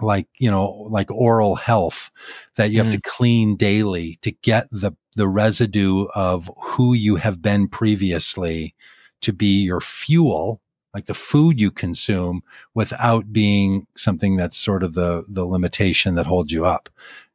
like 0.00 0.26
you 0.38 0.50
know 0.50 0.88
like 0.90 1.10
oral 1.10 1.54
health 1.54 2.10
that 2.56 2.70
you 2.70 2.78
have 2.78 2.88
mm. 2.88 2.92
to 2.92 3.00
clean 3.02 3.56
daily 3.56 4.18
to 4.22 4.32
get 4.32 4.66
the 4.72 4.92
the 5.16 5.28
residue 5.28 6.06
of 6.14 6.50
who 6.62 6.94
you 6.94 7.16
have 7.16 7.42
been 7.42 7.68
previously 7.68 8.74
to 9.20 9.32
be 9.32 9.62
your 9.62 9.80
fuel 9.80 10.60
like 10.94 11.06
the 11.06 11.14
food 11.14 11.60
you 11.60 11.70
consume 11.70 12.42
without 12.74 13.32
being 13.32 13.86
something 13.96 14.36
that's 14.36 14.56
sort 14.56 14.82
of 14.82 14.94
the 14.94 15.24
the 15.28 15.46
limitation 15.46 16.14
that 16.14 16.26
holds 16.26 16.52
you 16.52 16.64
up 16.64 16.88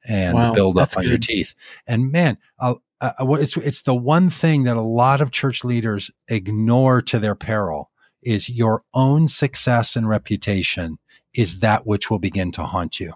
and 0.08 0.36
wow, 0.36 0.54
build 0.54 0.78
up 0.78 0.90
on 0.96 1.04
good. 1.04 1.10
your 1.10 1.20
teeth. 1.20 1.56
And 1.88 2.12
man 2.12 2.38
uh, 2.60 2.76
uh, 3.02 3.14
it's 3.34 3.58
it's 3.58 3.82
the 3.84 3.96
one 3.96 4.30
thing 4.30 4.64
that 4.64 4.78
a 4.78 4.82
lot 4.82 5.22
of 5.22 5.32
church 5.32 5.64
leaders 5.64 6.12
ignore 6.28 7.02
to 7.04 7.20
their 7.20 7.36
peril 7.36 7.92
is 8.22 8.50
your 8.50 8.82
own 8.94 9.28
success 9.28 9.96
and 9.96 10.10
reputation 10.10 10.98
is 11.34 11.60
that 11.60 11.86
which 11.86 12.10
will 12.10 12.20
begin 12.20 12.52
to 12.52 12.64
haunt 12.64 13.00
you. 13.00 13.14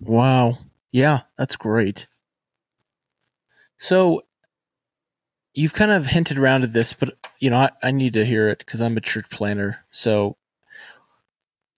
Wow. 0.00 0.58
Yeah 0.90 1.22
that's 1.36 1.56
great 1.56 2.06
so 3.82 4.22
you've 5.54 5.74
kind 5.74 5.90
of 5.90 6.06
hinted 6.06 6.38
around 6.38 6.62
at 6.62 6.72
this, 6.72 6.94
but 6.94 7.16
you 7.40 7.50
know, 7.50 7.56
I, 7.56 7.70
I 7.82 7.90
need 7.90 8.12
to 8.12 8.24
hear 8.24 8.48
it 8.48 8.60
because 8.60 8.80
I'm 8.80 8.96
a 8.96 9.00
church 9.00 9.28
planner. 9.28 9.84
So 9.90 10.36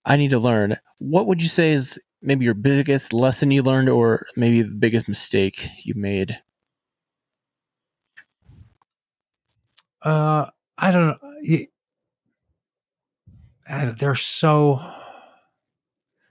I 0.05 0.19
need 0.19 0.29
to 0.29 0.39
learn. 0.39 0.77
What 0.99 1.27
would 1.27 1.43
you 1.43 1.49
say 1.49 1.73
is 1.73 1.99
maybe 2.21 2.45
your 2.45 2.53
biggest 2.53 3.15
lesson 3.15 3.51
you 3.51 3.63
learned, 3.63 3.89
or 3.89 4.27
maybe 4.37 4.61
the 4.61 4.69
biggest 4.69 5.09
mistake 5.09 5.71
you 5.83 5.95
made? 5.97 6.43
Uh, 10.03 10.51
I 10.77 10.91
don't 10.91 11.17
know. 13.71 13.93
They're 13.99 14.15
so 14.15 14.79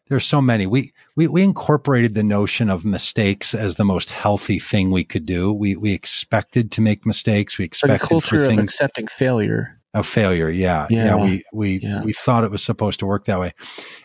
there's 0.07 0.25
so 0.25 0.41
many. 0.41 0.65
We, 0.65 0.91
we 1.15 1.27
we 1.27 1.43
incorporated 1.43 2.13
the 2.13 2.23
notion 2.23 2.69
of 2.69 2.83
mistakes 2.83 3.55
as 3.55 3.75
the 3.75 3.85
most 3.85 4.09
healthy 4.11 4.59
thing 4.59 4.91
we 4.91 5.03
could 5.03 5.25
do. 5.25 5.53
We 5.53 5.75
we 5.75 5.93
expected 5.93 6.71
to 6.73 6.81
make 6.81 7.05
mistakes. 7.05 7.57
We 7.57 7.65
expected 7.65 7.93
like 7.93 8.03
a 8.03 8.07
culture 8.07 8.45
of 8.45 8.57
accepting 8.57 9.07
failure. 9.07 9.79
Of 9.93 10.07
failure, 10.07 10.49
yeah. 10.49 10.87
yeah, 10.89 11.05
yeah. 11.05 11.23
We 11.23 11.43
we 11.53 11.79
yeah. 11.79 12.03
we 12.03 12.13
thought 12.13 12.43
it 12.43 12.51
was 12.51 12.63
supposed 12.63 12.99
to 12.99 13.05
work 13.05 13.25
that 13.25 13.39
way, 13.39 13.53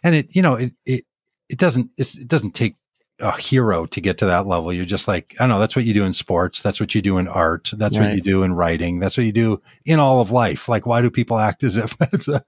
and 0.02 0.14
it 0.14 0.36
you 0.36 0.42
know 0.42 0.54
it 0.54 0.72
it 0.84 1.04
it 1.48 1.58
doesn't 1.58 1.90
it 1.96 2.28
doesn't 2.28 2.54
take 2.54 2.76
a 3.20 3.38
hero 3.40 3.84
to 3.86 4.00
get 4.00 4.18
to 4.18 4.26
that 4.26 4.46
level. 4.46 4.72
You're 4.72 4.84
just 4.84 5.08
like, 5.08 5.34
I 5.38 5.42
don't 5.42 5.48
know, 5.48 5.58
that's 5.58 5.74
what 5.74 5.84
you 5.84 5.94
do 5.94 6.04
in 6.04 6.12
sports. 6.12 6.62
That's 6.62 6.78
what 6.78 6.94
you 6.94 7.02
do 7.02 7.18
in 7.18 7.26
art. 7.26 7.70
That's 7.76 7.98
right. 7.98 8.06
what 8.06 8.14
you 8.14 8.22
do 8.22 8.42
in 8.42 8.54
writing. 8.54 9.00
That's 9.00 9.16
what 9.16 9.26
you 9.26 9.32
do 9.32 9.60
in 9.84 9.98
all 9.98 10.20
of 10.20 10.30
life. 10.30 10.68
Like, 10.68 10.86
why 10.86 11.02
do 11.02 11.10
people 11.10 11.38
act 11.38 11.64
as 11.64 11.76
if 11.76 11.96
that's 11.98 12.28
a, 12.28 12.42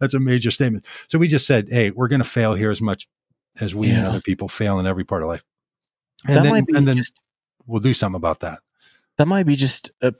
that's 0.00 0.14
a 0.14 0.20
major 0.20 0.50
statement? 0.50 0.86
So 1.08 1.18
we 1.18 1.28
just 1.28 1.46
said, 1.46 1.68
Hey, 1.70 1.90
we're 1.90 2.08
going 2.08 2.22
to 2.22 2.28
fail 2.28 2.54
here 2.54 2.70
as 2.70 2.80
much 2.80 3.08
as 3.60 3.74
we 3.74 3.88
yeah. 3.88 3.98
and 3.98 4.06
other 4.06 4.20
people 4.20 4.48
fail 4.48 4.78
in 4.78 4.86
every 4.86 5.04
part 5.04 5.22
of 5.22 5.28
life. 5.28 5.44
And 6.28 6.36
that 6.36 6.44
then, 6.44 6.66
and 6.76 6.88
then 6.88 6.96
just, 6.98 7.14
we'll 7.66 7.80
do 7.80 7.94
something 7.94 8.16
about 8.16 8.40
that. 8.40 8.60
That 9.18 9.26
might 9.26 9.46
be 9.46 9.56
just 9.56 9.90
a, 10.00 10.14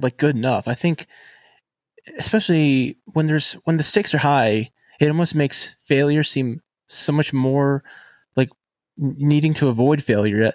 like 0.00 0.16
good 0.16 0.34
enough. 0.34 0.66
I 0.66 0.74
think, 0.74 1.06
especially 2.18 2.98
when 3.04 3.26
there's, 3.26 3.54
when 3.64 3.76
the 3.76 3.84
stakes 3.84 4.14
are 4.14 4.18
high, 4.18 4.70
it 5.00 5.08
almost 5.08 5.36
makes 5.36 5.76
failure 5.78 6.24
seem 6.24 6.60
so 6.88 7.12
much 7.12 7.32
more 7.32 7.84
needing 8.98 9.54
to 9.54 9.68
avoid 9.68 10.02
failure. 10.02 10.42
yet 10.42 10.54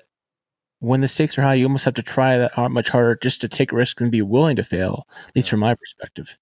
When 0.79 1.01
the 1.01 1.07
stakes 1.07 1.37
are 1.37 1.41
high, 1.41 1.55
you 1.55 1.65
almost 1.65 1.85
have 1.85 1.93
to 1.95 2.03
try 2.03 2.37
that 2.37 2.71
much 2.71 2.89
harder 2.89 3.17
just 3.21 3.41
to 3.41 3.47
take 3.47 3.71
risks 3.71 4.01
and 4.01 4.11
be 4.11 4.21
willing 4.21 4.57
to 4.57 4.63
fail. 4.63 5.07
At 5.27 5.35
least 5.35 5.49
from 5.49 5.61
my 5.61 5.75
perspective. 5.75 6.37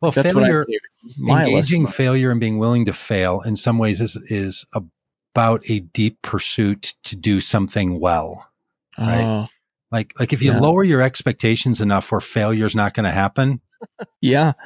Well, 0.00 0.12
like 0.16 0.24
failure, 0.24 0.64
engaging 1.18 1.86
failure 1.86 2.30
and 2.30 2.40
being 2.40 2.58
willing 2.58 2.86
to 2.86 2.92
fail 2.92 3.42
in 3.42 3.54
some 3.54 3.76
ways 3.78 4.00
is 4.00 4.16
is 4.30 4.64
about 4.72 5.62
a 5.68 5.80
deep 5.80 6.20
pursuit 6.22 6.94
to 7.04 7.16
do 7.16 7.40
something 7.40 8.00
well. 8.00 8.48
Right. 8.98 9.22
Uh, 9.22 9.46
like 9.92 10.12
like 10.18 10.32
if 10.32 10.42
you 10.42 10.52
yeah. 10.52 10.58
lower 10.58 10.84
your 10.84 11.02
expectations 11.02 11.80
enough 11.80 12.10
where 12.10 12.20
failure's 12.20 12.74
not 12.74 12.94
going 12.94 13.04
to 13.04 13.10
happen. 13.10 13.60
yeah. 14.20 14.52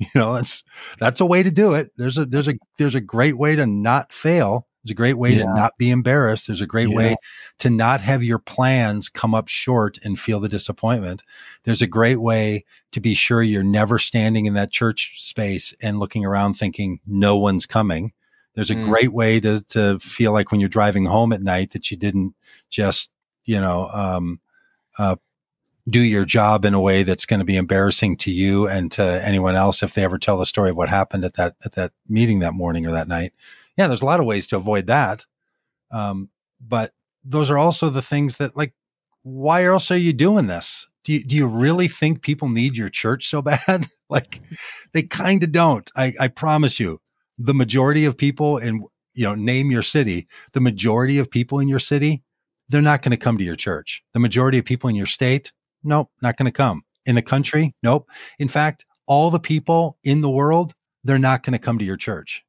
You 0.00 0.06
know, 0.14 0.34
that's 0.34 0.62
that's 1.00 1.20
a 1.20 1.26
way 1.26 1.42
to 1.42 1.50
do 1.50 1.74
it. 1.74 1.90
There's 1.96 2.18
a 2.18 2.24
there's 2.24 2.46
a 2.46 2.54
there's 2.76 2.94
a 2.94 3.00
great 3.00 3.36
way 3.36 3.56
to 3.56 3.66
not 3.66 4.12
fail 4.12 4.68
there's 4.82 4.92
a 4.92 4.94
great 4.94 5.18
way 5.18 5.32
yeah. 5.32 5.44
to 5.44 5.54
not 5.54 5.76
be 5.76 5.90
embarrassed. 5.90 6.46
There's 6.46 6.60
a 6.60 6.66
great 6.66 6.88
yeah. 6.88 6.96
way 6.96 7.16
to 7.58 7.70
not 7.70 8.00
have 8.00 8.22
your 8.22 8.38
plans 8.38 9.08
come 9.08 9.34
up 9.34 9.48
short 9.48 9.98
and 10.04 10.18
feel 10.18 10.40
the 10.40 10.48
disappointment. 10.48 11.24
There's 11.64 11.82
a 11.82 11.86
great 11.86 12.20
way 12.20 12.64
to 12.92 13.00
be 13.00 13.14
sure 13.14 13.42
you're 13.42 13.62
never 13.62 13.98
standing 13.98 14.46
in 14.46 14.54
that 14.54 14.70
church 14.70 15.20
space 15.22 15.74
and 15.82 15.98
looking 15.98 16.24
around 16.24 16.54
thinking 16.54 17.00
no 17.06 17.36
one's 17.36 17.66
coming. 17.66 18.12
There's 18.54 18.70
a 18.70 18.76
mm. 18.76 18.84
great 18.86 19.12
way 19.12 19.40
to 19.40 19.62
to 19.68 19.98
feel 19.98 20.32
like 20.32 20.50
when 20.50 20.60
you're 20.60 20.68
driving 20.68 21.06
home 21.06 21.32
at 21.32 21.42
night 21.42 21.72
that 21.72 21.90
you 21.90 21.96
didn't 21.96 22.34
just, 22.70 23.10
you 23.44 23.60
know, 23.60 23.88
um, 23.92 24.40
uh, 24.98 25.16
do 25.88 26.00
your 26.00 26.24
job 26.24 26.64
in 26.64 26.74
a 26.74 26.80
way 26.80 27.02
that's 27.02 27.26
going 27.26 27.38
to 27.40 27.46
be 27.46 27.56
embarrassing 27.56 28.16
to 28.16 28.30
you 28.30 28.68
and 28.68 28.92
to 28.92 29.02
anyone 29.24 29.54
else 29.54 29.82
if 29.82 29.94
they 29.94 30.04
ever 30.04 30.18
tell 30.18 30.38
the 30.38 30.46
story 30.46 30.70
of 30.70 30.76
what 30.76 30.88
happened 30.88 31.24
at 31.24 31.34
that 31.34 31.56
at 31.64 31.72
that 31.72 31.92
meeting 32.08 32.40
that 32.40 32.54
morning 32.54 32.86
or 32.86 32.90
that 32.90 33.08
night 33.08 33.32
yeah, 33.78 33.86
there's 33.86 34.02
a 34.02 34.06
lot 34.06 34.20
of 34.20 34.26
ways 34.26 34.48
to 34.48 34.56
avoid 34.56 34.88
that. 34.88 35.24
Um, 35.92 36.30
but 36.60 36.92
those 37.24 37.50
are 37.50 37.56
also 37.56 37.88
the 37.88 38.02
things 38.02 38.36
that 38.36 38.56
like, 38.56 38.74
why 39.22 39.64
else 39.64 39.90
are 39.90 39.96
you 39.96 40.12
doing 40.12 40.48
this? 40.48 40.86
Do 41.04 41.12
you, 41.14 41.24
do 41.24 41.36
you 41.36 41.46
really 41.46 41.86
think 41.86 42.20
people 42.20 42.48
need 42.48 42.76
your 42.76 42.88
church 42.88 43.28
so 43.28 43.40
bad? 43.42 43.86
like 44.10 44.42
they 44.92 45.04
kind 45.04 45.42
of 45.42 45.52
don't. 45.52 45.90
I, 45.96 46.12
I 46.20 46.28
promise 46.28 46.80
you 46.80 47.00
the 47.38 47.54
majority 47.54 48.04
of 48.04 48.18
people 48.18 48.58
in, 48.58 48.84
you 49.14 49.24
know, 49.24 49.36
name 49.36 49.70
your 49.70 49.82
city, 49.82 50.26
the 50.52 50.60
majority 50.60 51.18
of 51.18 51.30
people 51.30 51.60
in 51.60 51.68
your 51.68 51.78
city, 51.78 52.24
they're 52.68 52.82
not 52.82 53.02
going 53.02 53.12
to 53.12 53.16
come 53.16 53.38
to 53.38 53.44
your 53.44 53.56
church. 53.56 54.02
The 54.12 54.18
majority 54.18 54.58
of 54.58 54.64
people 54.64 54.90
in 54.90 54.96
your 54.96 55.06
state, 55.06 55.52
nope, 55.84 56.10
not 56.20 56.36
going 56.36 56.46
to 56.46 56.52
come. 56.52 56.82
In 57.06 57.14
the 57.14 57.22
country, 57.22 57.74
nope. 57.82 58.10
In 58.38 58.48
fact, 58.48 58.84
all 59.06 59.30
the 59.30 59.38
people 59.38 59.98
in 60.04 60.20
the 60.20 60.28
world, 60.28 60.74
they're 61.04 61.18
not 61.18 61.42
going 61.42 61.54
to 61.54 61.58
come 61.58 61.78
to 61.78 61.84
your 61.84 61.96
church 61.96 62.44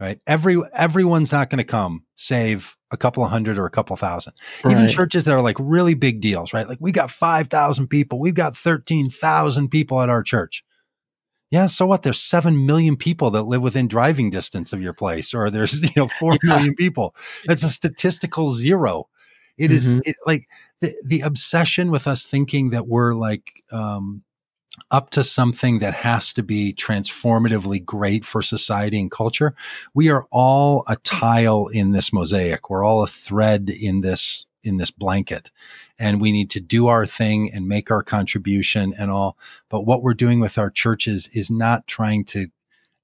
right? 0.00 0.20
Every 0.26 0.58
everyone's 0.72 1.32
not 1.32 1.50
going 1.50 1.58
to 1.58 1.64
come 1.64 2.04
save 2.14 2.76
a 2.90 2.96
couple 2.96 3.24
of 3.24 3.30
hundred 3.30 3.58
or 3.58 3.66
a 3.66 3.70
couple 3.70 3.96
thousand. 3.96 4.34
Right. 4.64 4.72
Even 4.72 4.88
churches 4.88 5.24
that 5.24 5.32
are 5.32 5.42
like 5.42 5.56
really 5.58 5.94
big 5.94 6.20
deals, 6.20 6.52
right? 6.52 6.68
Like 6.68 6.78
we 6.80 6.92
got 6.92 7.10
5,000 7.10 7.88
people, 7.88 8.20
we've 8.20 8.34
got 8.34 8.56
13,000 8.56 9.68
people 9.68 10.00
at 10.00 10.08
our 10.08 10.22
church. 10.22 10.64
Yeah, 11.50 11.68
so 11.68 11.86
what? 11.86 12.02
There's 12.02 12.20
7 12.20 12.66
million 12.66 12.96
people 12.96 13.30
that 13.30 13.44
live 13.44 13.62
within 13.62 13.86
driving 13.86 14.30
distance 14.30 14.72
of 14.72 14.82
your 14.82 14.92
place 14.92 15.32
or 15.32 15.48
there's, 15.48 15.82
you 15.82 15.90
know, 15.96 16.08
four 16.08 16.32
yeah. 16.42 16.54
million 16.56 16.74
people. 16.74 17.14
That's 17.46 17.62
a 17.62 17.68
statistical 17.68 18.52
zero. 18.52 19.08
It 19.56 19.70
mm-hmm. 19.70 19.98
is 19.98 20.06
it, 20.06 20.16
like 20.26 20.48
the 20.80 20.94
the 21.02 21.20
obsession 21.22 21.90
with 21.90 22.06
us 22.06 22.26
thinking 22.26 22.70
that 22.70 22.86
we're 22.86 23.14
like 23.14 23.62
um 23.72 24.22
up 24.90 25.10
to 25.10 25.24
something 25.24 25.78
that 25.80 25.94
has 25.94 26.32
to 26.34 26.42
be 26.42 26.72
transformatively 26.72 27.84
great 27.84 28.24
for 28.24 28.42
society 28.42 29.00
and 29.00 29.10
culture. 29.10 29.54
We 29.94 30.08
are 30.10 30.26
all 30.30 30.84
a 30.88 30.96
tile 30.96 31.68
in 31.68 31.92
this 31.92 32.12
mosaic. 32.12 32.70
We're 32.70 32.84
all 32.84 33.02
a 33.02 33.08
thread 33.08 33.70
in 33.70 34.00
this 34.00 34.46
in 34.62 34.78
this 34.78 34.90
blanket 34.90 35.52
and 35.96 36.20
we 36.20 36.32
need 36.32 36.50
to 36.50 36.60
do 36.60 36.88
our 36.88 37.06
thing 37.06 37.50
and 37.54 37.68
make 37.68 37.88
our 37.88 38.02
contribution 38.02 38.92
and 38.98 39.12
all 39.12 39.38
but 39.68 39.86
what 39.86 40.02
we're 40.02 40.12
doing 40.12 40.40
with 40.40 40.58
our 40.58 40.70
churches 40.70 41.28
is 41.34 41.52
not 41.52 41.86
trying 41.86 42.24
to 42.24 42.48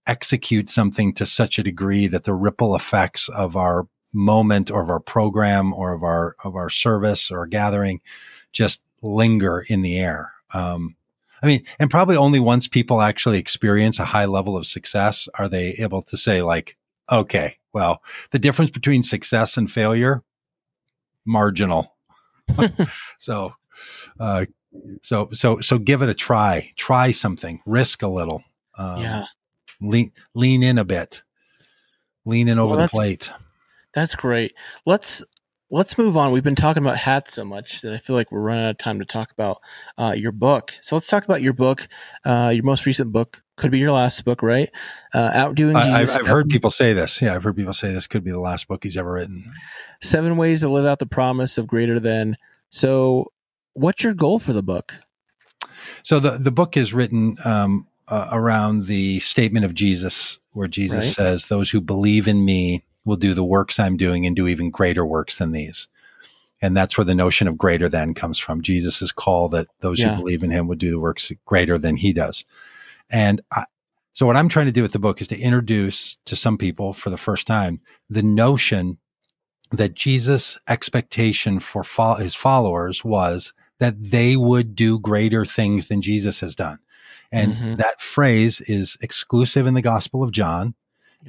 execute 0.07 0.69
something 0.69 1.13
to 1.13 1.25
such 1.25 1.59
a 1.59 1.63
degree 1.63 2.09
that 2.09 2.25
the 2.25 2.35
ripple 2.35 2.75
effects 2.75 3.29
of 3.29 3.57
our 3.57 3.87
moment 4.13 4.71
or 4.71 4.83
of 4.83 4.91
our 4.91 5.01
program 5.01 5.73
or 5.73 5.93
of 5.93 6.03
our 6.03 6.37
of 6.45 6.57
our 6.57 6.69
service 6.69 7.31
or 7.31 7.47
gathering 7.47 8.01
just 8.53 8.83
linger 9.01 9.65
in 9.69 9.83
the 9.83 9.99
air 9.99 10.33
um, 10.53 10.97
I 11.43 11.47
mean, 11.47 11.65
and 11.79 11.91
probably 11.91 12.17
only 12.17 12.39
once 12.39 12.69
people 12.69 13.01
actually 13.01 13.39
experience 13.39 13.99
a 13.99 14.05
high 14.05 14.27
level 14.27 14.57
of 14.57 14.67
success 14.67 15.29
are 15.35 15.49
they 15.49 15.71
able 15.79 16.03
to 16.03 16.17
say 16.17 16.41
like, 16.41 16.77
okay, 17.11 17.59
well, 17.73 18.03
the 18.31 18.39
difference 18.39 18.71
between 18.71 19.03
success 19.03 19.57
and 19.57 19.71
failure, 19.71 20.23
marginal. 21.25 21.97
so, 23.19 23.55
uh, 24.21 24.45
so, 25.03 25.29
so, 25.33 25.61
so 25.61 25.79
give 25.79 26.03
it 26.03 26.09
a 26.09 26.15
try, 26.15 26.71
try 26.77 27.11
something, 27.11 27.61
risk 27.67 28.03
a 28.03 28.09
little. 28.09 28.45
Um, 28.79 29.03
yeah. 29.03 29.25
Lean, 29.81 30.13
lean 30.35 30.63
in 30.63 30.79
a 30.79 30.85
bit, 30.85 31.23
lean 32.25 32.47
in 32.47 32.59
over 32.59 32.77
well, 32.77 32.83
the 32.85 32.89
plate. 32.89 33.33
That's 33.95 34.15
great. 34.15 34.55
Let's, 34.87 35.25
let's 35.73 35.97
move 35.97 36.19
on. 36.19 36.33
We've 36.33 36.45
been 36.45 36.55
talking 36.55 36.83
about 36.83 36.99
hats 36.99 37.33
so 37.33 37.45
much 37.45 37.81
that 37.81 37.95
I 37.95 37.99
feel 37.99 38.15
like 38.15 38.31
we're 38.31 38.43
running 38.43 38.65
out 38.65 38.71
of 38.73 38.79
time 38.79 38.99
to 38.99 39.07
talk 39.07 39.33
about 39.33 39.61
uh, 39.97 40.13
your 40.15 40.31
book. 40.31 40.75
So 40.83 40.95
let's 40.95 41.07
talk 41.07 41.25
about 41.25 41.41
your 41.41 41.55
book, 41.55 41.89
uh, 42.25 42.53
your 42.55 42.63
most 42.63 42.85
recent 42.85 43.11
book. 43.11 43.43
Could 43.57 43.71
be 43.71 43.79
your 43.79 43.93
last 43.93 44.25
book, 44.25 44.43
right? 44.43 44.71
Uh, 45.15 45.31
Outdoing 45.33 45.77
I, 45.77 46.03
I've, 46.03 46.11
I've 46.11 46.27
heard 46.27 46.49
people 46.51 46.71
say 46.71 46.93
this. 46.93 47.23
Yeah, 47.23 47.35
I've 47.35 47.43
heard 47.43 47.57
people 47.57 47.73
say 47.73 47.91
this 47.91 48.07
could 48.07 48.23
be 48.23 48.31
the 48.31 48.41
last 48.41 48.69
book 48.69 48.85
he's 48.85 48.97
ever 48.97 49.13
written. 49.13 49.45
Seven 50.01 50.37
ways 50.37 50.61
to 50.61 50.69
live 50.69 50.85
out 50.85 50.99
the 50.99 51.07
promise 51.07 51.59
of 51.59 51.67
greater 51.67 51.99
than. 51.99 52.37
So, 52.71 53.33
what's 53.73 54.03
your 54.03 54.15
goal 54.15 54.39
for 54.39 54.53
the 54.53 54.63
book? 54.63 54.95
So 56.03 56.21
the 56.21 56.33
the 56.33 56.51
book 56.51 56.77
is 56.77 56.93
written 56.93 57.37
um, 57.45 57.87
uh, 58.09 58.29
around 58.33 58.87
the 58.87 59.21
statement 59.21 59.65
of 59.65 59.75
Jesus, 59.75 60.39
where 60.53 60.69
Jesus 60.69 61.05
Right. 61.05 61.15
says, 61.15 61.47
"Those 61.47 61.71
who 61.71 61.81
believe 61.81 62.27
in 62.27 62.45
me 62.45 62.85
will 63.05 63.17
do 63.17 63.35
the 63.35 63.45
works 63.45 63.79
I'm 63.81 63.97
doing 63.97 64.27
and 64.27 64.37
do 64.37 64.47
even 64.49 64.71
greater 64.71 65.05
works 65.05 65.39
than 65.39 65.53
these." 65.53 65.89
And 66.61 66.77
that's 66.77 66.97
where 66.97 67.05
the 67.05 67.15
notion 67.15 67.49
of 67.49 67.59
greater 67.59 67.89
than 67.89 68.15
comes 68.15 68.39
from. 68.39 68.63
Jesus' 68.63 69.11
call 69.11 69.49
that 69.49 69.67
those 69.81 69.99
Yeah. 69.99 70.11
who 70.15 70.23
believe 70.23 70.45
in 70.45 70.51
him 70.51 70.69
would 70.69 70.79
do 70.79 70.91
the 70.91 71.01
works 71.01 71.33
greater 71.45 71.77
than 71.77 71.97
he 71.97 72.13
does. 72.13 72.45
And 73.11 73.41
I, 73.51 73.65
so, 74.13 74.27
what 74.27 74.37
I'm 74.37 74.49
trying 74.49 74.67
to 74.67 74.73
do 74.73 74.83
with 74.83 74.93
the 74.93 74.99
book 74.99 75.21
is 75.21 75.27
to 75.29 75.39
introduce 75.39 76.19
to 76.27 76.37
some 76.37 76.59
people 76.59 76.93
for 76.93 77.11
the 77.11 77.17
first 77.17 77.47
time 77.47 77.81
the 78.11 78.23
notion 78.23 78.99
that 79.71 79.95
Jesus' 79.95 80.59
expectation 80.69 81.59
for 81.59 81.83
fo- 81.83 82.17
his 82.17 82.35
followers 82.35 83.05
was 83.05 83.55
that 83.81 83.95
they 84.11 84.37
would 84.37 84.77
do 84.77 84.99
greater 84.99 85.45
things 85.47 85.87
than 85.89 86.03
Jesus 86.03 86.41
has 86.41 86.55
done. 86.55 86.79
And 87.33 87.55
Mhm. 87.55 87.77
that 87.79 88.01
phrase 88.03 88.61
is 88.61 88.99
exclusive 89.01 89.67
in 89.67 89.73
the 89.75 89.81
Gospel 89.83 90.23
of 90.23 90.31
John. 90.31 90.75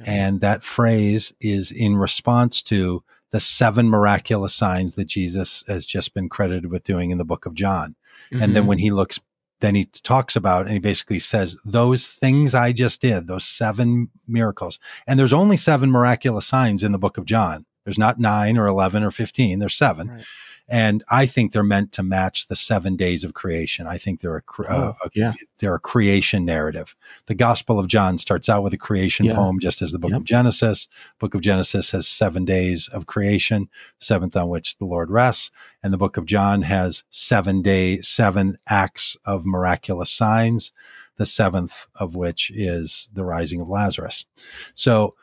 And 0.06 0.40
that 0.40 0.62
phrase 0.64 1.32
is 1.40 1.70
in 1.70 1.96
response 1.96 2.62
to 2.64 3.02
the 3.30 3.40
seven 3.40 3.88
miraculous 3.88 4.54
signs 4.54 4.94
that 4.94 5.06
Jesus 5.06 5.64
has 5.66 5.86
just 5.86 6.14
been 6.14 6.28
credited 6.28 6.66
with 6.70 6.84
doing 6.84 7.10
in 7.10 7.18
the 7.18 7.24
book 7.24 7.46
of 7.46 7.54
John. 7.54 7.96
And 8.30 8.54
then 8.54 8.64
Mhm. 8.64 8.66
when 8.66 8.78
he 8.78 8.90
looks, 8.90 9.18
then 9.60 9.74
he 9.74 9.86
talks 9.86 10.36
about 10.36 10.66
and 10.66 10.72
he 10.74 10.78
basically 10.78 11.18
says, 11.18 11.56
Those 11.64 12.08
things 12.10 12.54
I 12.54 12.72
just 12.72 13.00
did, 13.00 13.26
those 13.26 13.44
seven 13.44 14.08
miracles. 14.28 14.78
And 15.06 15.18
there's 15.18 15.32
only 15.32 15.56
seven 15.56 15.90
miraculous 15.90 16.46
signs 16.46 16.84
in 16.84 16.92
the 16.92 16.98
book 16.98 17.18
of 17.18 17.24
John. 17.24 17.66
There's 17.84 17.98
not 17.98 18.18
nine 18.18 18.56
or 18.56 18.66
11 18.66 19.02
or 19.04 19.10
15, 19.10 19.58
there's 19.58 19.76
seven. 19.76 20.08
Right. 20.08 20.24
And 20.68 21.04
I 21.10 21.26
think 21.26 21.52
they're 21.52 21.62
meant 21.62 21.92
to 21.92 22.02
match 22.02 22.46
the 22.48 22.56
seven 22.56 22.96
days 22.96 23.22
of 23.22 23.34
creation. 23.34 23.86
I 23.86 23.98
think 23.98 24.20
they're 24.20 24.36
a, 24.36 24.42
cre- 24.42 24.66
uh, 24.66 24.74
Oh, 24.76 24.94
a- 25.04 25.06
a- 25.06 25.10
yeah. 25.14 25.32
they're 25.60 25.74
a 25.74 25.78
creation 25.80 26.44
narrative. 26.46 26.96
The 27.26 27.34
Gospel 27.34 27.78
of 27.78 27.86
John 27.86 28.16
starts 28.16 28.48
out 28.48 28.62
with 28.62 28.72
a 28.72 28.78
creation 28.78 29.26
Yeah. 29.26 29.34
poem, 29.34 29.58
just 29.60 29.82
as 29.82 29.92
the 29.92 29.98
book 29.98 30.12
Yep. 30.12 30.20
of 30.20 30.24
Genesis. 30.24 30.88
Book 31.20 31.34
of 31.34 31.42
Genesis 31.42 31.90
has 31.90 32.08
seven 32.08 32.44
days 32.46 32.88
of 32.88 33.06
creation, 33.06 33.68
seventh 34.00 34.36
on 34.36 34.48
which 34.48 34.78
the 34.78 34.86
Lord 34.86 35.10
rests, 35.10 35.50
and 35.82 35.92
the 35.92 35.98
book 35.98 36.16
of 36.16 36.24
John 36.24 36.62
has 36.62 37.04
seven 37.10 37.60
day, 37.60 38.00
seven 38.00 38.56
acts 38.68 39.16
of 39.26 39.44
miraculous 39.44 40.10
signs. 40.10 40.72
The 41.16 41.26
seventh 41.26 41.86
of 41.94 42.16
which 42.16 42.50
is 42.52 43.08
the 43.12 43.24
rising 43.24 43.60
of 43.60 43.68
Lazarus. 43.68 44.24
So 44.74 45.14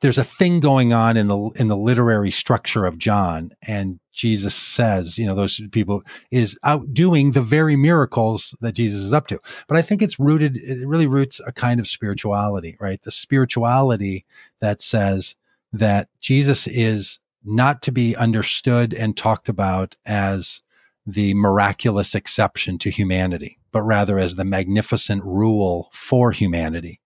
there's 0.00 0.16
a 0.16 0.24
thing 0.24 0.60
going 0.60 0.94
on 0.94 1.18
in 1.18 1.28
the 1.28 1.36
in 1.56 1.68
the 1.68 1.76
literary 1.76 2.30
structure 2.30 2.86
of 2.86 2.96
John, 2.96 3.50
and 3.68 3.99
Jesus 4.12 4.54
says, 4.54 5.18
you 5.18 5.26
know, 5.26 5.34
those 5.34 5.60
people 5.70 6.02
is 6.30 6.58
outdoing 6.64 7.32
the 7.32 7.42
very 7.42 7.76
miracles 7.76 8.56
that 8.60 8.72
Jesus 8.72 9.00
is 9.00 9.12
up 9.12 9.26
to. 9.28 9.38
But 9.68 9.76
I 9.76 9.82
think 9.82 10.02
it's 10.02 10.18
rooted, 10.18 10.56
it 10.56 10.86
really 10.86 11.06
roots 11.06 11.40
a 11.46 11.52
kind 11.52 11.80
of 11.80 11.86
spirituality, 11.86 12.76
right? 12.80 13.00
The 13.00 13.12
spirituality 13.12 14.24
that 14.60 14.80
says 14.80 15.36
that 15.72 16.08
Jesus 16.20 16.66
is 16.66 17.20
not 17.44 17.82
to 17.82 17.92
be 17.92 18.16
understood 18.16 18.92
and 18.92 19.16
talked 19.16 19.48
about 19.48 19.96
as 20.04 20.62
the 21.06 21.34
miraculous 21.34 22.14
exception 22.14 22.78
to 22.78 22.90
humanity, 22.90 23.58
but 23.72 23.82
rather 23.82 24.18
as 24.18 24.36
the 24.36 24.44
magnificent 24.44 25.24
rule 25.24 25.88
for 25.92 26.32
humanity. 26.32 27.00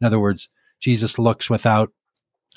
In 0.00 0.06
other 0.06 0.20
words, 0.20 0.48
Jesus 0.80 1.18
looks 1.18 1.48
without 1.48 1.92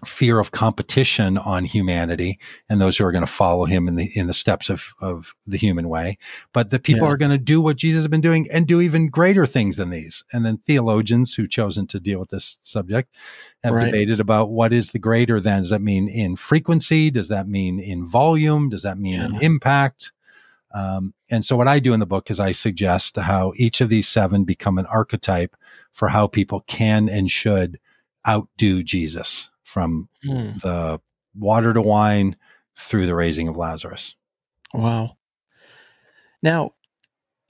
fear 0.05 0.39
of 0.39 0.51
competition 0.51 1.37
on 1.37 1.63
humanity 1.63 2.39
and 2.69 2.81
those 2.81 2.97
who 2.97 3.05
are 3.05 3.11
going 3.11 3.25
to 3.25 3.31
follow 3.31 3.65
him 3.65 3.87
in 3.87 3.95
the 3.95 4.09
in 4.15 4.27
the 4.27 4.33
steps 4.33 4.69
of 4.69 4.93
of 4.99 5.35
the 5.45 5.57
human 5.57 5.89
way. 5.89 6.17
But 6.53 6.69
the 6.71 6.79
people 6.79 7.03
Yeah. 7.07 7.13
are 7.13 7.17
going 7.17 7.31
to 7.31 7.37
do 7.37 7.61
what 7.61 7.77
Jesus 7.77 7.99
has 7.99 8.07
been 8.07 8.21
doing 8.21 8.47
and 8.51 8.67
do 8.67 8.81
even 8.81 9.09
greater 9.09 9.45
things 9.45 9.77
than 9.77 9.89
these. 9.91 10.23
And 10.33 10.45
then 10.45 10.57
theologians 10.65 11.35
who 11.35 11.47
chosen 11.47 11.85
to 11.87 11.99
deal 11.99 12.19
with 12.19 12.29
this 12.29 12.57
subject 12.61 13.15
have 13.63 13.73
Right. 13.73 13.85
debated 13.85 14.19
about 14.19 14.49
what 14.49 14.73
is 14.73 14.89
the 14.91 14.99
greater 14.99 15.39
than. 15.39 15.61
Does 15.61 15.69
that 15.71 15.81
mean 15.81 16.07
in 16.07 16.35
frequency? 16.35 17.11
Does 17.11 17.27
that 17.27 17.47
mean 17.47 17.79
in 17.79 18.05
volume? 18.07 18.69
Does 18.69 18.83
that 18.83 18.97
mean 18.97 19.21
in 19.21 19.35
impact? 19.41 20.11
Um, 20.73 21.13
and 21.29 21.43
so 21.43 21.55
what 21.57 21.67
I 21.67 21.79
do 21.79 21.93
in 21.93 21.99
the 21.99 22.05
book 22.05 22.31
is 22.31 22.39
I 22.39 22.51
suggest 22.53 23.17
how 23.17 23.51
each 23.57 23.81
of 23.81 23.89
these 23.89 24.07
seven 24.07 24.45
become 24.45 24.77
an 24.77 24.85
archetype 24.85 25.55
for 25.91 26.07
how 26.09 26.27
people 26.27 26.61
can 26.61 27.09
and 27.09 27.29
should 27.29 27.77
outdo 28.27 28.81
Jesus 28.81 29.49
from 29.71 30.09
Hmm. 30.23 30.57
the 30.61 30.99
water 31.33 31.73
to 31.73 31.81
wine 31.81 32.35
through 32.77 33.05
the 33.05 33.15
raising 33.15 33.47
of 33.47 33.55
Lazarus. 33.55 34.15
Wow. 34.73 35.17
Now, 36.43 36.73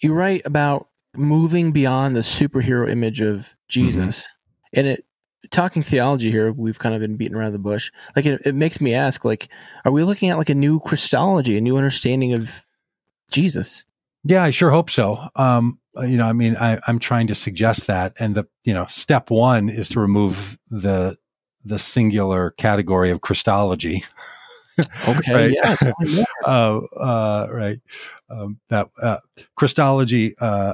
you 0.02 0.14
write 0.14 0.42
about 0.46 0.88
moving 1.16 1.72
beyond 1.72 2.16
the 2.16 2.22
superhero 2.22 2.90
image 2.90 3.22
of 3.22 3.56
Jesus. 3.70 4.28
And 4.74 4.88
it 4.88 5.06
talking 5.50 5.82
theology 5.84 6.32
here, 6.32 6.52
we've 6.52 6.80
kind 6.80 6.94
of 6.96 7.02
been 7.02 7.18
beating 7.18 7.36
around 7.36 7.52
the 7.52 7.60
bush. 7.60 7.92
Like 8.16 8.26
it, 8.26 8.42
it 8.46 8.56
makes 8.56 8.80
me 8.80 8.94
ask, 8.94 9.26
like, 9.26 9.50
are 9.84 9.92
we 9.92 10.04
looking 10.04 10.30
at 10.30 10.38
like 10.38 10.50
a 10.50 10.56
new 10.56 10.80
Christology, 10.80 11.58
a 11.58 11.62
new 11.62 11.78
understanding 11.78 12.34
of 12.34 12.50
Jesus? 13.32 13.84
Yeah, 14.24 14.44
I 14.44 14.52
sure 14.52 14.70
hope 14.70 14.90
so. 14.90 15.18
Um, 15.36 15.80
you 16.04 16.16
know, 16.18 16.26
I 16.26 16.34
mean, 16.34 16.56
I, 16.56 16.80
I'm 16.88 17.00
trying 17.00 17.28
to 17.28 17.36
suggest 17.36 17.88
that, 17.88 18.14
and 18.20 18.36
the 18.36 18.48
you 18.64 18.74
know, 18.74 18.86
step 18.86 19.30
one 19.32 19.68
is 19.68 19.90
to 19.90 20.00
remove 20.00 20.58
the 20.70 21.18
the 21.66 21.80
singular 21.80 22.52
category 22.52 23.12
of 23.12 23.22
Christology. 23.22 24.04
Okay, 25.08 25.34
Right. 25.34 25.52
yeah. 25.52 26.24
uh, 26.46 26.78
uh, 26.98 27.48
right. 27.52 27.80
Um, 28.30 28.60
that 28.70 28.88
uh, 29.04 29.18
Christology, 29.56 30.34
uh, 30.40 30.74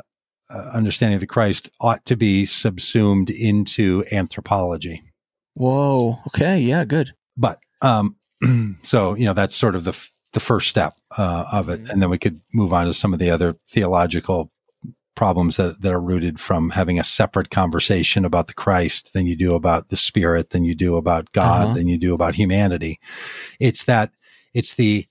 uh, 0.49 0.71
understanding 0.73 1.15
of 1.15 1.19
the 1.19 1.27
Christ, 1.27 1.69
ought 1.81 2.05
to 2.05 2.15
be 2.15 2.45
subsumed 2.45 3.29
into 3.31 4.05
anthropology. 4.11 5.01
Whoa. 5.55 6.19
Okay. 6.27 6.59
Yeah. 6.59 6.85
Good. 6.85 7.11
But 7.35 7.59
um, 7.81 8.15
so 8.83 9.15
you 9.15 9.25
know, 9.25 9.33
that's 9.33 9.55
sort 9.55 9.75
of 9.75 9.83
the 9.83 9.89
f- 9.91 10.11
the 10.33 10.39
first 10.39 10.69
step 10.69 10.93
uh, 11.17 11.45
of 11.51 11.67
it, 11.67 11.83
Mhm. 11.83 11.89
and 11.89 12.01
then 12.01 12.09
we 12.09 12.19
could 12.19 12.39
move 12.53 12.71
on 12.73 12.85
to 12.85 12.93
some 12.93 13.13
of 13.13 13.19
the 13.19 13.31
other 13.31 13.57
theological 13.67 14.51
problems 15.18 15.57
that, 15.57 15.82
that 15.82 15.91
are 15.91 15.99
rooted 15.99 16.39
from 16.39 16.70
having 16.70 16.97
a 16.97 17.03
separate 17.03 17.49
conversation 17.49 18.24
about 18.24 18.47
the 18.47 18.53
Christ 18.53 19.11
than 19.13 19.28
you 19.28 19.36
do 19.36 19.53
about 19.53 19.89
the 19.89 19.97
Spirit, 19.97 20.51
than 20.51 20.63
you 20.63 20.76
do 20.76 20.95
about 20.95 21.32
God, 21.34 21.65
Uh-huh. 21.65 21.74
than 21.74 21.88
you 21.89 21.97
do 21.97 22.13
about 22.13 22.36
humanity. 22.36 22.99
It's 23.59 23.84
that 23.84 24.11
it's 24.53 24.76
the 24.76 25.07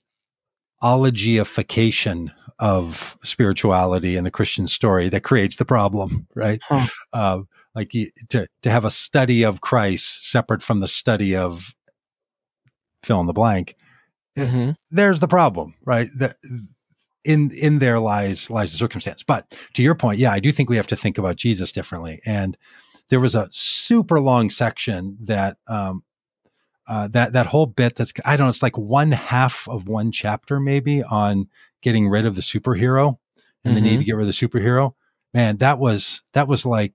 ologiification 0.83 2.33
of 2.59 3.19
spirituality 3.23 4.17
and 4.17 4.25
the 4.25 4.31
Christian 4.31 4.67
story 4.67 5.09
that 5.11 5.23
creates 5.23 5.57
the 5.57 5.65
problem, 5.65 6.27
right? 6.35 6.61
Huh. 6.63 6.87
Uh, 7.13 7.41
like 7.75 7.91
to 8.31 8.47
to 8.63 8.71
have 8.71 8.85
a 8.85 8.91
study 8.91 9.45
of 9.45 9.61
Christ 9.61 10.31
separate 10.31 10.63
from 10.63 10.81
the 10.81 10.89
study 10.89 11.37
of 11.37 11.75
fill 13.03 13.21
in 13.21 13.27
the 13.27 13.33
blank. 13.35 13.77
hmm 14.39 14.71
There's 14.91 15.21
the 15.21 15.29
problem, 15.29 15.75
right? 15.85 16.09
That 16.19 16.37
in 17.27 17.51
in 17.51 17.79
there 17.79 17.99
lies 17.99 18.51
lies 18.51 18.73
the 18.73 18.79
circumstance. 18.79 19.23
But 19.23 19.59
to 19.75 19.83
your 19.83 19.95
point, 19.95 20.19
yeah, 20.19 20.33
I 20.33 20.41
do 20.41 20.53
think 20.53 20.71
we 20.71 20.77
have 20.77 20.87
to 20.89 20.97
think 20.97 21.19
about 21.19 21.37
Jesus 21.37 21.73
differently. 21.73 22.21
And 22.27 22.57
there 23.09 23.21
was 23.21 23.35
a 23.35 23.49
super 23.51 24.21
long 24.21 24.51
section 24.51 25.17
that 25.23 25.59
um, 25.69 26.03
uh, 26.89 27.09
that 27.09 27.33
that 27.33 27.47
whole 27.47 27.67
bit 27.67 27.97
that's 27.97 28.13
I 28.25 28.37
don't 28.37 28.47
know, 28.47 28.51
it's 28.51 28.63
like 28.63 28.79
one 28.79 29.13
half 29.13 29.69
of 29.69 29.89
one 29.89 30.13
chapter 30.13 30.61
maybe 30.61 31.03
on 31.03 31.49
getting 31.83 32.09
rid 32.09 32.25
of 32.27 32.35
the 32.37 32.43
superhero 32.43 33.17
and 33.65 33.77
the 33.77 33.81
need 33.81 33.97
Mhm. 33.97 33.99
to 34.01 34.05
get 34.05 34.17
rid 34.17 34.29
of 34.29 34.35
the 34.35 34.47
superhero. 34.49 34.93
Man, 35.35 35.57
that 35.59 35.79
was 35.79 36.23
that 36.33 36.49
was 36.49 36.65
like 36.65 36.95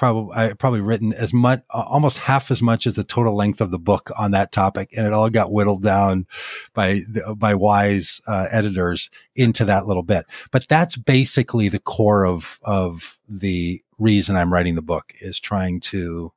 probably 0.00 0.34
I 0.34 0.54
probably 0.54 0.80
written 0.80 1.12
as 1.12 1.34
much 1.34 1.62
almost 1.68 2.20
half 2.20 2.50
as 2.50 2.62
much 2.62 2.86
as 2.86 2.94
the 2.94 3.04
total 3.04 3.36
length 3.36 3.60
of 3.60 3.70
the 3.70 3.78
book 3.78 4.10
on 4.18 4.30
that 4.30 4.50
topic, 4.50 4.88
and 4.96 5.06
it 5.06 5.12
all 5.12 5.28
got 5.28 5.52
whittled 5.52 5.82
down 5.82 6.26
by 6.72 7.02
by 7.36 7.54
wise 7.54 8.22
uh, 8.26 8.46
editors 8.50 9.10
into 9.36 9.66
that 9.66 9.86
little 9.86 10.02
bit. 10.02 10.24
But 10.52 10.66
that's 10.68 10.96
basically 10.96 11.68
the 11.68 11.78
core 11.78 12.24
of 12.24 12.58
of 12.62 13.18
the 13.28 13.82
reason 13.98 14.36
I'm 14.38 14.50
writing 14.50 14.74
the 14.74 14.80
book 14.80 15.12
is 15.20 15.38
trying 15.38 15.80
to 15.80 16.32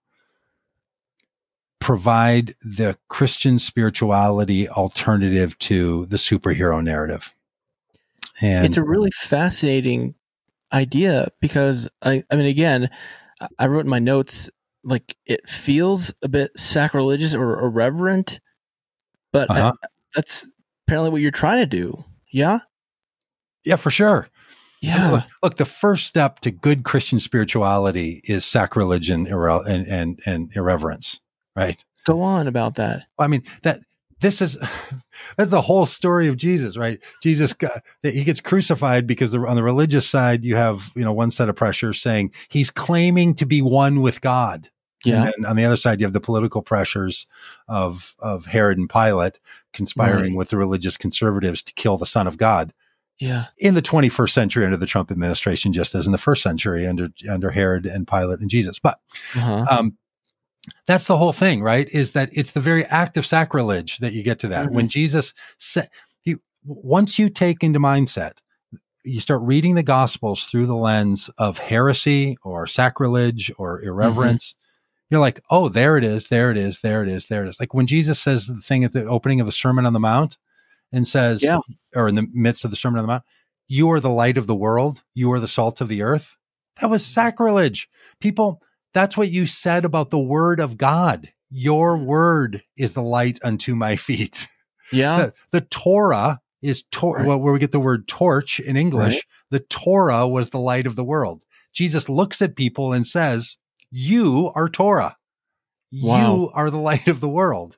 provide 1.79 2.55
the 2.65 2.97
Christian 3.07 3.59
spirituality 3.59 4.67
alternative 4.67 5.57
to 5.59 6.05
the 6.07 6.17
superhero 6.17 6.83
narrative. 6.83 7.33
And 8.41 8.65
it's 8.65 8.75
a 8.75 8.83
really 8.83 9.11
fascinating 9.11 10.15
idea 10.73 11.29
because 11.39 11.87
I, 12.01 12.25
I 12.29 12.35
mean, 12.35 12.47
again, 12.47 12.89
I- 13.43 13.63
I 13.63 13.67
wrote 13.67 13.81
in 13.85 13.89
my 13.89 13.99
notes 13.99 14.49
like 14.83 15.15
it 15.25 15.47
feels 15.49 16.13
a 16.23 16.27
bit 16.29 16.51
sacrilegious 16.57 17.33
or 17.35 17.59
irreverent, 17.61 18.39
but 19.31 19.49
Uh-huh. 19.49 19.73
at, 19.83 19.89
that's 20.15 20.49
apparently 20.87 21.09
what 21.11 21.21
you're 21.21 21.31
trying 21.31 21.57
to 21.59 21.65
do. 21.65 22.03
Yeah. 22.31 22.59
Yeah, 23.65 23.77
for 23.77 23.89
sure. 23.91 24.27
Yeah. 24.81 25.11
Look, 25.11 25.23
look, 25.41 25.57
the 25.57 25.65
first 25.65 26.05
step 26.07 26.39
to 26.41 26.51
good 26.51 26.83
Christian 26.83 27.19
spirituality 27.19 28.19
is 28.25 28.43
sacrilege 28.43 29.09
and, 29.09 29.27
irre- 29.27 29.65
and, 29.65 29.87
and, 29.87 30.19
and 30.25 30.51
irreverence, 30.55 31.21
right? 31.55 31.83
Go 32.05 32.21
on 32.21 32.47
about 32.49 32.75
that. 32.75 33.03
I 33.17 33.27
mean, 33.27 33.43
that 33.61 33.79
this 34.23 34.41
is 34.41 34.57
that's 35.37 35.51
the 35.51 35.61
whole 35.61 35.85
story 35.85 36.27
of 36.27 36.37
Jesus, 36.37 36.75
right? 36.77 36.99
Jesus 37.21 37.53
got, 37.53 37.83
he 38.01 38.23
gets 38.23 38.41
crucified 38.41 39.05
because 39.05 39.31
the, 39.33 39.39
on 39.45 39.55
the 39.55 39.61
religious 39.63 40.07
side 40.09 40.43
you 40.43 40.55
have 40.55 40.91
you 40.95 41.03
know 41.03 41.13
one 41.13 41.29
set 41.29 41.49
of 41.49 41.55
pressures 41.55 42.01
saying 42.01 42.33
he's 42.49 42.71
claiming 42.71 43.35
to 43.35 43.45
be 43.45 43.61
one 43.61 44.01
with 44.01 44.21
God. 44.21 44.69
Yeah. 45.05 45.31
And 45.35 45.45
on 45.45 45.57
the 45.57 45.65
other 45.65 45.75
side, 45.75 45.99
you 45.99 46.05
have 46.05 46.13
the 46.13 46.21
political 46.21 46.61
pressures 46.61 47.27
of 47.67 48.15
of 48.19 48.45
Herod 48.45 48.77
and 48.77 48.89
Pilate 48.89 49.39
conspiring 49.73 50.31
Right. 50.31 50.37
with 50.37 50.49
the 50.49 50.57
religious 50.57 50.95
conservatives 50.97 51.61
to 51.63 51.73
kill 51.73 51.97
the 51.97 52.05
Son 52.05 52.25
of 52.25 52.37
God 52.37 52.73
Yeah. 53.19 53.47
in 53.57 53.73
the 53.73 53.81
21st 53.81 54.29
century 54.33 54.63
under 54.63 54.77
the 54.77 54.85
Trump 54.85 55.11
administration, 55.11 55.73
just 55.73 55.93
as 55.93 56.05
in 56.05 56.13
the 56.13 56.17
first 56.17 56.41
century 56.41 56.87
under 56.87 57.09
under 57.29 57.51
Herod 57.51 57.85
and 57.85 58.07
Pilate 58.07 58.39
and 58.39 58.49
Jesus. 58.49 58.79
But 58.79 58.99
Uh-huh. 59.35 59.65
um, 59.69 59.97
that's 60.87 61.07
the 61.07 61.17
whole 61.17 61.33
thing, 61.33 61.61
right? 61.61 61.87
Is 61.93 62.13
that 62.13 62.29
it's 62.31 62.51
the 62.51 62.59
very 62.61 62.85
act 62.85 63.17
of 63.17 63.25
sacrilege 63.25 63.97
that 63.99 64.13
you 64.13 64.23
get 64.23 64.39
to 64.39 64.47
that. 64.49 64.69
Mhm. 64.69 64.73
When 64.73 64.87
Jesus 64.89 65.33
said, 65.57 65.89
you, 66.23 66.41
once 66.65 67.19
you 67.19 67.29
take 67.29 67.63
into 67.63 67.79
mindset, 67.79 68.37
you 69.03 69.19
start 69.19 69.41
reading 69.41 69.75
the 69.75 69.83
gospels 69.83 70.45
through 70.45 70.65
the 70.65 70.75
lens 70.77 71.29
of 71.37 71.57
heresy 71.57 72.37
or 72.43 72.65
sacrilege 72.67 73.51
or 73.57 73.81
irreverence. 73.81 74.55
You're 75.09 75.19
like, 75.19 75.41
oh, 75.51 75.67
there 75.69 75.97
it 75.97 76.03
is, 76.05 76.27
there 76.27 76.49
it 76.49 76.57
is, 76.57 76.79
there 76.79 77.03
it 77.03 77.09
is, 77.09 77.25
there 77.25 77.43
it 77.43 77.49
is. 77.49 77.59
Like 77.59 77.73
when 77.73 77.85
Jesus 77.85 78.19
says 78.19 78.47
the 78.47 78.61
thing 78.61 78.83
at 78.83 78.93
the 78.93 79.05
opening 79.05 79.39
of 79.41 79.45
the 79.45 79.51
Sermon 79.51 79.85
on 79.85 79.93
the 79.93 79.99
Mount 79.99 80.37
and 80.91 81.05
says, 81.05 81.43
Yeah. 81.43 81.59
or 81.95 82.07
in 82.07 82.15
the 82.15 82.27
midst 82.33 82.63
of 82.63 82.71
the 82.71 82.77
Sermon 82.77 82.99
on 82.99 83.03
the 83.03 83.11
Mount, 83.11 83.23
you 83.67 83.91
are 83.91 83.99
the 83.99 84.09
light 84.09 84.37
of 84.37 84.47
the 84.47 84.55
world, 84.55 85.03
you 85.13 85.31
are 85.33 85.39
the 85.39 85.47
salt 85.47 85.81
of 85.81 85.87
the 85.89 86.01
earth. 86.01 86.37
That 86.81 86.89
was 86.89 87.05
sacrilege. 87.05 87.89
People, 88.19 88.61
that's 88.93 89.17
what 89.17 89.31
you 89.31 89.45
said 89.45 89.85
about 89.85 90.09
the 90.09 90.19
word 90.19 90.59
of 90.59 90.77
God. 90.77 91.31
Your 91.49 91.97
mm. 91.97 92.05
word 92.05 92.63
is 92.77 92.93
the 92.93 93.03
light 93.03 93.39
unto 93.43 93.75
my 93.75 93.95
feet. 94.07 94.47
yeah. 94.91 95.17
The, 95.17 95.33
the 95.51 95.61
Torah 95.61 96.39
is 96.61 96.83
tor- 96.91 97.17
Right. 97.17 97.27
well, 97.27 97.39
where 97.39 97.53
we 97.53 97.59
get 97.59 97.71
the 97.71 97.79
word 97.79 98.07
torch 98.07 98.59
in 98.59 98.77
English. 98.77 99.15
Right. 99.15 99.23
The 99.51 99.59
Torah 99.59 100.27
was 100.27 100.49
the 100.49 100.59
light 100.59 100.87
of 100.87 100.95
the 100.95 101.03
world. 101.03 101.43
Jesus 101.73 102.07
looks 102.07 102.41
at 102.41 102.55
people 102.55 102.93
and 102.93 103.05
says, 103.05 103.57
You 103.91 104.51
are 104.55 104.69
Torah. 104.69 105.17
You 105.91 106.51
are 106.53 106.69
the 106.69 106.77
light 106.89 107.07
of 107.07 107.19
the 107.19 107.29
world. 107.29 107.77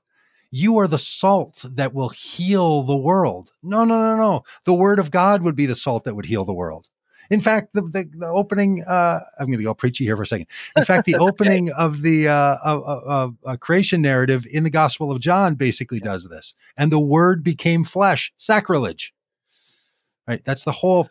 You 0.51 0.77
are 0.77 0.87
the 0.87 0.97
salt 0.97 1.65
that 1.69 1.93
will 1.93 2.09
heal 2.09 2.83
the 2.83 2.95
world. 2.95 3.51
No, 3.61 3.83
no, 3.83 3.99
no, 3.99 4.15
no. 4.15 4.43
The 4.63 4.73
word 4.73 4.99
of 4.99 5.11
God 5.11 5.41
would 5.41 5.55
be 5.55 5.65
the 5.65 5.75
salt 5.75 6.05
that 6.05 6.15
would 6.15 6.27
heal 6.27 6.45
the 6.45 6.53
world. 6.53 6.87
In 7.29 7.41
fact, 7.41 7.73
the, 7.73 7.81
the, 7.81 8.09
the 8.13 8.27
opening, 8.27 8.83
uh, 8.87 9.19
I'm 9.39 9.47
going 9.47 9.57
to 9.57 9.63
go 9.63 9.73
preachy 9.73 10.05
here 10.05 10.15
for 10.15 10.23
a 10.23 10.27
second. 10.27 10.47
In 10.75 10.83
fact, 10.83 11.05
the 11.05 11.15
okay. 11.15 11.23
opening 11.23 11.71
of 11.71 12.01
the 12.01 12.27
uh, 12.27 12.57
of, 12.63 12.83
of, 12.83 13.35
a 13.45 13.57
creation 13.57 14.01
narrative 14.01 14.45
in 14.51 14.63
the 14.63 14.69
Gospel 14.69 15.11
of 15.11 15.19
John 15.19 15.55
basically 15.55 15.99
does 15.99 16.27
this. 16.27 16.53
And 16.77 16.91
the 16.91 16.99
word 16.99 17.43
became 17.43 17.83
flesh, 17.83 18.31
sacrilege. 18.37 19.13
Right? 20.27 20.43
That's 20.43 20.63
the 20.63 20.71
whole. 20.71 21.09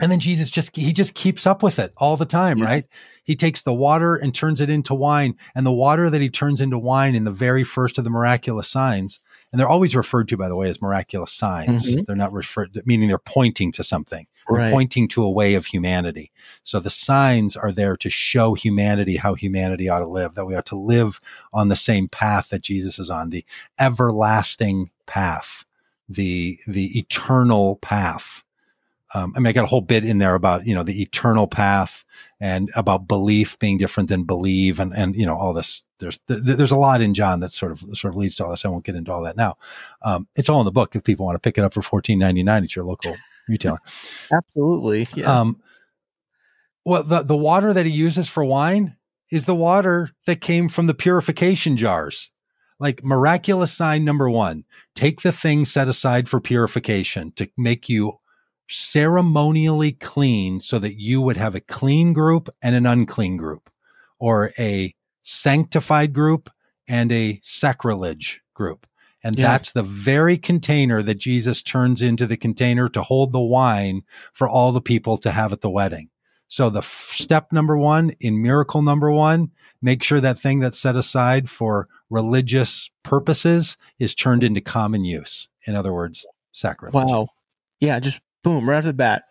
And 0.00 0.12
then 0.12 0.20
Jesus 0.20 0.48
just 0.48 0.76
he 0.76 0.92
just 0.92 1.14
keeps 1.14 1.44
up 1.44 1.60
with 1.60 1.80
it 1.80 1.92
all 1.96 2.16
the 2.16 2.24
time, 2.24 2.58
Yeah. 2.58 2.64
right? 2.66 2.84
He 3.24 3.34
takes 3.34 3.62
the 3.62 3.74
water 3.74 4.14
and 4.14 4.32
turns 4.32 4.60
it 4.60 4.70
into 4.70 4.94
wine, 4.94 5.34
and 5.56 5.66
the 5.66 5.72
water 5.72 6.08
that 6.08 6.20
he 6.20 6.30
turns 6.30 6.60
into 6.60 6.78
wine 6.78 7.16
in 7.16 7.24
the 7.24 7.32
very 7.32 7.64
first 7.64 7.98
of 7.98 8.04
the 8.04 8.10
miraculous 8.10 8.68
signs, 8.68 9.18
and 9.50 9.58
they're 9.58 9.68
always 9.68 9.96
referred 9.96 10.28
to, 10.28 10.36
by 10.36 10.48
the 10.48 10.54
way, 10.54 10.68
as 10.68 10.80
miraculous 10.80 11.32
signs. 11.32 11.92
Mhm. 11.96 12.06
They're 12.06 12.14
not 12.14 12.32
referred, 12.32 12.80
meaning 12.86 13.08
they're 13.08 13.18
pointing 13.18 13.72
to 13.72 13.82
something. 13.82 14.28
Right. 14.48 14.72
pointing 14.72 15.08
to 15.08 15.22
a 15.22 15.30
way 15.30 15.54
of 15.54 15.66
humanity. 15.66 16.32
So 16.64 16.80
the 16.80 16.90
signs 16.90 17.54
are 17.54 17.70
there 17.70 17.96
to 17.98 18.08
show 18.08 18.54
humanity 18.54 19.16
how 19.16 19.34
humanity 19.34 19.88
ought 19.88 20.00
to 20.00 20.06
live, 20.06 20.34
that 20.36 20.46
we 20.46 20.54
ought 20.54 20.66
to 20.66 20.78
live 20.78 21.20
on 21.52 21.68
the 21.68 21.76
same 21.76 22.08
path 22.08 22.48
that 22.48 22.62
Jesus 22.62 22.98
is 22.98 23.10
on, 23.10 23.30
the 23.30 23.44
everlasting 23.78 24.90
path, 25.06 25.64
the 26.08 26.58
the 26.66 26.98
eternal 26.98 27.76
path. 27.76 28.42
Um, 29.14 29.32
I 29.34 29.40
mean, 29.40 29.46
I 29.46 29.52
got 29.52 29.64
a 29.64 29.68
whole 29.68 29.80
bit 29.80 30.04
in 30.04 30.18
there 30.18 30.34
about 30.34 30.66
you 30.66 30.74
know 30.74 30.82
the 30.82 31.00
eternal 31.02 31.46
path 31.46 32.04
and 32.40 32.70
about 32.76 33.08
belief 33.08 33.58
being 33.58 33.78
different 33.78 34.08
than 34.08 34.24
believe, 34.24 34.78
and 34.80 34.92
and 34.94 35.16
you 35.16 35.26
know 35.26 35.36
all 35.36 35.52
this. 35.52 35.84
There's 35.98 36.18
th- 36.28 36.40
there's 36.42 36.70
a 36.70 36.76
lot 36.76 37.00
in 37.00 37.14
John 37.14 37.40
that 37.40 37.52
sort 37.52 37.72
of 37.72 37.80
sort 37.94 38.14
of 38.14 38.16
leads 38.16 38.34
to 38.36 38.44
all 38.44 38.50
this. 38.50 38.64
I 38.64 38.68
won't 38.68 38.84
get 38.84 38.94
into 38.94 39.12
all 39.12 39.22
that 39.24 39.36
now. 39.36 39.56
Um, 40.02 40.28
it's 40.36 40.48
all 40.48 40.60
in 40.60 40.64
the 40.64 40.72
book 40.72 40.94
if 40.94 41.04
people 41.04 41.26
want 41.26 41.36
to 41.36 41.40
pick 41.40 41.58
it 41.58 41.64
up 41.64 41.74
for 41.74 41.82
fourteen 41.82 42.18
ninety 42.18 42.42
nine 42.42 42.64
at 42.64 42.76
your 42.76 42.84
local 42.84 43.16
retailer. 43.48 43.78
Absolutely. 44.32 45.06
Yeah. 45.14 45.40
Um, 45.40 45.60
well, 46.84 47.02
the, 47.02 47.22
the 47.22 47.36
water 47.36 47.72
that 47.72 47.86
he 47.86 47.92
uses 47.92 48.28
for 48.28 48.44
wine 48.44 48.96
is 49.30 49.44
the 49.44 49.54
water 49.54 50.10
that 50.26 50.40
came 50.40 50.68
from 50.68 50.86
the 50.86 50.94
purification 50.94 51.76
jars. 51.76 52.30
Like 52.80 53.04
miraculous 53.04 53.72
sign 53.72 54.04
number 54.04 54.30
one 54.30 54.64
take 54.94 55.22
the 55.22 55.32
thing 55.32 55.64
set 55.64 55.88
aside 55.88 56.28
for 56.28 56.40
purification 56.40 57.32
to 57.32 57.50
make 57.58 57.88
you 57.88 58.20
ceremonially 58.68 59.92
clean 59.92 60.60
so 60.60 60.78
that 60.78 60.98
you 60.98 61.20
would 61.20 61.36
have 61.36 61.54
a 61.54 61.60
clean 61.60 62.12
group 62.12 62.48
and 62.62 62.76
an 62.76 62.86
unclean 62.86 63.36
group, 63.36 63.68
or 64.20 64.52
a 64.58 64.94
sanctified 65.22 66.12
group 66.12 66.50
and 66.88 67.10
a 67.10 67.40
sacrilege 67.42 68.42
group. 68.54 68.86
And 69.24 69.36
Yeah. 69.38 69.48
that's 69.48 69.72
the 69.72 69.82
very 69.82 70.38
container 70.38 71.02
that 71.02 71.16
Jesus 71.18 71.62
turns 71.62 72.02
into 72.02 72.26
the 72.26 72.36
container 72.36 72.88
to 72.90 73.02
hold 73.02 73.32
the 73.32 73.40
wine 73.40 74.02
for 74.32 74.48
all 74.48 74.70
the 74.72 74.80
people 74.80 75.16
to 75.18 75.30
have 75.32 75.52
at 75.52 75.60
the 75.60 75.70
wedding. 75.70 76.08
So 76.46 76.70
the 76.70 76.78
f- 76.78 77.10
step 77.12 77.52
number 77.52 77.76
one 77.76 78.12
in 78.20 78.40
miracle 78.40 78.80
number 78.80 79.10
one, 79.10 79.50
make 79.82 80.02
sure 80.02 80.20
that 80.20 80.38
thing 80.38 80.60
that's 80.60 80.78
set 80.78 80.96
aside 80.96 81.50
for 81.50 81.86
religious 82.10 82.90
purposes 83.02 83.76
is 83.98 84.14
turned 84.14 84.42
into 84.44 84.60
common 84.60 85.04
use. 85.04 85.48
In 85.66 85.74
other 85.74 85.92
words, 85.92 86.26
sacrilege. 86.52 86.94
wow. 86.94 87.28
Yeah. 87.80 88.00
Just 88.00 88.20
boom, 88.42 88.68
right 88.68 88.78
off 88.78 88.84
the 88.84 88.92
bat. 88.94 89.24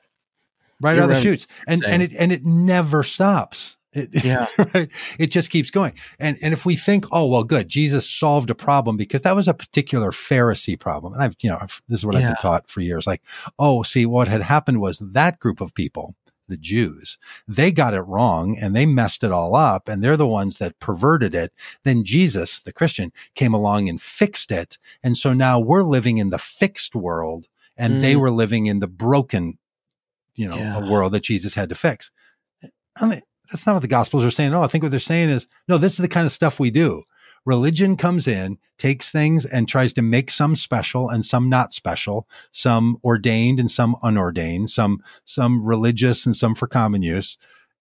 Right 0.80 1.00
out 1.00 1.10
of 1.10 1.16
the 1.16 1.22
chutes. 1.22 1.48
And 1.68 1.84
and 1.86 2.04
it 2.04 2.14
and 2.14 2.32
it 2.32 2.46
never 2.46 3.02
stops. 3.04 3.77
It, 3.98 4.10
Yeah. 4.24 4.46
right? 4.74 4.90
It 5.20 5.28
just 5.28 5.50
keeps 5.50 5.72
going. 5.72 5.94
And 6.20 6.38
and 6.42 6.54
if 6.54 6.66
we 6.66 6.76
think, 6.76 7.06
oh 7.12 7.26
well, 7.28 7.44
good, 7.44 7.68
Jesus 7.70 8.10
solved 8.10 8.50
a 8.50 8.56
problem 8.56 8.98
because 8.98 9.22
that 9.22 9.36
was 9.36 9.48
a 9.48 9.54
particular 9.54 10.12
Pharisee 10.12 10.80
problem. 10.80 11.14
And 11.14 11.24
I've, 11.24 11.36
you 11.42 11.50
know, 11.50 11.58
I've, 11.62 11.82
this 11.88 12.00
is 12.00 12.06
what 12.06 12.16
I've 12.16 12.22
been 12.28 12.36
taught 12.42 12.70
for 12.70 12.82
years. 12.82 13.08
Like, 13.08 13.22
oh, 13.58 13.84
see, 13.84 14.06
what 14.06 14.28
had 14.28 14.42
happened 14.42 14.80
was 14.82 15.00
that 15.00 15.40
group 15.40 15.62
of 15.62 15.74
people, 15.74 16.16
the 16.48 16.58
Jews, 16.58 17.18
they 17.48 17.72
got 17.72 17.94
it 17.94 18.02
wrong 18.02 18.58
and 18.62 18.76
they 18.76 18.86
messed 18.86 19.24
it 19.24 19.32
all 19.32 19.56
up, 19.56 19.88
and 19.90 20.04
they're 20.04 20.16
the 20.18 20.28
ones 20.28 20.58
that 20.60 20.80
perverted 20.80 21.36
it. 21.36 21.52
Then 21.84 22.04
Jesus, 22.06 22.60
the 22.60 22.72
Christian, 22.74 23.12
came 23.36 23.54
along 23.54 23.90
and 23.90 24.02
fixed 24.02 24.52
it. 24.52 24.78
And 25.04 25.18
so 25.18 25.34
now 25.34 25.60
we're 25.60 25.84
living 25.84 26.18
in 26.20 26.30
the 26.30 26.38
fixed 26.38 26.96
world, 26.96 27.48
and 27.76 28.02
they 28.02 28.14
Mm. 28.14 28.20
were 28.22 28.32
living 28.32 28.66
in 28.68 28.80
the 28.80 28.88
broken, 28.88 29.58
you 30.36 30.48
know, 30.48 30.58
Yeah. 30.58 30.80
world 30.80 31.14
that 31.14 31.24
Jesus 31.24 31.56
had 31.56 31.70
to 31.70 31.76
fix. 31.76 32.12
I 33.00 33.06
mean, 33.06 33.22
that's 33.52 33.66
not 33.66 33.74
what 33.74 33.82
the 33.82 33.88
gospels 33.88 34.26
are 34.26 34.32
saying 34.32 34.52
at 34.52 34.56
all. 34.56 34.64
I 34.64 34.68
think 34.68 34.84
what 34.84 34.92
they're 34.92 35.00
saying 35.00 35.30
is, 35.30 35.48
no, 35.68 35.78
this 35.78 35.94
is 35.94 36.00
the 36.00 36.08
kind 36.08 36.26
of 36.26 36.32
stuff 36.32 36.60
we 36.60 36.72
do. 36.72 37.04
Religion 37.46 37.96
comes 37.96 38.28
in, 38.28 38.58
takes 38.78 39.10
things 39.10 39.46
and 39.46 39.70
tries 39.70 39.94
to 39.94 40.02
make 40.02 40.30
some 40.32 40.54
special 40.54 41.10
and 41.10 41.24
some 41.24 41.48
not 41.48 41.72
special, 41.72 42.28
some 42.52 42.98
ordained 43.06 43.58
and 43.58 43.72
some 43.72 43.96
unordained, 44.04 44.70
some 44.70 45.02
some 45.24 45.66
religious 45.66 46.26
and 46.26 46.36
some 46.36 46.56
for 46.56 46.68
common 46.68 47.02
use. 47.02 47.38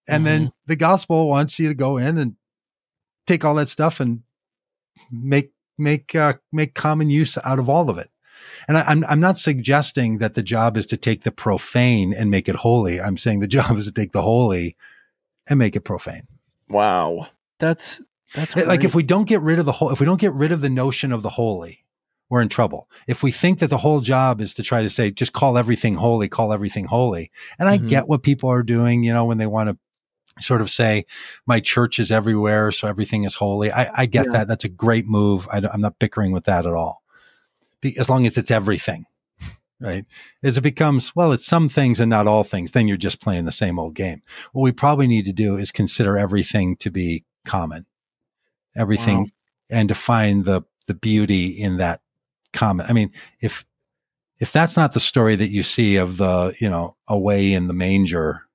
And 0.09 0.25
then 0.25 0.53
the 0.67 0.77
gospel 0.77 1.29
wants 1.29 1.59
you 1.59 1.67
to 1.67 1.75
go 1.75 1.97
in 1.97 2.17
and 2.17 2.37
take 3.27 3.45
all 3.45 3.57
that 3.57 3.69
stuff 3.69 3.99
and 3.99 4.23
make 5.11 5.51
make 5.77 6.15
uh, 6.15 6.35
make 6.53 6.75
common 6.75 7.11
use 7.11 7.37
out 7.45 7.59
of 7.59 7.69
all 7.69 7.91
of 7.91 7.99
it. 7.99 8.09
And 8.69 8.79
I, 8.79 8.83
I'm 8.83 9.05
I'm 9.07 9.21
not 9.21 9.39
suggesting 9.39 10.19
that 10.19 10.35
the 10.35 10.43
job 10.43 10.77
is 10.77 10.87
to 10.87 10.97
take 10.97 11.25
the 11.25 11.33
profane 11.33 12.15
and 12.15 12.31
make 12.31 12.49
it 12.49 12.57
holy. 12.57 13.01
I'm 13.01 13.17
saying 13.17 13.41
the 13.41 13.47
job 13.49 13.77
is 13.77 13.87
to 13.87 13.93
take 13.93 14.13
the 14.13 14.23
holy 14.23 14.77
and 15.49 15.59
make 15.59 15.77
it 15.77 15.81
profane. 15.83 16.23
Wow. 16.69 17.29
That's 17.59 18.01
that's 18.35 18.57
Like 18.57 18.85
if 18.85 18.95
we 18.95 19.03
don't 19.03 19.29
get 19.29 19.41
rid 19.41 19.59
of 19.59 19.67
the 19.67 19.73
whole, 19.73 19.91
if 19.91 20.01
we 20.01 20.07
don't 20.07 20.21
get 20.21 20.33
rid 20.35 20.53
of 20.53 20.61
the 20.61 20.69
notion 20.69 21.13
of 21.13 21.23
the 21.23 21.31
holy, 21.31 21.85
we're 22.29 22.43
in 22.43 22.49
trouble. 22.49 22.89
If 23.07 23.23
we 23.23 23.31
think 23.31 23.61
that 23.61 23.71
the 23.71 23.79
whole 23.79 24.01
job 24.01 24.41
is 24.41 24.53
to 24.55 24.63
try 24.63 24.83
to 24.83 24.89
say, 24.89 25.11
just 25.11 25.33
call 25.33 25.57
everything 25.57 25.95
holy, 25.95 26.29
call 26.29 26.53
everything 26.53 26.87
holy. 26.87 27.31
And 27.59 27.69
I 27.69 27.79
Mhm. 27.79 27.89
get 27.89 28.09
what 28.09 28.23
people 28.23 28.51
are 28.51 28.65
doing, 28.65 29.05
you 29.05 29.13
know, 29.13 29.25
when 29.25 29.39
they 29.39 29.47
want 29.47 29.69
to 29.71 29.79
sort 30.45 30.61
of 30.61 30.69
say, 30.69 31.07
my 31.47 31.61
church 31.61 31.99
is 31.99 32.11
everywhere, 32.11 32.73
so 32.73 32.89
everything 32.89 33.23
is 33.23 33.37
holy. 33.37 33.71
I, 33.73 33.91
I 33.95 34.07
get 34.07 34.27
Yeah. 34.27 34.33
that. 34.33 34.49
That's 34.49 34.65
a 34.65 34.69
great 34.69 35.07
move. 35.07 35.49
I, 35.51 35.59
am 35.73 35.81
not 35.81 35.99
bickering 35.99 36.33
with 36.33 36.45
that 36.45 36.67
at 36.67 36.75
all. 36.75 37.03
Be, 37.81 37.97
as 37.97 38.11
long 38.11 38.27
as 38.27 38.37
it's 38.37 38.51
everything, 38.51 39.07
right? 39.81 40.05
As 40.43 40.57
it 40.59 40.63
becomes, 40.63 41.15
well, 41.15 41.33
it's 41.33 41.47
some 41.47 41.69
things 41.69 42.01
and 42.01 42.11
not 42.11 42.27
all 42.27 42.45
things, 42.45 42.73
then 42.73 42.89
you're 42.89 42.97
just 42.97 43.21
playing 43.21 43.45
the 43.45 43.53
same 43.53 43.79
old 43.79 43.95
game. 43.95 44.23
What 44.53 44.63
we 44.63 44.73
probably 44.73 45.07
need 45.07 45.27
to 45.27 45.33
do 45.33 45.57
is 45.57 45.71
consider 45.73 46.17
everything 46.17 46.77
to 46.77 46.91
be 46.91 47.25
common, 47.45 47.87
everything, 48.77 49.19
Wow. 49.19 49.27
and 49.71 49.89
to 49.89 49.95
find 49.95 50.45
the 50.45 50.63
the 50.87 50.95
beauty 50.95 51.47
in 51.49 51.79
that 51.79 52.01
common. 52.53 52.87
I 52.89 52.93
mean, 52.93 53.13
if 53.41 53.65
if 54.39 54.53
that's 54.53 54.77
not 54.77 54.93
the 54.95 55.01
story 55.01 55.35
that 55.37 55.51
you 55.51 55.63
see 55.63 55.97
of 55.97 56.17
the 56.17 56.55
you 56.61 56.71
know 56.71 56.97
away 57.09 57.53
in 57.53 57.67
the 57.67 57.75
manger 57.75 58.46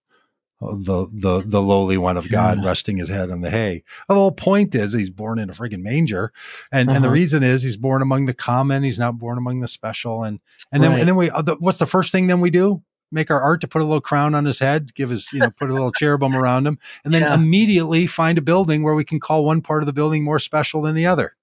the 0.62 1.08
the 1.12 1.44
the 1.46 1.62
lowly 1.62 1.98
one 1.98 2.18
of 2.18 2.30
God 2.30 2.60
yeah. 2.60 2.68
resting 2.68 2.98
his 2.98 3.10
head 3.10 3.32
on 3.32 3.42
the 3.42 3.50
hay. 3.50 3.84
The 4.08 4.14
whole 4.14 4.32
point 4.32 4.76
is 4.76 4.94
he's 4.94 5.10
born 5.10 5.40
in 5.40 5.50
a 5.50 5.54
friggin' 5.54 5.82
manger, 5.82 6.32
and 6.72 6.88
uh-huh. 6.88 6.96
and 6.96 7.04
the 7.04 7.08
uh-huh. 7.08 7.14
reason 7.14 7.44
is 7.44 7.64
he's 7.64 7.78
born 7.78 8.02
among 8.02 8.28
the 8.28 8.34
common. 8.34 8.84
He's 8.84 9.00
not 9.00 9.18
born 9.18 9.38
among 9.38 9.62
the 9.62 9.68
special. 9.68 10.24
And 10.24 10.40
and 10.72 10.84
then 10.84 10.92
right. 10.92 11.00
and 11.00 11.10
then 11.10 11.16
we 11.16 11.32
uh, 11.32 11.42
the, 11.42 11.56
what's 11.56 11.80
the 11.80 11.88
first 11.88 12.12
thing 12.12 12.28
then 12.28 12.42
we 12.42 12.52
do? 12.52 12.84
Make 13.12 13.32
our 13.32 13.42
art 13.42 13.60
to 13.62 13.68
put 13.68 13.82
a 13.82 13.86
little 13.86 14.02
crown 14.02 14.36
on 14.36 14.46
his 14.46 14.60
head, 14.60 14.94
give 14.94 15.10
his 15.10 15.34
you 15.34 15.40
know 15.40 15.50
put 15.50 15.70
a 15.70 15.74
little 15.74 15.92
cherubim 15.92 16.36
around 16.36 16.68
him, 16.68 16.78
and 17.04 17.14
then 17.14 17.24
yeah. 17.24 17.34
immediately 17.34 18.06
find 18.06 18.38
a 18.38 18.42
building 18.42 18.84
where 18.84 18.96
we 18.96 19.04
can 19.04 19.20
call 19.20 19.44
one 19.44 19.62
part 19.62 19.82
of 19.82 19.88
the 19.88 19.94
building 19.94 20.24
more 20.24 20.40
special 20.40 20.84
than 20.84 20.96
the 20.96 21.08
other. 21.08 21.36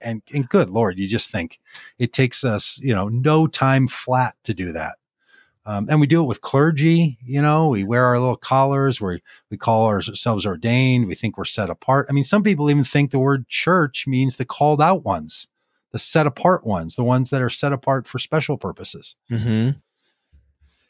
And 0.00 0.22
and 0.32 0.48
good 0.48 0.70
lord, 0.70 0.98
you 0.98 1.08
just 1.08 1.30
think 1.30 1.60
it 1.98 2.12
takes 2.12 2.44
us 2.44 2.80
you 2.82 2.94
know 2.94 3.08
no 3.08 3.48
time 3.48 3.88
flat 3.88 4.36
to 4.44 4.54
do 4.54 4.70
that. 4.72 4.96
Um, 5.66 5.86
and 5.88 6.00
we 6.00 6.06
do 6.06 6.22
it 6.22 6.26
with 6.26 6.42
clergy. 6.42 7.18
You 7.22 7.40
know, 7.40 7.68
we 7.68 7.84
wear 7.84 8.04
our 8.04 8.18
little 8.18 8.36
collars. 8.36 9.00
We 9.00 9.20
we 9.50 9.56
call 9.56 9.86
ourselves 9.86 10.44
ordained. 10.44 11.06
We 11.06 11.14
think 11.14 11.38
we're 11.38 11.44
set 11.44 11.70
apart. 11.70 12.06
I 12.08 12.12
mean, 12.12 12.24
some 12.24 12.42
people 12.42 12.70
even 12.70 12.84
think 12.84 13.10
the 13.10 13.18
word 13.18 13.48
church 13.48 14.06
means 14.06 14.36
the 14.36 14.44
called 14.44 14.82
out 14.82 15.04
ones, 15.04 15.48
the 15.92 15.98
set 15.98 16.26
apart 16.26 16.66
ones, 16.66 16.96
the 16.96 17.04
ones 17.04 17.30
that 17.30 17.40
are 17.40 17.50
set 17.50 17.72
apart 17.72 18.06
for 18.06 18.18
special 18.18 18.58
purposes. 18.58 19.16
Mm-hmm. 19.30 19.78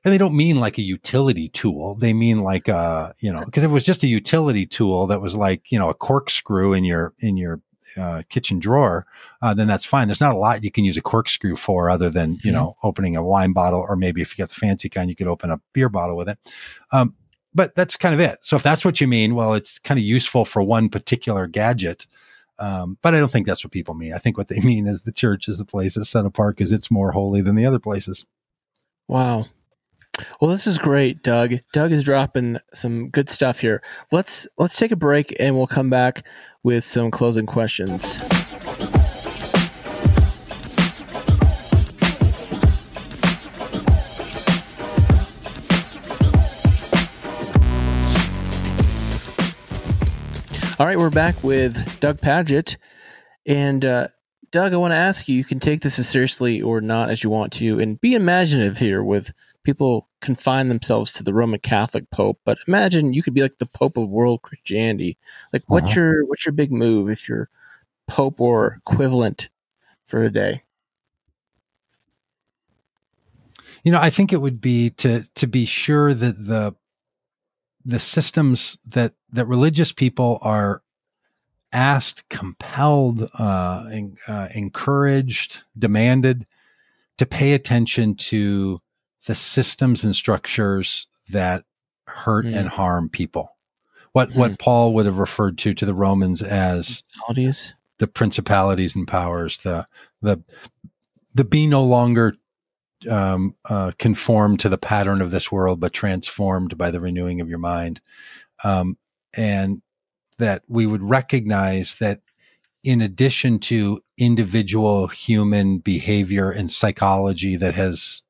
And 0.06 0.12
they 0.12 0.18
don't 0.18 0.36
mean 0.36 0.60
like 0.60 0.76
a 0.76 0.82
utility 0.82 1.48
tool. 1.48 1.94
They 1.94 2.12
mean 2.12 2.42
like 2.42 2.68
a 2.68 3.14
you 3.20 3.32
know, 3.32 3.44
because 3.44 3.62
if 3.62 3.70
it 3.70 3.74
was 3.74 3.84
just 3.84 4.02
a 4.02 4.08
utility 4.08 4.66
tool 4.66 5.06
that 5.06 5.20
was 5.20 5.36
like 5.36 5.70
you 5.70 5.78
know 5.78 5.88
a 5.88 5.94
corkscrew 5.94 6.72
in 6.72 6.84
your 6.84 7.14
in 7.20 7.36
your 7.36 7.60
uh, 7.96 8.22
kitchen 8.28 8.58
drawer, 8.58 9.06
uh, 9.42 9.54
then 9.54 9.66
that's 9.66 9.84
fine. 9.84 10.08
There's 10.08 10.20
not 10.20 10.34
a 10.34 10.38
lot 10.38 10.64
you 10.64 10.70
can 10.70 10.84
use 10.84 10.96
a 10.96 11.02
corkscrew 11.02 11.56
for 11.56 11.90
other 11.90 12.10
than, 12.10 12.32
you 12.32 12.38
mm-hmm. 12.38 12.52
know, 12.52 12.76
opening 12.82 13.16
a 13.16 13.22
wine 13.22 13.52
bottle, 13.52 13.84
or 13.88 13.96
maybe 13.96 14.22
if 14.22 14.36
you 14.36 14.42
got 14.42 14.48
the 14.48 14.54
fancy 14.54 14.88
kind, 14.88 15.10
you 15.10 15.16
could 15.16 15.26
open 15.26 15.50
a 15.50 15.60
beer 15.72 15.88
bottle 15.88 16.16
with 16.16 16.28
it. 16.28 16.38
Um, 16.92 17.14
but 17.54 17.74
that's 17.74 17.96
kind 17.96 18.14
of 18.14 18.20
it. 18.20 18.38
So 18.42 18.56
if 18.56 18.62
that's 18.62 18.84
what 18.84 19.00
you 19.00 19.06
mean, 19.06 19.34
well, 19.34 19.54
it's 19.54 19.78
kind 19.78 19.98
of 19.98 20.04
useful 20.04 20.44
for 20.44 20.62
one 20.62 20.88
particular 20.88 21.46
gadget. 21.46 22.06
Um, 22.58 22.98
but 23.02 23.14
I 23.14 23.18
don't 23.18 23.30
think 23.30 23.46
that's 23.46 23.64
what 23.64 23.72
people 23.72 23.94
mean. 23.94 24.12
I 24.12 24.18
think 24.18 24.36
what 24.36 24.48
they 24.48 24.60
mean 24.64 24.86
is 24.86 25.02
the 25.02 25.12
church 25.12 25.48
is 25.48 25.58
the 25.58 25.64
place 25.64 25.94
that's 25.94 26.10
set 26.10 26.26
apart 26.26 26.56
because 26.56 26.72
it's 26.72 26.90
more 26.90 27.12
holy 27.12 27.40
than 27.40 27.54
the 27.54 27.66
other 27.66 27.78
places. 27.78 28.24
Wow. 29.08 29.46
Well, 30.40 30.50
this 30.50 30.66
is 30.66 30.78
great, 30.78 31.22
Doug. 31.22 31.54
Doug 31.72 31.92
is 31.92 32.04
dropping 32.04 32.58
some 32.72 33.08
good 33.08 33.28
stuff 33.28 33.60
here. 33.60 33.82
Let's 34.12 34.46
let's 34.58 34.76
take 34.76 34.92
a 34.92 34.96
break 34.96 35.34
and 35.40 35.56
we'll 35.56 35.66
come 35.66 35.90
back 35.90 36.24
with 36.62 36.84
some 36.84 37.10
closing 37.10 37.46
questions. 37.46 38.20
All 50.76 50.86
right, 50.86 50.98
we're 50.98 51.10
back 51.10 51.42
with 51.44 52.00
Doug 52.00 52.18
Pagitt. 52.18 52.76
And 53.46 53.84
uh, 53.84 54.08
Doug, 54.50 54.72
I 54.72 54.76
want 54.76 54.90
to 54.90 54.96
ask 54.96 55.28
you, 55.28 55.36
you 55.36 55.44
can 55.44 55.60
take 55.60 55.82
this 55.82 56.00
as 56.00 56.08
seriously 56.08 56.60
or 56.60 56.80
not 56.80 57.10
as 57.10 57.22
you 57.22 57.30
want 57.30 57.52
to, 57.54 57.78
and 57.78 58.00
be 58.00 58.14
imaginative 58.14 58.78
here 58.78 59.02
with 59.02 59.32
people 59.64 60.08
confine 60.20 60.68
themselves 60.68 61.12
to 61.14 61.22
the 61.22 61.34
Roman 61.34 61.60
Catholic 61.60 62.10
Pope, 62.10 62.38
but 62.44 62.58
imagine 62.68 63.12
you 63.12 63.22
could 63.22 63.34
be 63.34 63.42
like 63.42 63.58
the 63.58 63.66
Pope 63.66 63.96
of 63.96 64.08
world 64.08 64.42
Christianity. 64.42 65.18
Like, 65.52 65.62
uh-huh. 65.62 65.74
what's 65.74 65.96
your 65.96 66.24
what's 66.26 66.46
your 66.46 66.52
big 66.52 66.70
move 66.70 67.10
if 67.10 67.28
you're 67.28 67.48
Pope 68.06 68.40
or 68.40 68.80
equivalent 68.86 69.48
for 70.06 70.22
a 70.22 70.30
day? 70.30 70.62
You 73.82 73.92
know, 73.92 74.00
I 74.00 74.10
think 74.10 74.32
it 74.32 74.40
would 74.40 74.60
be 74.60 74.90
to 74.90 75.24
to 75.34 75.46
be 75.46 75.64
sure 75.64 76.14
that 76.14 76.46
the 76.46 76.74
the 77.84 77.98
systems 77.98 78.78
that 78.86 79.14
that 79.32 79.46
religious 79.46 79.92
people 79.92 80.38
are 80.42 80.82
asked, 81.72 82.28
compelled, 82.28 83.28
uh, 83.38 83.84
uh, 84.28 84.48
encouraged, 84.54 85.64
demanded 85.76 86.46
to 87.18 87.26
pay 87.26 87.52
attention 87.52 88.14
to 88.14 88.80
the 89.26 89.34
systems 89.34 90.04
and 90.04 90.14
structures 90.14 91.06
that 91.30 91.64
hurt 92.06 92.46
mm. 92.46 92.56
and 92.56 92.68
harm 92.68 93.08
people. 93.08 93.56
What 94.12 94.30
mm. 94.30 94.36
what 94.36 94.58
Paul 94.58 94.94
would 94.94 95.06
have 95.06 95.18
referred 95.18 95.58
to 95.58 95.74
to 95.74 95.86
the 95.86 95.94
Romans 95.94 96.42
as 96.42 97.02
principalities, 97.02 97.74
the 97.98 98.06
principalities 98.06 98.94
and 98.94 99.08
powers, 99.08 99.60
the 99.60 99.86
the 100.22 100.42
the 101.34 101.44
be 101.44 101.66
no 101.66 101.84
longer 101.84 102.36
um, 103.10 103.54
uh, 103.68 103.92
conformed 103.98 104.60
to 104.60 104.68
the 104.68 104.78
pattern 104.78 105.20
of 105.20 105.30
this 105.30 105.50
world, 105.50 105.80
but 105.80 105.92
transformed 105.92 106.78
by 106.78 106.90
the 106.90 107.00
renewing 107.00 107.40
of 107.40 107.48
your 107.48 107.58
mind, 107.58 108.00
um, 108.62 108.96
and 109.36 109.82
that 110.38 110.62
we 110.68 110.86
would 110.86 111.02
recognize 111.02 111.96
that 111.96 112.20
in 112.82 113.00
addition 113.00 113.58
to 113.58 114.00
individual 114.18 115.06
human 115.08 115.78
behavior 115.78 116.50
and 116.50 116.70
psychology 116.70 117.56
that 117.56 117.74
has 117.74 118.22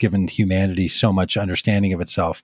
given 0.00 0.26
humanity 0.26 0.88
so 0.88 1.12
much 1.12 1.36
understanding 1.36 1.92
of 1.92 2.00
itself, 2.00 2.42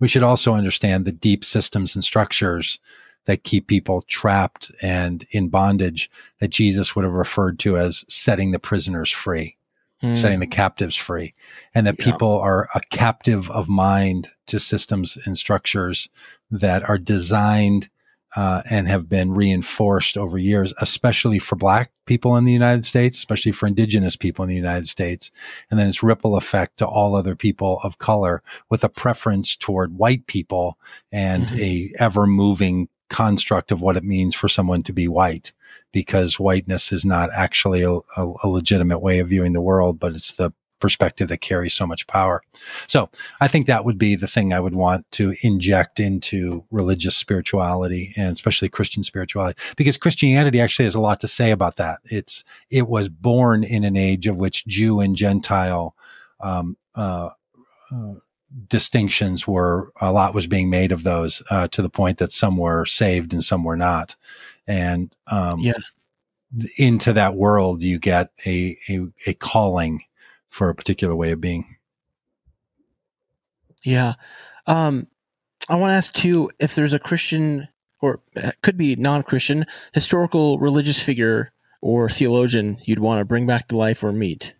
we 0.00 0.08
should 0.08 0.22
also 0.22 0.52
understand 0.52 1.04
the 1.04 1.12
deep 1.12 1.44
systems 1.44 1.94
and 1.94 2.02
structures 2.02 2.78
that 3.26 3.44
keep 3.44 3.66
people 3.66 4.02
trapped 4.02 4.72
and 4.82 5.24
in 5.30 5.48
bondage 5.48 6.10
that 6.40 6.48
Jesus 6.48 6.94
would 6.94 7.04
have 7.04 7.14
referred 7.14 7.58
to 7.60 7.76
as 7.76 8.04
setting 8.08 8.52
the 8.52 8.58
prisoners 8.58 9.10
free, 9.10 9.56
mm. 10.02 10.16
setting 10.16 10.40
the 10.40 10.46
captives 10.46 10.96
free, 10.96 11.34
and 11.74 11.86
that 11.86 11.98
yeah. 11.98 12.04
people 12.04 12.38
are 12.38 12.68
a 12.74 12.80
captive 12.90 13.50
of 13.50 13.68
mind 13.68 14.28
to 14.46 14.60
systems 14.60 15.18
and 15.24 15.36
structures 15.36 16.08
that 16.50 16.88
are 16.88 16.98
designed 16.98 17.88
uh, 18.36 18.62
and 18.70 18.86
have 18.86 19.08
been 19.08 19.32
reinforced 19.32 20.16
over 20.16 20.36
years, 20.36 20.74
especially 20.80 21.38
for 21.38 21.56
Black 21.56 21.90
people 22.04 22.36
in 22.36 22.44
the 22.44 22.52
United 22.52 22.84
States, 22.84 23.16
especially 23.16 23.52
for 23.52 23.66
Indigenous 23.66 24.14
people 24.14 24.44
in 24.44 24.48
the 24.48 24.54
United 24.54 24.86
States, 24.86 25.30
and 25.70 25.80
then 25.80 25.88
its 25.88 26.02
ripple 26.02 26.36
effect 26.36 26.76
to 26.76 26.86
all 26.86 27.16
other 27.16 27.34
people 27.34 27.80
of 27.82 27.98
color, 27.98 28.42
with 28.70 28.84
a 28.84 28.88
preference 28.88 29.56
toward 29.56 29.96
white 29.96 30.26
people 30.26 30.78
and 31.10 31.46
mm-hmm. 31.46 31.58
a 31.58 31.90
ever 31.98 32.26
moving 32.26 32.88
construct 33.08 33.72
of 33.72 33.80
what 33.80 33.96
it 33.96 34.04
means 34.04 34.34
for 34.34 34.48
someone 34.48 34.82
to 34.82 34.92
be 34.92 35.08
white, 35.08 35.52
because 35.92 36.38
whiteness 36.38 36.92
is 36.92 37.04
not 37.04 37.30
actually 37.34 37.82
a, 37.82 37.92
a, 37.92 38.32
a 38.44 38.48
legitimate 38.48 38.98
way 38.98 39.18
of 39.18 39.28
viewing 39.28 39.52
the 39.52 39.62
world, 39.62 39.98
but 39.98 40.14
it's 40.14 40.32
the 40.32 40.52
perspective 40.80 41.28
that 41.28 41.40
carries 41.40 41.74
so 41.74 41.86
much 41.86 42.06
power. 42.06 42.42
So 42.86 43.10
I 43.40 43.48
think 43.48 43.66
that 43.66 43.84
would 43.84 43.98
be 43.98 44.16
the 44.16 44.26
thing 44.26 44.52
I 44.52 44.60
would 44.60 44.74
want 44.74 45.10
to 45.12 45.34
inject 45.42 46.00
into 46.00 46.64
religious 46.70 47.16
spirituality 47.16 48.12
and 48.16 48.32
especially 48.32 48.68
Christian 48.68 49.02
spirituality, 49.02 49.60
because 49.76 49.96
Christianity 49.96 50.60
actually 50.60 50.84
has 50.84 50.94
a 50.94 51.00
lot 51.00 51.20
to 51.20 51.28
say 51.28 51.50
about 51.50 51.76
that. 51.76 52.00
It's, 52.04 52.44
it 52.70 52.88
was 52.88 53.08
born 53.08 53.64
in 53.64 53.84
an 53.84 53.96
age 53.96 54.26
of 54.26 54.36
which 54.36 54.66
Jew 54.66 55.00
and 55.00 55.16
Gentile, 55.16 55.94
um, 56.40 56.76
uh, 56.94 57.30
uh, 57.90 58.14
distinctions 58.68 59.46
were 59.46 59.92
a 60.00 60.12
lot 60.12 60.34
was 60.34 60.46
being 60.46 60.70
made 60.70 60.92
of 60.92 61.02
those 61.02 61.42
uh, 61.50 61.68
to 61.68 61.82
the 61.82 61.90
point 61.90 62.18
that 62.18 62.32
some 62.32 62.56
were 62.56 62.84
saved 62.84 63.32
and 63.32 63.42
some 63.42 63.64
were 63.64 63.76
not 63.76 64.16
and 64.66 65.14
um, 65.30 65.60
yeah. 65.60 65.72
into 66.78 67.12
that 67.12 67.34
world 67.34 67.82
you 67.82 67.98
get 67.98 68.30
a, 68.46 68.76
a, 68.88 69.00
a 69.26 69.34
calling 69.34 70.02
for 70.48 70.68
a 70.68 70.74
particular 70.74 71.14
way 71.14 71.32
of 71.32 71.40
being. 71.40 71.76
Yeah. 73.82 74.14
Um, 74.66 75.06
I 75.68 75.76
want 75.76 75.90
to 75.90 75.94
ask 75.94 76.12
too 76.12 76.50
if 76.58 76.74
there's 76.74 76.92
a 76.92 76.98
Christian 76.98 77.68
or 78.00 78.20
uh, 78.36 78.52
could 78.62 78.76
be 78.76 78.96
non 78.96 79.22
Christian 79.22 79.64
historical 79.92 80.58
religious 80.58 81.02
figure 81.02 81.52
or 81.80 82.08
theologian 82.08 82.78
you'd 82.84 82.98
want 82.98 83.20
to 83.20 83.24
bring 83.24 83.46
back 83.46 83.68
to 83.68 83.76
life 83.76 84.02
or 84.02 84.12
meet. 84.12 84.54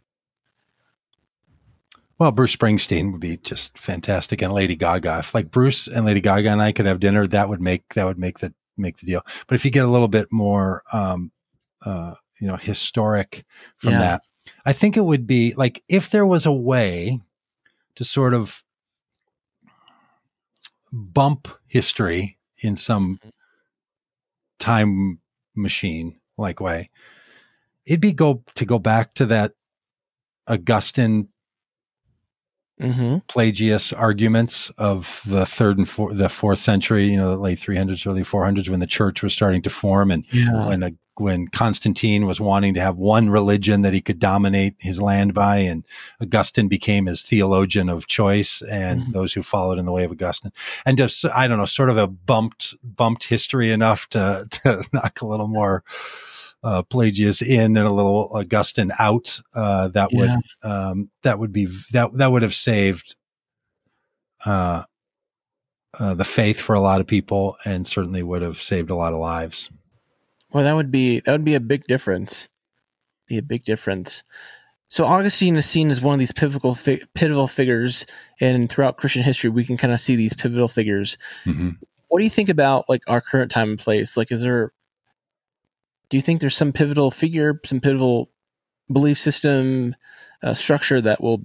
Well, 2.19 2.33
Bruce 2.33 2.57
Springsteen 2.57 3.13
would 3.13 3.21
be 3.21 3.37
just 3.37 3.79
fantastic, 3.79 4.41
and 4.41 4.53
Lady 4.53 4.75
Gaga. 4.75 5.19
If 5.19 5.35
like 5.35 5.51
Bruce 5.51 5.87
and 5.87 6.07
Lady 6.07 6.21
Gaga 6.21 6.49
and 6.49 6.63
I 6.63 6.73
could 6.73 6.87
have 6.87 6.99
dinner, 6.99 7.27
that 7.27 7.49
would 7.49 7.61
make 7.61 7.95
that 7.95 8.07
would 8.07 8.19
make 8.19 8.39
the 8.39 8.55
make 8.77 8.99
the 8.99 9.07
deal. 9.07 9.23
But 9.47 9.57
if 9.57 9.65
you 9.65 9.71
get 9.71 9.85
a 9.85 9.89
little 9.89 10.09
bit 10.09 10.29
more, 10.33 10.83
um, 10.93 11.31
uh, 11.85 12.15
you 12.41 12.47
know, 12.47 12.57
historic 12.57 13.45
from 13.77 13.93
yeah. 13.93 13.99
that, 13.99 14.23
I 14.65 14.73
think 14.73 14.97
it 14.97 15.05
would 15.05 15.27
be 15.27 15.55
like 15.55 15.83
if 15.89 16.11
there 16.11 16.27
was 16.27 16.47
a 16.47 16.53
way 16.53 17.21
to 17.95 18.05
sort 18.05 18.35
of 18.35 18.63
bump 20.93 21.49
history 21.67 22.39
in 22.63 22.77
some 22.77 23.21
time 24.59 25.21
machine 25.55 26.21
like 26.37 26.61
way, 26.61 26.91
it'd 27.87 28.01
be 28.01 28.13
go 28.13 28.43
to 28.55 28.65
go 28.65 28.79
back 28.79 29.15
to 29.15 29.27
that 29.27 29.53
Augustine 30.47 31.29
Mm-hmm. 32.81 33.19
Pelagius 33.29 33.93
arguments 33.93 34.71
of 34.77 35.23
the 35.27 35.47
third 35.47 35.79
and 35.79 35.89
four, 35.89 36.13
the 36.13 36.29
fourth 36.29 36.59
century, 36.59 37.05
you 37.07 37.17
know, 37.17 37.31
the 37.31 37.37
late 37.39 37.59
300s, 37.59 38.07
early 38.07 38.23
400s, 38.23 38.69
when 38.69 38.81
the 38.81 38.87
church 38.87 39.23
was 39.23 39.33
starting 39.33 39.63
to 39.63 39.71
form, 39.71 40.11
and 40.11 40.25
Yeah. 40.31 40.69
when 40.69 40.83
a, 40.83 40.93
when 41.19 41.49
Constantine 41.49 42.27
was 42.27 42.39
wanting 42.39 42.75
to 42.75 42.81
have 42.83 42.97
one 42.99 43.31
religion 43.31 43.81
that 43.81 43.95
he 43.95 44.03
could 44.03 44.19
dominate 44.19 44.75
his 44.79 45.01
land 45.01 45.33
by, 45.33 45.57
and 45.59 45.85
Augustine 46.21 46.69
became 46.69 47.07
his 47.07 47.23
theologian 47.23 47.89
of 47.89 48.07
choice, 48.07 48.61
and 48.71 49.01
Mhm. 49.05 49.13
those 49.13 49.33
who 49.33 49.43
followed 49.43 49.79
in 49.79 49.87
the 49.87 49.93
way 49.93 50.05
of 50.05 50.11
Augustine, 50.11 50.53
and 50.85 50.99
just 50.99 51.25
I 51.35 51.47
don't 51.49 51.57
know, 51.57 51.65
sort 51.65 51.89
of 51.89 51.97
a 51.97 52.07
bumped 52.07 52.75
bumped 52.85 53.25
history 53.25 53.73
enough 53.73 54.07
to 54.11 54.47
to 54.51 54.83
knock 54.93 55.23
a 55.23 55.27
little 55.27 55.49
more. 55.49 55.83
Uh, 56.67 56.83
Pelagius 56.83 57.43
in 57.43 57.77
and 57.77 57.87
a 57.87 57.93
little 57.93 58.29
Augustine 58.35 58.91
out. 58.99 59.41
Uh, 59.55 59.87
that 59.87 60.11
would 60.13 60.31
um, 60.65 61.11
that 61.23 61.39
would 61.39 61.53
be 61.53 61.69
that 61.93 62.13
that 62.15 62.33
would 62.33 62.43
have 62.43 62.55
saved 62.55 63.15
uh, 64.45 64.83
uh, 66.01 66.15
the 66.15 66.25
faith 66.25 66.61
for 66.61 66.75
a 66.75 66.81
lot 66.81 67.01
of 67.01 67.07
people, 67.07 67.57
and 67.65 67.87
certainly 67.87 68.21
would 68.21 68.43
have 68.43 68.57
saved 68.57 68.91
a 68.91 68.97
lot 68.97 69.13
of 69.13 69.21
lives. 69.21 69.71
Well, 70.53 70.65
that 70.65 70.75
would 70.75 70.91
be 70.91 71.21
that 71.21 71.31
would 71.31 71.45
be 71.45 71.55
a 71.55 71.61
big 71.61 71.85
difference. 71.87 72.49
Be 73.29 73.39
a 73.39 73.43
big 73.43 73.65
difference. 73.65 74.25
So 74.89 75.05
Augustine 75.05 75.55
is 75.55 75.67
seen 75.67 75.89
as 75.89 76.01
one 76.01 76.15
of 76.15 76.19
these 76.19 76.33
pivotal 76.33 76.75
fi- 76.75 77.03
pivotal 77.15 77.47
figures, 77.47 78.07
and 78.41 78.69
throughout 78.69 78.97
Christian 78.97 79.23
history, 79.23 79.51
we 79.51 79.65
can 79.65 79.77
kind 79.77 79.93
of 79.93 80.01
see 80.01 80.17
these 80.17 80.35
pivotal 80.35 80.67
figures. 80.67 81.17
What 82.09 82.19
do 82.19 82.25
you 82.25 82.31
think 82.31 82.49
about 82.49 82.89
like 82.89 83.03
our 83.07 83.21
current 83.21 83.53
time 83.53 83.71
and 83.71 83.79
place? 83.79 84.17
Like, 84.17 84.33
is 84.33 84.43
there? 84.43 84.73
Do 86.11 86.17
you 86.17 86.23
think 86.23 86.41
there's 86.41 86.57
some 86.57 86.73
pivotal 86.73 87.11
figure, 87.11 87.61
some 87.65 87.81
pivotal 87.81 88.31
belief 88.93 89.19
system, 89.19 89.97
uh, 90.43 90.55
structure 90.55 91.01
that 91.01 91.21
will 91.21 91.45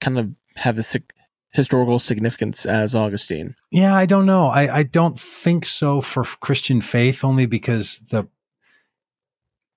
kind 0.00 0.18
of 0.18 0.30
have 0.56 0.78
a 0.78 0.82
sig- 0.82 1.12
historical 1.52 1.98
significance 1.98 2.66
as 2.66 2.94
Augustine? 2.94 3.54
Yeah, 3.72 3.94
I 3.94 4.06
don't 4.06 4.26
know. 4.26 4.46
I, 4.46 4.78
I 4.78 4.82
don't 4.82 5.18
think 5.18 5.64
so 5.64 6.00
for 6.00 6.24
Christian 6.24 6.80
faith, 6.80 7.24
only 7.24 7.46
because 7.46 8.02
the 8.10 8.28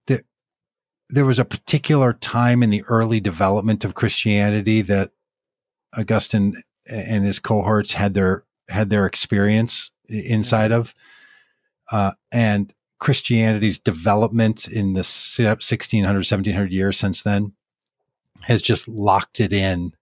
the 0.08 0.24
there 1.10 1.26
was 1.26 1.40
a 1.40 1.46
particular 1.46 2.14
time 2.14 2.62
in 2.62 2.70
the 2.70 2.84
early 2.88 3.20
development 3.20 3.84
of 3.84 3.96
Christianity 3.96 4.82
that 4.82 5.12
Augustine 5.98 6.62
and 6.88 7.26
his 7.26 7.40
cohorts 7.40 7.94
had 7.94 8.14
their 8.14 8.44
had 8.70 8.90
their 8.90 9.06
experience 9.06 9.92
inside 10.08 10.72
of, 10.72 10.94
uh, 11.92 12.12
and 12.32 12.74
Christianity's 13.02 13.80
development 13.80 14.68
in 14.68 14.94
the 14.94 15.00
1600, 15.00 16.06
1700 16.06 16.72
years 16.72 16.98
since 16.98 17.24
then 17.24 17.54
has 18.44 18.62
just 18.62 18.88
locked 18.88 19.42
it 19.42 19.52
in 19.52 19.94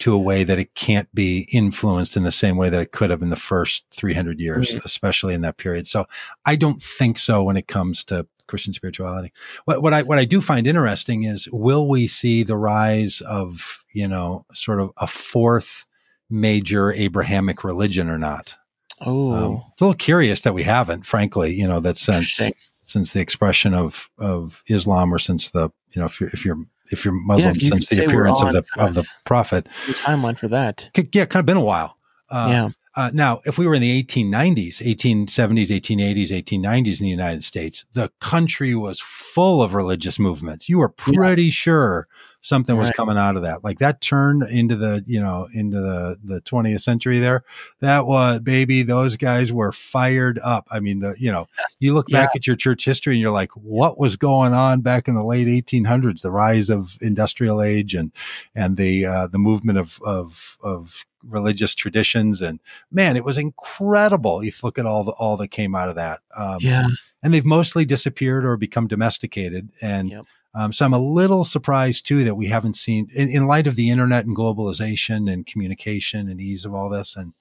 to 0.00 0.12
a 0.12 0.18
way 0.18 0.42
that 0.42 0.58
it 0.58 0.74
can't 0.74 1.08
be 1.14 1.46
influenced 1.52 2.16
in 2.16 2.24
the 2.24 2.32
same 2.32 2.56
way 2.56 2.68
that 2.68 2.82
it 2.82 2.90
could 2.90 3.10
have 3.10 3.22
in 3.22 3.30
the 3.30 3.36
first 3.36 3.84
300 3.92 4.40
years, 4.40 4.74
Right. 4.74 4.84
especially 4.84 5.34
in 5.34 5.42
that 5.42 5.56
period. 5.56 5.86
So 5.86 6.06
I 6.44 6.56
don't 6.56 6.82
think 6.82 7.16
so 7.16 7.44
when 7.44 7.56
it 7.56 7.68
comes 7.68 8.04
to 8.06 8.26
Christian 8.48 8.72
spirituality. 8.72 9.32
What, 9.64 9.80
what 9.80 9.94
I, 9.94 10.02
what 10.02 10.18
I 10.18 10.24
do 10.24 10.40
find 10.40 10.66
interesting 10.66 11.22
is 11.22 11.48
will 11.52 11.88
we 11.88 12.08
see 12.08 12.42
the 12.42 12.56
rise 12.56 13.20
of, 13.20 13.84
you 13.92 14.08
know, 14.08 14.44
sort 14.52 14.80
of 14.80 14.90
a 14.96 15.06
fourth 15.06 15.86
major 16.28 16.92
Abrahamic 16.92 17.62
religion 17.62 18.10
or 18.10 18.18
not? 18.18 18.56
Oh, 19.04 19.32
Um, 19.32 19.62
it's 19.72 19.80
a 19.80 19.84
little 19.84 19.94
curious 19.98 20.42
that 20.42 20.54
we 20.54 20.62
haven't, 20.62 21.06
frankly, 21.06 21.54
you 21.54 21.66
know, 21.66 21.80
that 21.80 21.96
since, 21.96 22.38
since 22.82 23.12
the 23.12 23.20
expression 23.20 23.74
of, 23.74 24.08
of 24.18 24.62
Islam 24.68 25.12
or 25.12 25.18
since 25.18 25.50
the, 25.50 25.70
you 25.94 26.00
know, 26.00 26.06
if 26.06 26.20
you're, 26.20 26.30
if 26.30 26.44
you're, 26.44 26.58
if 26.90 27.04
you're 27.04 27.14
Muslim, 27.14 27.56
if 27.56 27.62
you 27.62 27.68
since 27.68 27.88
the 27.88 28.04
appearance 28.04 28.42
of 28.42 28.52
the, 28.52 28.62
kind 28.62 28.88
of 28.88 28.94
the 28.94 29.06
prophet, 29.24 29.64
the 29.86 29.94
timeline 29.94 30.38
for 30.38 30.48
that. 30.48 30.90
Yeah, 31.12 31.24
kind 31.24 31.40
of 31.40 31.46
been 31.46 31.56
a 31.56 31.60
while. 31.62 31.96
Uh, 32.28 32.48
yeah. 32.50 32.68
Uh, 32.94 33.10
now, 33.14 33.40
if 33.46 33.58
we 33.58 33.66
were 33.66 33.74
in 33.74 33.80
the 33.80 34.02
1890s, 34.02 34.82
1870s, 34.82 35.68
1880s, 35.68 36.28
1890s 36.28 37.00
in 37.00 37.04
the 37.04 37.10
United 37.10 37.42
States, 37.42 37.86
the 37.94 38.10
country 38.20 38.74
was 38.74 39.00
full 39.00 39.62
of 39.62 39.72
religious 39.72 40.18
movements. 40.18 40.68
You 40.68 40.78
were 40.78 40.90
pretty 40.90 41.48
sure 41.48 42.06
something 42.42 42.76
was 42.76 42.90
coming 42.90 43.16
out 43.16 43.36
of 43.36 43.42
that. 43.42 43.64
Like 43.64 43.78
that 43.78 44.02
turned 44.02 44.42
into 44.42 44.76
the, 44.76 45.02
you 45.06 45.20
know, 45.20 45.48
into 45.54 45.80
the, 45.80 46.18
the 46.22 46.40
20th 46.42 46.82
century 46.82 47.18
there. 47.18 47.44
That 47.80 48.04
was, 48.04 48.40
baby, 48.40 48.82
those 48.82 49.16
guys 49.16 49.52
were 49.52 49.72
fired 49.72 50.38
up. 50.44 50.66
I 50.70 50.80
mean, 50.80 51.00
the, 51.00 51.14
you 51.18 51.32
know, 51.32 51.46
you 51.78 51.94
look 51.94 52.08
back 52.08 52.30
at 52.34 52.46
your 52.46 52.56
church 52.56 52.84
history 52.84 53.14
and 53.14 53.22
you're 53.22 53.30
like, 53.30 53.52
what 53.52 53.98
was 53.98 54.16
going 54.16 54.52
on 54.52 54.82
back 54.82 55.08
in 55.08 55.14
the 55.14 55.24
late 55.24 55.46
1800s? 55.46 56.20
The 56.20 56.32
rise 56.32 56.68
of 56.68 56.98
industrial 57.00 57.62
age 57.62 57.94
and, 57.94 58.12
and 58.54 58.76
the, 58.76 59.06
uh, 59.06 59.26
the 59.28 59.38
movement 59.38 59.78
of, 59.78 59.98
of, 60.04 60.58
of 60.62 61.06
religious 61.22 61.74
traditions. 61.74 62.42
And 62.42 62.60
man, 62.90 63.16
it 63.16 63.24
was 63.24 63.38
incredible. 63.38 64.40
If 64.40 64.62
you 64.62 64.66
look 64.66 64.78
at 64.78 64.86
all 64.86 65.04
the, 65.04 65.12
all 65.12 65.36
that 65.38 65.48
came 65.48 65.74
out 65.74 65.88
of 65.88 65.96
that. 65.96 66.20
Um, 66.36 66.58
Yeah. 66.60 66.88
and 67.22 67.32
they've 67.32 67.44
mostly 67.44 67.84
disappeared 67.84 68.44
or 68.44 68.56
become 68.56 68.88
domesticated. 68.88 69.70
And 69.80 70.10
Yep. 70.10 70.24
um, 70.54 70.72
so 70.72 70.84
I'm 70.84 70.92
a 70.92 70.98
little 70.98 71.44
surprised 71.44 72.06
too 72.06 72.24
that 72.24 72.34
we 72.34 72.48
haven't 72.48 72.74
seen, 72.74 73.08
in, 73.14 73.28
in 73.28 73.46
light 73.46 73.66
of 73.66 73.76
the 73.76 73.90
internet 73.90 74.26
and 74.26 74.36
globalization 74.36 75.32
and 75.32 75.46
communication 75.46 76.28
and 76.28 76.40
ease 76.40 76.64
of 76.64 76.74
all 76.74 76.90
this, 76.90 77.16
and 77.16 77.32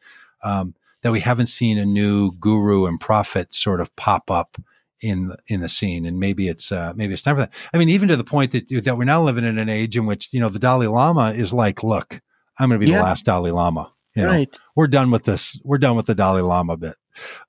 um, 0.43 0.75
that 1.01 1.11
we 1.11 1.19
haven't 1.19 1.47
seen 1.47 1.77
a 1.77 1.85
new 1.85 2.31
guru 2.39 2.85
and 2.85 2.99
prophet 2.99 3.53
sort 3.53 3.81
of 3.81 3.93
pop 3.95 4.29
up 4.29 4.57
in 5.01 5.29
the, 5.29 5.37
in 5.47 5.59
the 5.59 5.67
scene. 5.67 6.05
And 6.05 6.19
maybe 6.19 6.47
it's 6.47 6.71
uh, 6.71 6.93
maybe 6.95 7.13
it's 7.13 7.23
time 7.23 7.35
for 7.35 7.41
that. 7.41 7.53
I 7.73 7.77
mean, 7.77 7.89
even 7.89 8.07
to 8.09 8.15
the 8.15 8.23
point 8.23 8.51
that 8.51 8.69
that 8.83 8.97
we're 8.97 9.03
now 9.03 9.21
living 9.23 9.43
in 9.43 9.57
an 9.57 9.67
age 9.67 9.97
in 9.97 10.05
which 10.05 10.31
you 10.33 10.39
know 10.39 10.49
the 10.49 10.59
Dalai 10.59 10.87
Lama 10.87 11.31
is 11.31 11.53
like, 11.53 11.83
look, 11.83 12.21
I'm 12.59 12.69
going 12.69 12.79
to 12.79 12.85
be 12.85 12.91
Yeah. 12.91 12.99
the 12.99 13.03
last 13.03 13.25
Dalai 13.25 13.51
Lama. 13.51 13.91
You 14.15 14.23
know, 14.23 14.29
right. 14.29 14.59
we're 14.75 14.87
done 14.87 15.09
with 15.09 15.23
this. 15.23 15.59
We're 15.63 15.77
done 15.77 15.95
with 15.95 16.05
the 16.05 16.15
Dalai 16.15 16.41
Lama 16.41 16.75
bit. 16.75 16.95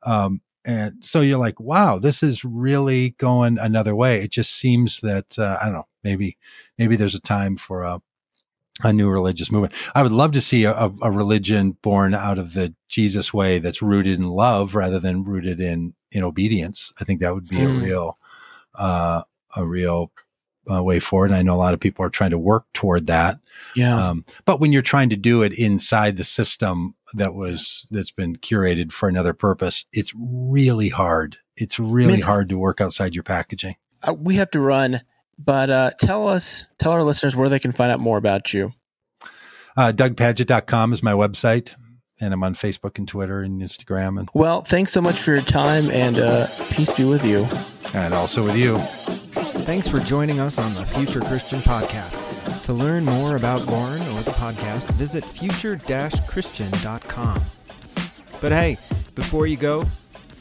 Um, 0.04 0.40
and 0.64 1.04
so 1.04 1.20
you're 1.20 1.38
like, 1.38 1.58
wow, 1.58 1.98
this 1.98 2.22
is 2.22 2.44
really 2.44 3.10
going 3.18 3.58
another 3.58 3.96
way. 3.96 4.20
It 4.20 4.30
just 4.30 4.52
seems 4.54 5.00
that, 5.00 5.36
uh, 5.38 5.58
I 5.60 5.64
don't 5.64 5.74
know, 5.74 5.88
maybe, 6.04 6.38
maybe 6.78 6.94
there's 6.94 7.16
a 7.16 7.20
time 7.20 7.56
for 7.56 7.82
a, 7.82 8.00
a 8.84 8.92
new 8.92 9.10
religious 9.10 9.50
movement. 9.50 9.74
I 9.94 10.04
would 10.04 10.12
love 10.12 10.30
to 10.32 10.40
see 10.40 10.62
a, 10.64 10.92
a, 11.02 11.10
religion 11.10 11.72
born 11.82 12.14
out 12.14 12.38
of 12.38 12.54
the 12.54 12.74
Jesus 12.88 13.34
way 13.34 13.58
that's 13.58 13.82
rooted 13.82 14.18
in 14.20 14.28
love 14.28 14.76
rather 14.76 15.00
than 15.00 15.24
rooted 15.24 15.60
in, 15.60 15.94
in 16.12 16.22
obedience. 16.22 16.92
I 17.00 17.04
think 17.04 17.20
that 17.20 17.34
would 17.34 17.48
be 17.48 17.56
Hmm. 17.58 17.66
a 17.66 17.84
real, 17.84 18.18
uh, 18.76 19.22
a 19.56 19.66
real 19.66 20.12
uh, 20.70 20.82
way 20.82 21.00
forward. 21.00 21.30
And 21.30 21.34
I 21.36 21.42
know 21.42 21.54
a 21.54 21.56
lot 21.56 21.74
of 21.74 21.80
people 21.80 22.04
are 22.04 22.10
trying 22.10 22.30
to 22.30 22.38
work 22.38 22.64
toward 22.72 23.06
that. 23.08 23.38
Yeah. 23.74 24.08
Um, 24.10 24.24
but 24.44 24.60
when 24.60 24.72
you're 24.72 24.82
trying 24.82 25.10
to 25.10 25.16
do 25.16 25.42
it 25.42 25.58
inside 25.58 26.16
the 26.16 26.24
system 26.24 26.94
that 27.14 27.34
was 27.34 27.86
that's 27.90 28.10
been 28.12 28.36
curated 28.36 28.92
for 28.92 29.08
another 29.08 29.32
purpose, 29.32 29.84
it's 29.92 30.12
really 30.16 30.88
hard. 30.88 31.38
It's 31.56 31.78
really 31.78 32.14
it's- 32.14 32.26
hard 32.26 32.48
to 32.50 32.58
work 32.58 32.80
outside 32.80 33.14
your 33.14 33.24
packaging. 33.24 33.76
uh, 34.02 34.14
we 34.14 34.36
have 34.36 34.50
to 34.52 34.60
run, 34.60 35.02
but 35.38 35.70
uh, 35.70 35.90
tell 36.00 36.28
us, 36.28 36.64
tell 36.78 36.92
our 36.92 37.02
listeners 37.04 37.34
where 37.36 37.48
they 37.48 37.58
can 37.58 37.72
find 37.72 37.90
out 37.92 38.00
more 38.00 38.18
about 38.18 38.52
you. 38.54 38.72
Uh, 39.76 39.90
DougPagitt.com 39.92 40.92
is 40.92 41.02
my 41.02 41.12
website, 41.12 41.74
and 42.20 42.34
I'm 42.34 42.42
on 42.44 42.54
Facebook 42.54 42.98
and 42.98 43.08
Twitter 43.08 43.40
and 43.40 43.62
Instagram, 43.62 44.18
and, 44.18 44.28
Well, 44.34 44.62
thanks 44.62 44.92
so 44.92 45.00
much 45.00 45.18
for 45.20 45.32
your 45.32 45.40
time, 45.42 45.90
and 45.90 46.18
uh, 46.18 46.46
peace 46.70 46.90
be 46.92 47.04
with 47.04 47.24
you. 47.24 47.46
and 47.94 48.12
also 48.14 48.42
with 48.42 48.56
you. 48.56 48.76
Thanks 49.64 49.86
for 49.86 50.00
joining 50.00 50.40
us 50.40 50.58
on 50.58 50.74
the 50.74 50.84
Future 50.84 51.20
Christian 51.20 51.60
Podcast. 51.60 52.20
To 52.64 52.72
learn 52.72 53.04
more 53.04 53.36
about 53.36 53.64
Loren 53.66 54.02
or 54.02 54.22
the 54.22 54.32
podcast, 54.32 54.90
visit 54.94 55.24
future-christian.com. 55.24 57.42
But 58.40 58.52
hey, 58.52 58.76
before 59.14 59.46
you 59.46 59.56
go, 59.56 59.84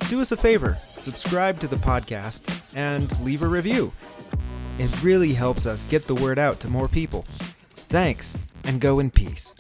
do 0.10 0.22
us 0.22 0.32
a 0.32 0.38
favor 0.38 0.76
subscribe 0.98 1.60
to 1.60 1.68
the 1.68 1.76
podcast 1.76 2.64
and 2.76 3.20
leave 3.22 3.44
a 3.44 3.48
review. 3.48 3.92
It 4.80 5.04
really 5.04 5.34
helps 5.34 5.68
us 5.68 5.84
get 5.84 6.08
the 6.08 6.16
word 6.16 6.40
out 6.40 6.60
to 6.62 6.68
more 6.68 6.88
people. 6.88 7.24
Thanks, 7.90 8.40
and 8.64 8.82
go 8.82 8.98
in 9.00 9.12
peace. 9.12 9.54